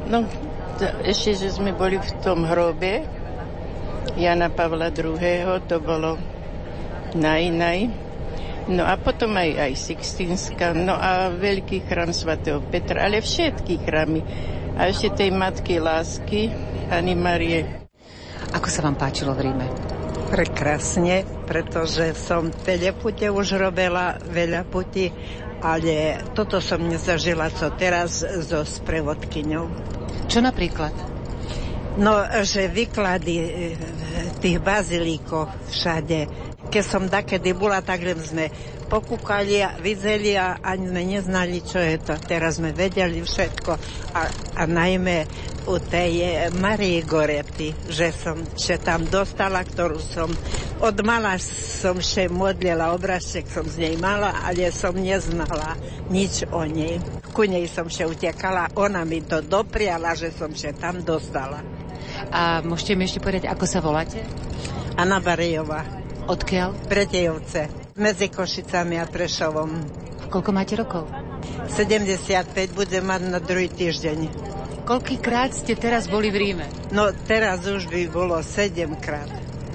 No, 0.08 0.24
to, 0.80 0.84
ešte, 1.04 1.36
že 1.36 1.48
sme 1.52 1.76
boli 1.76 2.00
v 2.00 2.10
tom 2.24 2.48
hrobe 2.48 3.04
Jana 4.16 4.48
Pavla 4.48 4.88
II. 4.88 5.60
To 5.68 5.76
bolo 5.82 6.16
naj, 7.12 7.44
naj. 7.52 8.03
No 8.64 8.80
a 8.80 8.96
potom 8.96 9.36
aj, 9.36 9.60
aj 9.60 9.72
Sixtinska, 9.76 10.72
no 10.72 10.96
a 10.96 11.28
veľký 11.28 11.84
chrám 11.84 12.16
svätého 12.16 12.64
Petra, 12.64 13.04
ale 13.04 13.20
všetky 13.20 13.84
chrámy. 13.84 14.24
A 14.80 14.88
ešte 14.88 15.12
tej 15.12 15.30
Matky 15.36 15.76
lásky, 15.78 16.48
Ani 16.88 17.12
Marie. 17.12 17.84
Ako 18.56 18.68
sa 18.72 18.80
vám 18.80 18.96
páčilo 18.96 19.36
v 19.36 19.52
Ríme? 19.52 19.66
Prekrásne, 20.32 21.28
pretože 21.44 22.16
som 22.16 22.48
veľa 22.48 22.96
pute 22.96 23.28
už 23.28 23.60
robila, 23.60 24.16
veľa 24.16 24.64
puti, 24.64 25.12
ale 25.60 26.24
toto 26.32 26.56
som 26.64 26.80
nezažila, 26.80 27.52
co 27.52 27.68
teraz 27.76 28.24
so 28.24 28.64
sprevodkyňou. 28.64 29.64
Čo 30.24 30.40
napríklad? 30.40 30.96
No, 32.00 32.18
že 32.42 32.66
vyklady 32.72 33.36
tých 34.42 34.58
bazilíkov 34.58 35.52
všade. 35.70 36.26
Keď 36.74 36.82
som 36.82 37.06
takedy 37.06 37.54
bola, 37.54 37.78
tak 37.86 38.02
sme 38.18 38.50
pokúkali 38.90 39.62
a 39.62 39.78
videli 39.78 40.34
a 40.34 40.58
ani 40.58 40.90
sme 40.90 41.02
neznali, 41.06 41.62
čo 41.62 41.78
je 41.78 42.02
to. 42.02 42.18
Teraz 42.18 42.58
sme 42.58 42.74
vedeli 42.74 43.22
všetko 43.22 43.70
a, 44.10 44.22
a 44.58 44.62
najmä 44.66 45.22
u 45.70 45.78
tej 45.78 46.50
Marie 46.58 47.06
Gorety, 47.06 47.70
že 47.86 48.10
som 48.10 48.42
že 48.58 48.82
tam 48.82 49.06
dostala, 49.06 49.62
ktorú 49.62 50.02
som 50.02 50.26
od 50.82 50.96
mala 51.06 51.38
som 51.38 52.02
še 52.02 52.26
modlila, 52.26 52.90
obrazček 52.90 53.46
som 53.46 53.64
z 53.70 53.78
nej 53.78 53.94
mala, 53.94 54.42
ale 54.42 54.74
som 54.74 54.98
neznala 54.98 55.78
nič 56.10 56.42
o 56.50 56.66
nej. 56.66 56.98
Ku 57.30 57.46
nej 57.46 57.70
som 57.70 57.86
še 57.86 58.02
utekala, 58.02 58.74
ona 58.74 59.06
mi 59.06 59.22
to 59.22 59.46
dopriala, 59.46 60.18
že 60.18 60.34
som 60.34 60.50
še 60.50 60.74
tam 60.74 61.06
dostala. 61.06 61.62
A 62.34 62.66
môžete 62.66 62.98
mi 62.98 63.06
ešte 63.06 63.22
povedať, 63.22 63.46
ako 63.46 63.64
sa 63.64 63.78
voláte? 63.78 64.20
Anna 64.98 65.22
Barejová. 65.22 66.03
Odkiaľ? 66.24 66.88
Pretejovce. 66.88 67.68
Medzi 68.00 68.32
Košicami 68.32 68.96
a 68.96 69.04
Prešovom. 69.04 69.76
Koľko 70.32 70.50
máte 70.56 70.72
rokov? 70.72 71.04
75 71.68 72.72
budem 72.72 73.04
mať 73.04 73.28
na 73.28 73.44
druhý 73.44 73.68
týždeň. 73.68 74.32
Koľkýkrát 74.88 75.52
ste 75.52 75.76
teraz 75.76 76.08
boli 76.08 76.32
v 76.32 76.36
Ríme? 76.40 76.66
No 76.96 77.12
teraz 77.28 77.68
už 77.68 77.92
by 77.92 78.08
bolo 78.08 78.40
7 78.40 78.72
krát. 79.04 79.28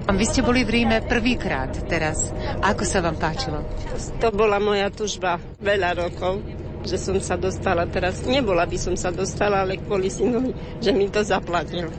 Vy 0.09 0.25
ste 0.25 0.41
boli 0.41 0.65
v 0.65 0.81
Ríme 0.81 1.05
prvýkrát 1.05 1.69
teraz. 1.85 2.33
Ako 2.65 2.81
sa 2.81 3.05
vám 3.05 3.21
páčilo? 3.21 3.61
To 4.17 4.33
bola 4.33 4.57
moja 4.57 4.89
tužba 4.89 5.37
veľa 5.61 6.01
rokov, 6.01 6.41
že 6.81 6.97
som 6.97 7.21
sa 7.21 7.37
dostala 7.37 7.85
teraz. 7.85 8.25
Nebola 8.25 8.65
by 8.65 8.77
som 8.81 8.97
sa 8.97 9.13
dostala, 9.13 9.61
ale 9.61 9.77
kvôli 9.77 10.09
synovi, 10.09 10.57
že 10.81 10.97
mi 10.97 11.13
to 11.13 11.21
zaplatil. 11.21 11.93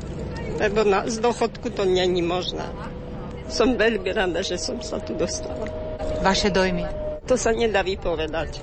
Lebo 0.58 0.82
na, 0.82 1.06
z 1.06 1.22
dochodku 1.22 1.70
to 1.70 1.86
není 1.86 2.18
možné. 2.18 2.66
Som 3.50 3.74
veľmi 3.74 4.14
rada, 4.14 4.40
že 4.46 4.56
som 4.56 4.78
sa 4.78 5.02
tu 5.02 5.18
dostala. 5.18 5.66
Vaše 6.22 6.54
dojmy? 6.54 6.86
To 7.26 7.34
sa 7.34 7.50
nedá 7.50 7.82
vypovedať, 7.82 8.62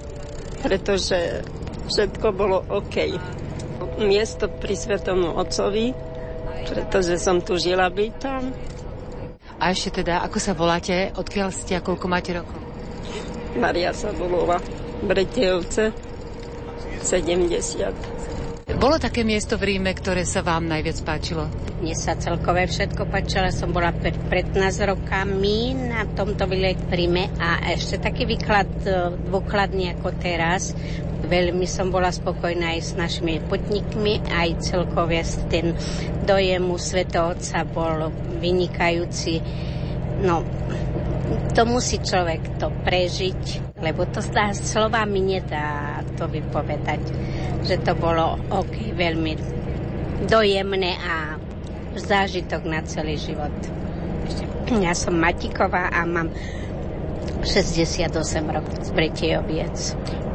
pretože 0.64 1.44
všetko 1.92 2.28
bolo 2.32 2.64
OK. 2.72 3.20
Miesto 4.00 4.48
pri 4.48 4.76
Svetom 4.80 5.28
Otcovi, 5.36 5.92
pretože 6.72 7.20
som 7.20 7.44
tu 7.44 7.60
žila 7.60 7.92
byť 7.92 8.14
tam. 8.20 8.52
A 9.58 9.74
ešte 9.74 10.04
teda, 10.04 10.22
ako 10.24 10.38
sa 10.40 10.54
voláte, 10.56 11.12
odkiaľ 11.18 11.50
ste 11.50 11.76
a 11.76 11.82
koľko 11.82 12.06
máte 12.08 12.32
rokov? 12.32 12.60
Maria 13.58 13.90
sa 13.92 14.14
volala 14.14 14.62
Bretejovce, 15.02 15.92
70. 17.02 18.17
Bolo 18.68 19.00
také 19.00 19.24
miesto 19.24 19.56
v 19.56 19.72
Ríme, 19.80 19.96
ktoré 19.96 20.28
sa 20.28 20.44
vám 20.44 20.68
najviac 20.68 21.00
páčilo? 21.08 21.48
Mne 21.80 21.96
sa 21.96 22.20
celkové 22.20 22.68
všetko 22.68 23.08
páčilo. 23.08 23.48
Som 23.48 23.72
bola 23.72 23.96
pred 23.96 24.12
15 24.12 24.60
rokami 24.92 25.72
na 25.72 26.04
tomto 26.04 26.44
vile 26.52 26.76
v 26.76 26.92
Ríme 26.92 27.32
a 27.40 27.64
ešte 27.72 28.04
taký 28.04 28.28
výklad 28.28 28.68
e, 28.84 29.16
dôkladný 29.32 29.96
ako 29.96 30.20
teraz. 30.20 30.76
Veľmi 31.32 31.64
som 31.64 31.96
bola 31.96 32.12
spokojná 32.12 32.76
aj 32.76 32.82
s 32.84 32.92
našimi 33.00 33.40
potníkmi, 33.48 34.28
aj 34.36 34.60
celkové 34.60 35.24
ten 35.48 35.72
dojem 36.28 36.68
Svetovca 36.76 37.64
bol 37.64 38.12
vynikajúci. 38.44 39.40
No, 40.28 40.44
to 41.56 41.62
musí 41.68 42.00
človek 42.00 42.62
to 42.62 42.72
prežiť, 42.86 43.76
lebo 43.82 44.08
to 44.08 44.24
sa 44.24 44.54
slovami 44.54 45.38
nedá 45.38 46.00
to 46.16 46.30
vypovedať, 46.30 47.02
že 47.66 47.82
to 47.84 47.94
bolo 47.98 48.40
ok, 48.54 48.96
veľmi 48.96 49.34
dojemné 50.30 50.92
a 50.98 51.36
zážitok 51.98 52.62
na 52.66 52.82
celý 52.86 53.18
život. 53.18 53.54
Ja 54.82 54.92
som 54.92 55.16
Matiková 55.16 55.90
a 55.90 56.04
mám 56.04 56.30
68 57.44 58.12
rokov 58.50 58.78
z 58.84 58.90
Bretiejoviec 58.92 59.76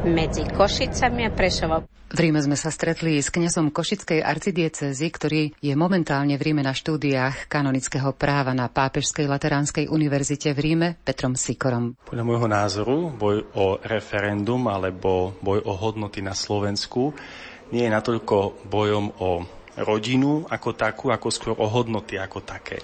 medzi 0.03 0.43
Košicami 0.47 1.27
a 1.27 1.31
Prešovom. 1.31 1.87
V 2.13 2.21
Ríme 2.21 2.37
sme 2.45 2.53
sa 2.53 2.69
stretli 2.69 3.17
s 3.17 3.33
kňazom 3.33 3.73
Košickej 3.73 4.21
arcidiecezy, 4.21 5.07
ktorý 5.09 5.49
je 5.57 5.73
momentálne 5.73 6.37
v 6.37 6.45
Ríme 6.45 6.61
na 6.61 6.77
štúdiách 6.77 7.49
kanonického 7.49 8.13
práva 8.13 8.53
na 8.53 8.69
Pápežskej 8.69 9.25
Lateránskej 9.25 9.89
univerzite 9.89 10.53
v 10.53 10.59
Ríme 10.61 10.87
Petrom 11.01 11.33
Sikorom. 11.33 11.97
Podľa 12.05 12.21
môjho 12.21 12.45
názoru 12.45 13.09
boj 13.09 13.49
o 13.57 13.81
referendum 13.81 14.69
alebo 14.69 15.33
boj 15.41 15.65
o 15.65 15.73
hodnoty 15.73 16.21
na 16.21 16.37
Slovensku 16.37 17.17
nie 17.73 17.89
je 17.89 17.95
natoľko 17.97 18.69
bojom 18.69 19.05
o 19.17 19.41
rodinu 19.81 20.45
ako 20.45 20.69
takú, 20.77 21.09
ako 21.09 21.27
skôr 21.33 21.57
o 21.57 21.65
hodnoty 21.65 22.21
ako 22.21 22.45
také. 22.45 22.77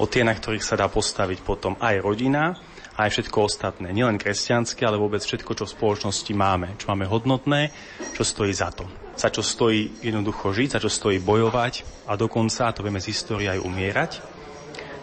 O 0.00 0.08
tie, 0.08 0.24
na 0.24 0.32
ktorých 0.32 0.64
sa 0.64 0.80
dá 0.80 0.88
postaviť 0.88 1.44
potom 1.44 1.76
aj 1.76 2.00
rodina, 2.00 2.56
aj 2.94 3.10
všetko 3.10 3.38
ostatné. 3.42 3.90
Nielen 3.90 4.22
kresťanské, 4.22 4.86
ale 4.86 5.00
vôbec 5.00 5.18
všetko, 5.18 5.50
čo 5.58 5.64
v 5.66 5.74
spoločnosti 5.74 6.32
máme. 6.34 6.78
Čo 6.78 6.94
máme 6.94 7.10
hodnotné, 7.10 7.74
čo 8.14 8.22
stojí 8.22 8.54
za 8.54 8.70
to. 8.70 8.86
Za 9.18 9.30
čo 9.34 9.42
stojí 9.42 10.02
jednoducho 10.02 10.54
žiť, 10.54 10.78
za 10.78 10.82
čo 10.82 10.90
stojí 10.90 11.18
bojovať 11.18 12.06
a 12.06 12.14
dokonca, 12.14 12.70
to 12.74 12.86
vieme 12.86 13.02
z 13.02 13.10
histórie, 13.10 13.50
aj 13.50 13.62
umierať. 13.62 14.12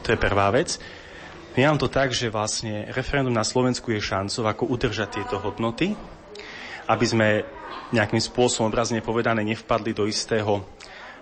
To 0.07 0.15
je 0.15 0.19
prvá 0.19 0.51
vec. 0.55 0.79
Vnímam 1.51 1.75
to 1.75 1.91
tak, 1.91 2.15
že 2.15 2.31
vlastne 2.31 2.87
referendum 2.95 3.35
na 3.35 3.43
Slovensku 3.43 3.91
je 3.91 3.99
šancou, 3.99 4.47
ako 4.47 4.71
udržať 4.71 5.19
tieto 5.19 5.35
hodnoty, 5.43 5.91
aby 6.87 7.05
sme 7.07 7.43
nejakým 7.91 8.23
spôsobom 8.23 8.71
obrazne 8.71 9.03
povedané 9.03 9.43
nevpadli 9.43 9.91
do 9.91 10.07
istého 10.07 10.63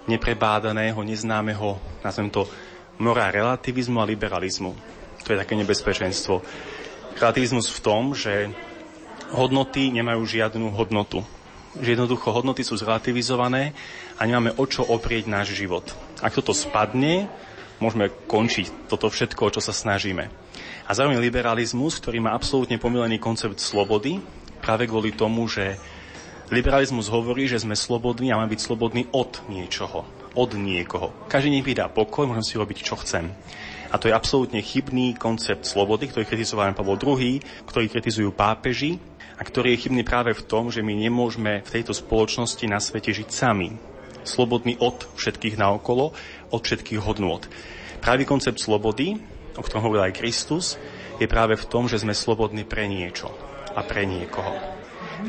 neprebádaného, 0.05 1.01
neznámeho, 1.01 1.81
nazvem 2.05 2.29
to, 2.29 2.45
mora 3.01 3.33
relativizmu 3.33 3.97
a 3.97 4.05
liberalizmu 4.05 4.98
to 5.23 5.35
je 5.35 5.41
také 5.41 5.53
nebezpečenstvo. 5.59 6.41
Relativizmus 7.19 7.67
v 7.67 7.79
tom, 7.83 8.15
že 8.15 8.49
hodnoty 9.35 9.91
nemajú 9.91 10.25
žiadnu 10.25 10.73
hodnotu. 10.73 11.21
Že 11.77 11.99
jednoducho 11.99 12.33
hodnoty 12.33 12.65
sú 12.65 12.79
zrelativizované 12.79 13.77
a 14.17 14.25
nemáme 14.25 14.55
o 14.57 14.65
čo 14.65 14.81
oprieť 14.81 15.29
náš 15.29 15.53
život. 15.53 15.85
Ak 16.23 16.33
toto 16.33 16.55
spadne, 16.55 17.29
môžeme 17.77 18.09
končiť 18.09 18.89
toto 18.89 19.07
všetko, 19.07 19.41
o 19.45 19.53
čo 19.53 19.61
sa 19.61 19.71
snažíme. 19.75 20.27
A 20.89 20.91
zároveň 20.91 21.21
liberalizmus, 21.21 22.01
ktorý 22.01 22.19
má 22.25 22.33
absolútne 22.33 22.81
pomilený 22.81 23.21
koncept 23.21 23.61
slobody, 23.61 24.17
práve 24.59 24.89
kvôli 24.89 25.13
tomu, 25.13 25.45
že 25.45 25.77
liberalizmus 26.49 27.07
hovorí, 27.13 27.45
že 27.45 27.61
sme 27.61 27.77
slobodní 27.77 28.33
a 28.33 28.41
máme 28.41 28.51
byť 28.51 28.61
slobodní 28.65 29.07
od 29.13 29.39
niečoho. 29.47 30.03
od 30.37 30.53
niekoho. 30.53 31.09
Každý 31.25 31.49
nech 31.49 31.65
mi 31.65 31.73
pokoj, 31.73 32.29
môžem 32.29 32.45
si 32.45 32.55
robiť, 32.61 32.85
čo 32.85 32.95
chcem. 33.01 33.33
A 33.89 33.97
to 33.97 34.05
je 34.05 34.13
absolútne 34.13 34.61
chybný 34.61 35.17
koncept 35.17 35.65
slobody, 35.65 36.13
ktorý 36.13 36.29
kritizoval 36.29 36.77
Pavol 36.77 37.01
II, 37.01 37.41
ktorý 37.65 37.85
kritizujú 37.89 38.29
pápeži 38.29 39.01
a 39.33 39.41
ktorý 39.41 39.73
je 39.73 39.81
chybný 39.87 40.05
práve 40.05 40.35
v 40.37 40.45
tom, 40.45 40.69
že 40.69 40.85
my 40.85 40.93
nemôžeme 40.93 41.65
v 41.65 41.73
tejto 41.73 41.97
spoločnosti 41.97 42.65
na 42.69 42.77
svete 42.77 43.09
žiť 43.09 43.29
sami. 43.33 43.73
Slobodní 44.21 44.77
od 44.77 45.09
všetkých 45.17 45.57
naokolo, 45.57 46.13
od 46.53 46.61
všetkých 46.61 47.01
hodnôt. 47.01 47.41
Právý 47.97 48.29
koncept 48.29 48.61
slobody, 48.61 49.17
o 49.57 49.61
ktorom 49.65 49.89
hovoril 49.89 50.11
aj 50.11 50.19
Kristus, 50.21 50.77
je 51.17 51.25
práve 51.25 51.57
v 51.57 51.67
tom, 51.67 51.89
že 51.89 51.97
sme 51.97 52.13
slobodní 52.13 52.63
pre 52.69 52.85
niečo 52.85 53.33
a 53.73 53.81
pre 53.81 54.05
niekoho. 54.05 54.53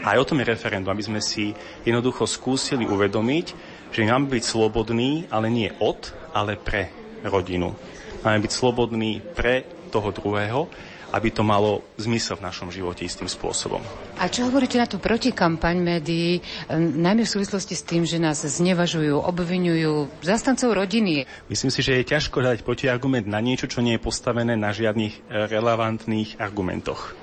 A 0.05 0.15
aj 0.15 0.21
o 0.23 0.29
tom 0.29 0.39
je 0.39 0.53
referendum, 0.53 0.93
aby 0.95 1.03
sme 1.03 1.19
si 1.19 1.51
jednoducho 1.83 2.29
skúsili 2.29 2.87
uvedomiť, 2.87 3.47
že 3.91 4.07
máme 4.07 4.31
byť 4.31 4.45
slobodní, 4.47 5.27
ale 5.35 5.51
nie 5.51 5.71
od, 5.83 6.15
ale 6.31 6.55
pre 6.55 6.95
rodinu. 7.27 7.75
Máme 8.21 8.45
byť 8.45 8.53
slobodní 8.53 9.25
pre 9.33 9.65
toho 9.89 10.13
druhého, 10.13 10.69
aby 11.11 11.29
to 11.35 11.43
malo 11.43 11.83
zmysel 11.99 12.39
v 12.39 12.47
našom 12.47 12.71
živote 12.71 13.03
istým 13.03 13.27
spôsobom. 13.27 13.83
A 14.23 14.31
čo 14.31 14.47
hovoríte 14.47 14.79
na 14.79 14.87
tú 14.87 15.03
protikampaň 15.03 15.83
médií, 15.83 16.39
najmä 16.71 17.27
v 17.27 17.35
súvislosti 17.35 17.75
s 17.75 17.83
tým, 17.83 18.07
že 18.07 18.23
nás 18.23 18.47
znevažujú, 18.47 19.19
obvinujú 19.19 20.07
zastancov 20.23 20.71
rodiny? 20.79 21.27
Myslím 21.51 21.75
si, 21.75 21.83
že 21.83 21.99
je 21.99 22.11
ťažko 22.15 22.39
dať 22.45 22.63
protiargument 22.63 23.27
na 23.27 23.43
niečo, 23.43 23.67
čo 23.67 23.83
nie 23.83 23.99
je 23.99 24.05
postavené 24.07 24.55
na 24.55 24.71
žiadnych 24.71 25.15
e, 25.19 25.21
relevantných 25.51 26.39
argumentoch. 26.39 27.19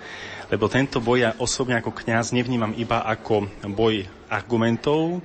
Lebo 0.47 0.67
tento 0.71 0.99
boj 0.99 1.17
ja 1.23 1.31
osobne 1.39 1.79
ako 1.79 1.91
kňaz 1.91 2.31
nevnímam 2.35 2.75
iba 2.75 3.03
ako 3.03 3.47
boj 3.71 4.07
argumentov, 4.31 5.23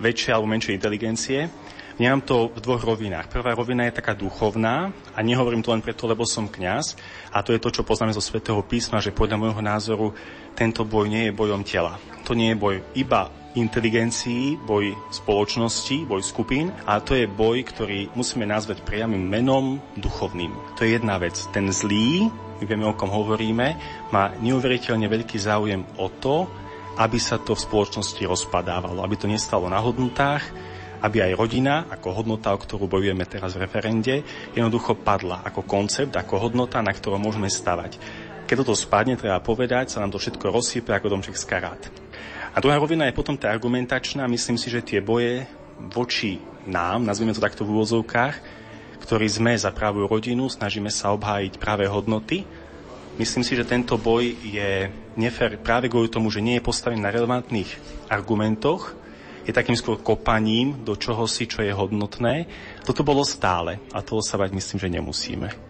väčšej 0.00 0.32
alebo 0.32 0.48
menšej 0.48 0.76
inteligencie, 0.76 1.52
Vnímam 2.00 2.24
to 2.24 2.48
v 2.56 2.64
dvoch 2.64 2.80
rovinách. 2.80 3.28
Prvá 3.28 3.52
rovina 3.52 3.84
je 3.84 4.00
taká 4.00 4.16
duchovná 4.16 4.88
a 5.12 5.20
nehovorím 5.20 5.60
to 5.60 5.68
len 5.68 5.84
preto, 5.84 6.08
lebo 6.08 6.24
som 6.24 6.48
kňaz. 6.48 6.96
A 7.28 7.44
to 7.44 7.52
je 7.52 7.60
to, 7.60 7.68
čo 7.68 7.84
poznáme 7.84 8.16
zo 8.16 8.24
svätého 8.24 8.56
písma, 8.64 9.04
že 9.04 9.12
podľa 9.12 9.36
môjho 9.36 9.60
názoru 9.60 10.16
tento 10.56 10.80
boj 10.88 11.12
nie 11.12 11.28
je 11.28 11.36
bojom 11.36 11.60
tela. 11.60 12.00
To 12.24 12.32
nie 12.32 12.56
je 12.56 12.56
boj 12.56 12.80
iba 12.96 13.28
inteligencií, 13.52 14.56
boj 14.64 14.96
spoločnosti, 15.12 16.08
boj 16.08 16.24
skupín, 16.24 16.72
a 16.88 17.04
to 17.04 17.12
je 17.12 17.28
boj, 17.28 17.68
ktorý 17.68 18.08
musíme 18.16 18.48
nazvať 18.48 18.80
priamým 18.80 19.20
menom 19.20 19.76
duchovným. 20.00 20.56
To 20.80 20.88
je 20.88 20.96
jedna 20.96 21.20
vec. 21.20 21.36
Ten 21.52 21.68
zlý, 21.68 22.32
my 22.32 22.64
vieme, 22.64 22.88
o 22.88 22.96
kom 22.96 23.12
hovoríme, 23.12 23.76
má 24.08 24.32
neuveriteľne 24.40 25.04
veľký 25.04 25.36
záujem 25.36 25.84
o 26.00 26.08
to, 26.08 26.48
aby 26.96 27.20
sa 27.20 27.36
to 27.36 27.52
v 27.52 27.60
spoločnosti 27.60 28.24
rozpadávalo, 28.24 29.04
aby 29.04 29.20
to 29.20 29.28
nestalo 29.28 29.68
na 29.68 29.76
hodnotách, 29.76 30.48
aby 31.00 31.24
aj 31.24 31.32
rodina 31.36 31.88
ako 31.88 32.22
hodnota, 32.22 32.52
o 32.52 32.60
ktorú 32.60 32.86
bojujeme 32.86 33.24
teraz 33.24 33.56
v 33.56 33.64
referende, 33.64 34.20
jednoducho 34.52 35.00
padla 35.00 35.40
ako 35.44 35.64
koncept, 35.64 36.12
ako 36.12 36.48
hodnota, 36.48 36.84
na 36.84 36.92
ktorom 36.92 37.20
môžeme 37.20 37.48
stavať. 37.48 37.96
Keď 38.44 38.56
toto 38.66 38.74
spadne, 38.74 39.14
treba 39.14 39.38
povedať, 39.40 39.94
sa 39.94 40.02
nám 40.02 40.12
to 40.12 40.18
všetko 40.18 40.50
rozsype 40.50 40.90
ako 40.90 41.16
domček 41.16 41.38
z 41.38 41.44
karát. 41.46 41.82
A 42.50 42.58
druhá 42.58 42.76
rovina 42.82 43.06
je 43.06 43.14
potom 43.14 43.38
tá 43.38 43.46
argumentačná. 43.46 44.26
Myslím 44.26 44.58
si, 44.58 44.66
že 44.68 44.82
tie 44.82 44.98
boje 44.98 45.46
voči 45.78 46.42
nám, 46.66 47.06
nazvime 47.06 47.30
to 47.30 47.40
takto 47.40 47.62
v 47.62 47.78
úvozovkách, 47.78 48.34
ktorí 49.06 49.26
sme 49.30 49.54
za 49.56 49.70
pravú 49.72 50.04
rodinu, 50.04 50.50
snažíme 50.50 50.92
sa 50.92 51.14
obhájiť 51.16 51.56
práve 51.56 51.88
hodnoty. 51.88 52.44
Myslím 53.16 53.46
si, 53.46 53.54
že 53.54 53.64
tento 53.64 53.96
boj 53.96 54.34
je 54.42 54.90
nefér 55.14 55.62
práve 55.62 55.86
kvôli 55.88 56.10
tomu, 56.10 56.28
že 56.28 56.44
nie 56.44 56.58
je 56.58 56.66
postavený 56.66 57.00
na 57.00 57.14
relevantných 57.14 57.70
argumentoch, 58.10 58.98
je 59.50 59.58
takým 59.58 59.74
skôr 59.74 59.98
kopaním 59.98 60.86
do 60.86 60.94
čohosi, 60.94 61.50
čo 61.50 61.66
je 61.66 61.74
hodnotné. 61.74 62.46
Toto 62.86 63.02
bolo 63.02 63.26
stále 63.26 63.82
a 63.90 63.98
toho 63.98 64.22
sa 64.22 64.38
bať 64.38 64.54
myslím, 64.54 64.78
že 64.78 64.94
nemusíme. 64.94 65.69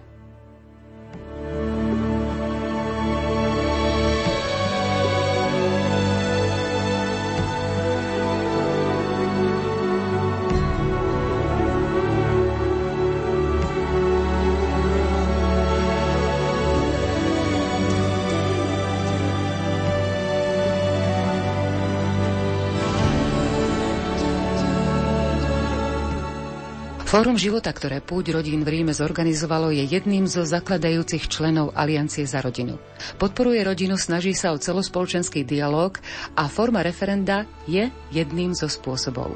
Fórum 27.11 27.35
života, 27.35 27.75
ktoré 27.75 27.99
Púť 27.99 28.39
rodín 28.39 28.63
v 28.63 28.71
Ríme 28.71 28.95
zorganizovalo, 28.95 29.75
je 29.75 29.83
jedným 29.83 30.31
zo 30.31 30.47
zakladajúcich 30.47 31.27
členov 31.27 31.75
Aliancie 31.75 32.23
za 32.23 32.39
rodinu. 32.39 32.79
Podporuje 33.19 33.67
rodinu, 33.67 33.99
snaží 33.99 34.31
sa 34.31 34.55
o 34.55 34.63
celospoločenský 34.63 35.43
dialog 35.43 35.99
a 36.39 36.47
forma 36.47 36.87
referenda 36.87 37.51
je 37.67 37.91
jedným 38.15 38.55
zo 38.55 38.71
spôsobov. 38.71 39.35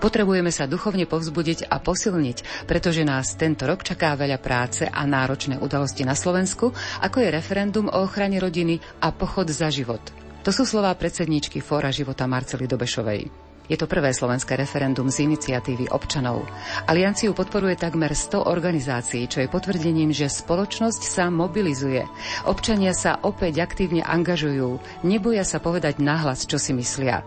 Potrebujeme 0.00 0.48
sa 0.48 0.64
duchovne 0.64 1.04
povzbudiť 1.04 1.68
a 1.68 1.76
posilniť, 1.76 2.64
pretože 2.64 3.04
nás 3.04 3.36
tento 3.36 3.68
rok 3.68 3.84
čaká 3.84 4.16
veľa 4.16 4.40
práce 4.40 4.88
a 4.88 5.04
náročné 5.04 5.60
udalosti 5.60 6.08
na 6.08 6.16
Slovensku, 6.16 6.72
ako 7.04 7.20
je 7.20 7.36
referendum 7.36 7.92
o 7.92 8.00
ochrane 8.00 8.40
rodiny 8.40 8.80
a 9.04 9.12
pochod 9.12 9.44
za 9.44 9.68
život. 9.68 10.00
To 10.40 10.56
sú 10.56 10.64
slová 10.64 10.96
predsedničky 10.96 11.60
Fóra 11.60 11.92
života 11.92 12.24
Marcely 12.24 12.64
Dobešovej. 12.64 13.49
Je 13.70 13.78
to 13.78 13.86
prvé 13.86 14.10
slovenské 14.10 14.58
referendum 14.58 15.06
z 15.06 15.30
iniciatívy 15.30 15.94
občanov. 15.94 16.42
Alianciu 16.90 17.30
podporuje 17.30 17.78
takmer 17.78 18.10
100 18.10 18.50
organizácií, 18.50 19.30
čo 19.30 19.46
je 19.46 19.46
potvrdením, 19.46 20.10
že 20.10 20.26
spoločnosť 20.26 21.02
sa 21.06 21.30
mobilizuje. 21.30 22.02
Občania 22.50 22.90
sa 22.90 23.22
opäť 23.22 23.62
aktívne 23.62 24.02
angažujú, 24.02 24.82
neboja 25.06 25.46
sa 25.46 25.62
povedať 25.62 26.02
nahlas, 26.02 26.50
čo 26.50 26.58
si 26.58 26.74
myslia. 26.74 27.22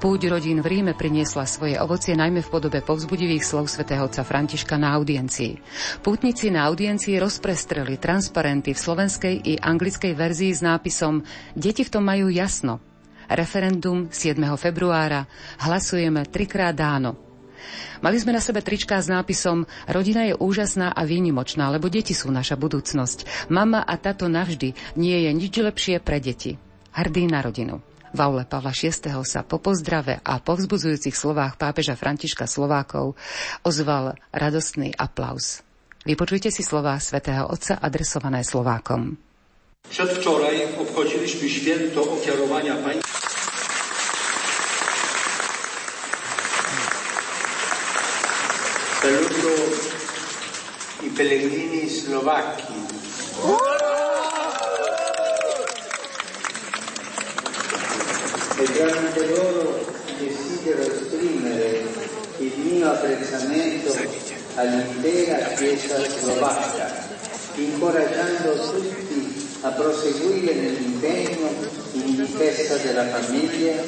Púť 0.00 0.32
rodín 0.32 0.64
v 0.64 0.80
Ríme 0.80 0.96
priniesla 0.96 1.44
svoje 1.44 1.76
ovocie 1.76 2.16
najmä 2.16 2.40
v 2.40 2.48
podobe 2.48 2.80
povzbudivých 2.80 3.44
slov 3.44 3.68
svätého 3.68 4.08
otca 4.08 4.24
Františka 4.24 4.80
na 4.80 4.96
audiencii. 4.96 5.60
Pútnici 6.00 6.48
na 6.48 6.64
audiencii 6.70 7.20
rozprestreli 7.20 8.00
transparenty 8.00 8.72
v 8.72 8.80
slovenskej 8.80 9.34
i 9.44 9.52
anglickej 9.60 10.16
verzii 10.16 10.56
s 10.56 10.64
nápisom 10.64 11.20
Deti 11.52 11.84
v 11.84 11.92
tom 11.92 12.08
majú 12.08 12.32
jasno, 12.32 12.80
Referendum 13.30 14.10
7. 14.10 14.34
februára. 14.58 15.30
Hlasujeme 15.62 16.26
trikrát 16.26 16.74
dáno. 16.74 17.14
Mali 18.00 18.16
sme 18.18 18.34
na 18.34 18.42
sebe 18.42 18.64
tričká 18.64 18.98
s 18.98 19.06
nápisom 19.06 19.68
Rodina 19.86 20.26
je 20.26 20.34
úžasná 20.34 20.90
a 20.90 21.04
výnimočná, 21.06 21.70
lebo 21.70 21.92
deti 21.92 22.16
sú 22.16 22.32
naša 22.32 22.56
budúcnosť. 22.58 23.48
Mama 23.52 23.84
a 23.84 23.94
tato 24.00 24.26
navždy 24.26 24.74
nie 24.96 25.16
je 25.28 25.30
nič 25.30 25.54
lepšie 25.60 26.02
pre 26.02 26.18
deti. 26.18 26.56
Hrdý 26.90 27.30
na 27.30 27.44
rodinu. 27.44 27.78
V 28.10 28.18
aule 28.18 28.42
Pavla 28.42 28.74
VI. 28.74 28.90
sa 29.22 29.46
po 29.46 29.62
pozdrave 29.62 30.18
a 30.26 30.42
po 30.42 30.58
vzbudzujúcich 30.58 31.14
slovách 31.14 31.54
pápeža 31.54 31.94
Františka 31.94 32.50
Slovákov 32.50 33.14
ozval 33.62 34.18
radostný 34.34 34.90
aplaus. 34.98 35.62
Vypočujte 36.02 36.50
si 36.50 36.66
slová 36.66 36.98
svätého 36.98 37.46
Otca 37.46 37.78
adresované 37.78 38.42
Slovákom. 38.42 39.14
Przedwczoraj 39.90 40.56
obchodziliśmy 40.80 41.48
święto 41.48 42.12
ofiarowania 42.12 42.74
państwa. 42.74 42.99
Pellegrini 51.14 51.88
slovacchi. 51.88 52.88
E 58.56 58.64
tramite 58.72 59.26
loro 59.26 59.84
desidero 60.18 60.82
esprimere 60.82 61.84
il 62.38 62.52
mio 62.58 62.90
apprezzamento 62.90 63.96
all'intera 64.56 65.54
Chiesa 65.54 65.98
slovacca, 66.04 67.08
incoraggiando 67.54 68.70
tutti 68.70 69.48
a 69.62 69.70
proseguire 69.70 70.54
nell'impegno 70.54 71.48
in 71.92 72.16
difesa 72.16 72.76
della 72.76 73.06
famiglia, 73.06 73.82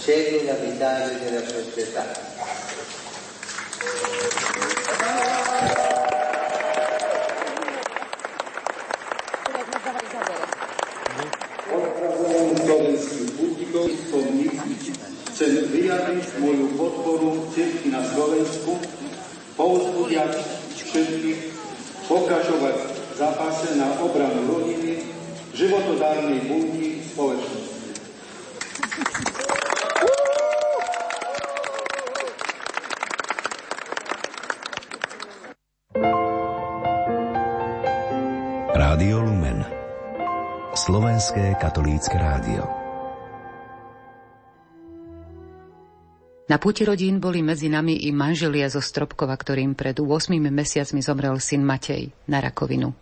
cellula 0.00 0.54
vitale 0.54 1.18
della 1.18 1.46
società. 1.46 2.32
Chcem 15.34 15.66
vyjadriť 15.66 16.46
moju 16.46 16.78
podporu 16.78 17.50
cirkvi 17.50 17.90
na 17.90 18.06
Slovensku, 18.06 18.78
pouzbudiať 19.58 20.30
všetkých, 20.78 21.40
pokračovať 22.06 22.76
zápase 23.18 23.74
na 23.74 23.98
obranu 23.98 24.46
rodiny, 24.46 25.02
životodárnej 25.50 26.38
bunky 26.46 27.02
spoločnosti. 27.02 27.82
Rádio 38.70 39.18
Lumen 39.18 39.66
Slovenské 40.78 41.58
katolícke 41.58 42.14
rádio 42.22 42.84
Na 46.44 46.60
púti 46.60 46.84
rodín 46.84 47.24
boli 47.24 47.40
medzi 47.40 47.72
nami 47.72 48.04
i 48.04 48.12
manželia 48.12 48.68
zo 48.68 48.84
Stropkova, 48.84 49.32
ktorým 49.32 49.72
pred 49.72 49.96
8 49.96 50.28
mesiacmi 50.36 51.00
zomrel 51.00 51.40
syn 51.40 51.64
Matej 51.64 52.12
na 52.28 52.44
rakovinu. 52.44 52.92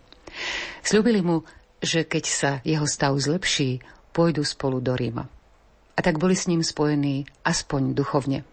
Sľubili 0.79 1.19
mu, 1.19 1.43
že 1.83 2.07
keď 2.07 2.23
sa 2.23 2.51
jeho 2.63 2.87
stav 2.87 3.11
zlepší, 3.19 3.83
pôjdu 4.15 4.47
spolu 4.47 4.79
do 4.79 4.95
Ríma. 4.95 5.27
A 5.93 5.99
tak 5.99 6.23
boli 6.23 6.39
s 6.39 6.47
ním 6.47 6.63
spojení 6.63 7.27
aspoň 7.43 7.91
duchovne. 7.91 8.47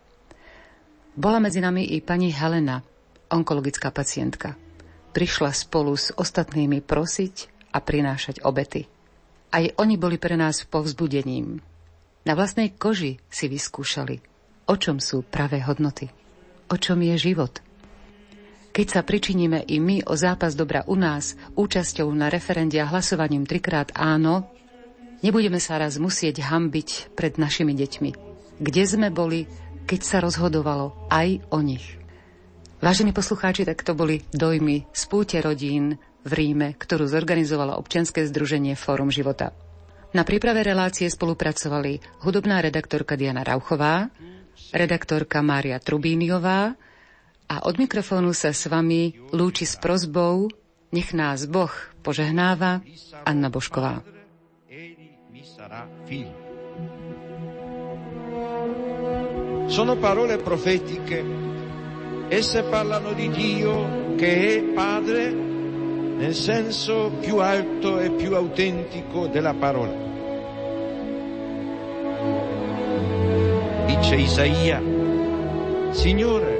Bola 1.14 1.38
medzi 1.38 1.62
nami 1.62 1.86
i 1.94 2.02
pani 2.02 2.34
Helena, 2.34 2.82
onkologická 3.30 3.94
pacientka. 3.94 4.58
Prišla 5.14 5.54
spolu 5.54 5.94
s 5.94 6.10
ostatnými 6.10 6.82
prosiť 6.82 7.34
a 7.70 7.78
prinášať 7.78 8.42
obety. 8.42 8.90
Aj 9.54 9.62
oni 9.78 9.94
boli 9.94 10.18
pre 10.18 10.34
nás 10.34 10.66
povzbudením. 10.66 11.62
Na 12.26 12.34
vlastnej 12.34 12.74
koži 12.74 13.22
si 13.30 13.46
vyskúšali, 13.46 14.29
o 14.70 14.74
čom 14.78 15.02
sú 15.02 15.26
pravé 15.26 15.58
hodnoty, 15.66 16.06
o 16.70 16.78
čom 16.78 17.02
je 17.02 17.18
život. 17.18 17.58
Keď 18.70 18.86
sa 18.86 19.02
pričiníme 19.02 19.66
i 19.66 19.82
my 19.82 20.06
o 20.06 20.14
zápas 20.14 20.54
dobra 20.54 20.86
u 20.86 20.94
nás 20.94 21.34
účasťou 21.58 22.06
na 22.14 22.30
referende 22.30 22.78
a 22.78 22.86
hlasovaním 22.86 23.42
trikrát 23.42 23.90
áno, 23.98 24.46
nebudeme 25.26 25.58
sa 25.58 25.74
raz 25.82 25.98
musieť 25.98 26.46
hambiť 26.46 27.18
pred 27.18 27.34
našimi 27.34 27.74
deťmi. 27.74 28.10
Kde 28.62 28.82
sme 28.86 29.10
boli, 29.10 29.50
keď 29.90 30.00
sa 30.06 30.16
rozhodovalo 30.22 31.10
aj 31.10 31.42
o 31.50 31.58
nich. 31.66 31.98
Vážení 32.78 33.10
poslucháči, 33.10 33.66
tak 33.66 33.82
to 33.82 33.98
boli 33.98 34.22
dojmy 34.30 34.86
z 34.94 35.02
púte 35.10 35.36
rodín 35.42 35.98
v 36.22 36.32
Ríme, 36.32 36.78
ktorú 36.78 37.10
zorganizovalo 37.10 37.74
občianske 37.74 38.22
združenie 38.22 38.78
Fórum 38.78 39.10
života. 39.10 39.50
Na 40.14 40.22
príprave 40.22 40.62
relácie 40.62 41.10
spolupracovali 41.10 42.22
hudobná 42.22 42.62
redaktorka 42.62 43.18
Diana 43.18 43.42
Rauchová, 43.42 44.10
redaktorka 44.72 45.40
Mária 45.40 45.80
Trubíniová 45.80 46.76
a 47.50 47.56
od 47.66 47.74
mikrofónu 47.80 48.30
sa 48.30 48.54
s 48.54 48.70
vami 48.70 49.16
lúči 49.34 49.66
s 49.66 49.74
prozbou 49.80 50.48
Nech 50.90 51.14
nás 51.14 51.46
Boh 51.46 51.70
požehnáva 52.02 52.82
Anna 53.22 53.46
Bošková. 53.46 54.02
Sono 59.70 59.94
parole 60.02 60.34
profetiche. 60.42 61.22
Esse 62.26 62.62
parlano 62.66 63.14
di 63.14 63.30
Dio 63.30 64.14
che 64.18 64.58
è 64.58 64.62
Padre 64.74 65.30
nel 66.20 66.34
senso 66.34 67.14
più 67.22 67.38
alto 67.38 67.98
e 67.98 68.10
più 68.10 68.34
autentico 68.34 69.26
della 69.26 69.54
parola. 69.54 70.19
Dice 74.00 74.16
Isaia, 74.16 74.80
Signore, 75.90 76.58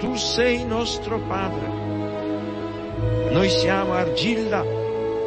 tu 0.00 0.14
sei 0.14 0.64
nostro 0.64 1.20
Padre, 1.20 1.68
noi 3.32 3.50
siamo 3.50 3.92
argilla 3.92 4.64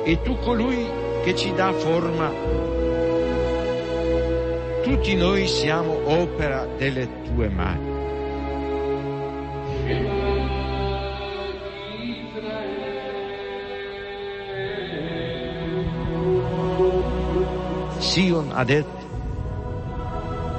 e 0.03 0.19
tu 0.23 0.35
colui 0.39 0.83
che 1.23 1.35
ci 1.35 1.53
dà 1.53 1.71
forma. 1.73 2.31
Tutti 4.81 5.15
noi 5.15 5.45
siamo 5.45 5.95
opera 6.05 6.65
delle 6.75 7.07
tue 7.21 7.49
mani. 7.49 7.97
Sion 17.99 18.49
ha 18.51 18.63
detto, 18.63 19.08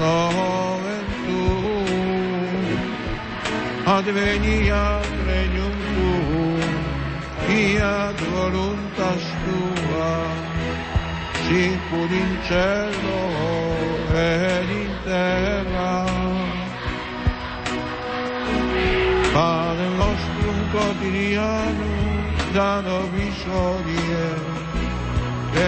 nomen 0.00 1.06
tuum, 1.26 2.78
adveniat 3.96 5.10
regnum 5.28 5.76
tuum, 5.94 6.72
fiat 7.44 8.18
voluntas 8.34 9.24
tua, 9.44 10.12
sicur 11.44 12.10
in 12.22 12.32
cielo 12.48 13.22
ed 14.14 14.70
in 14.82 14.92
terra. 15.04 15.94
Pane 19.34 19.86
nostrum 20.00 20.58
quotidianum 20.72 22.00
da 22.54 22.80
nobis 22.80 23.40
hodie, 23.52 24.28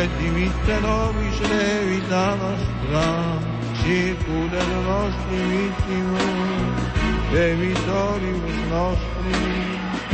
et 0.01 0.11
dimitte 0.19 0.77
nobis 0.81 1.39
levita 1.51 2.27
nostra, 2.43 3.52
sicur 3.83 4.51
et 4.61 4.71
nostri 4.87 5.41
vittimus, 5.51 6.83
debitoribus 7.33 8.61
nostri, 8.71 9.43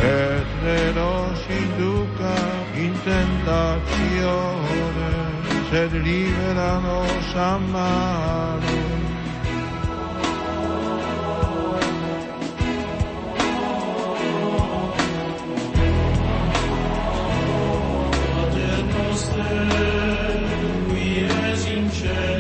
et 0.01 0.49
ne 0.65 0.83
nos 0.99 1.41
induca 1.61 2.37
in 2.85 2.93
tentazione, 3.05 5.13
sed 5.71 5.93
libera 5.93 6.73
nos 6.81 7.29
a 7.35 7.37
in 21.79 21.91
celis, 21.91 22.38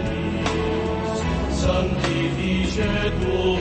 Turno 2.78 3.58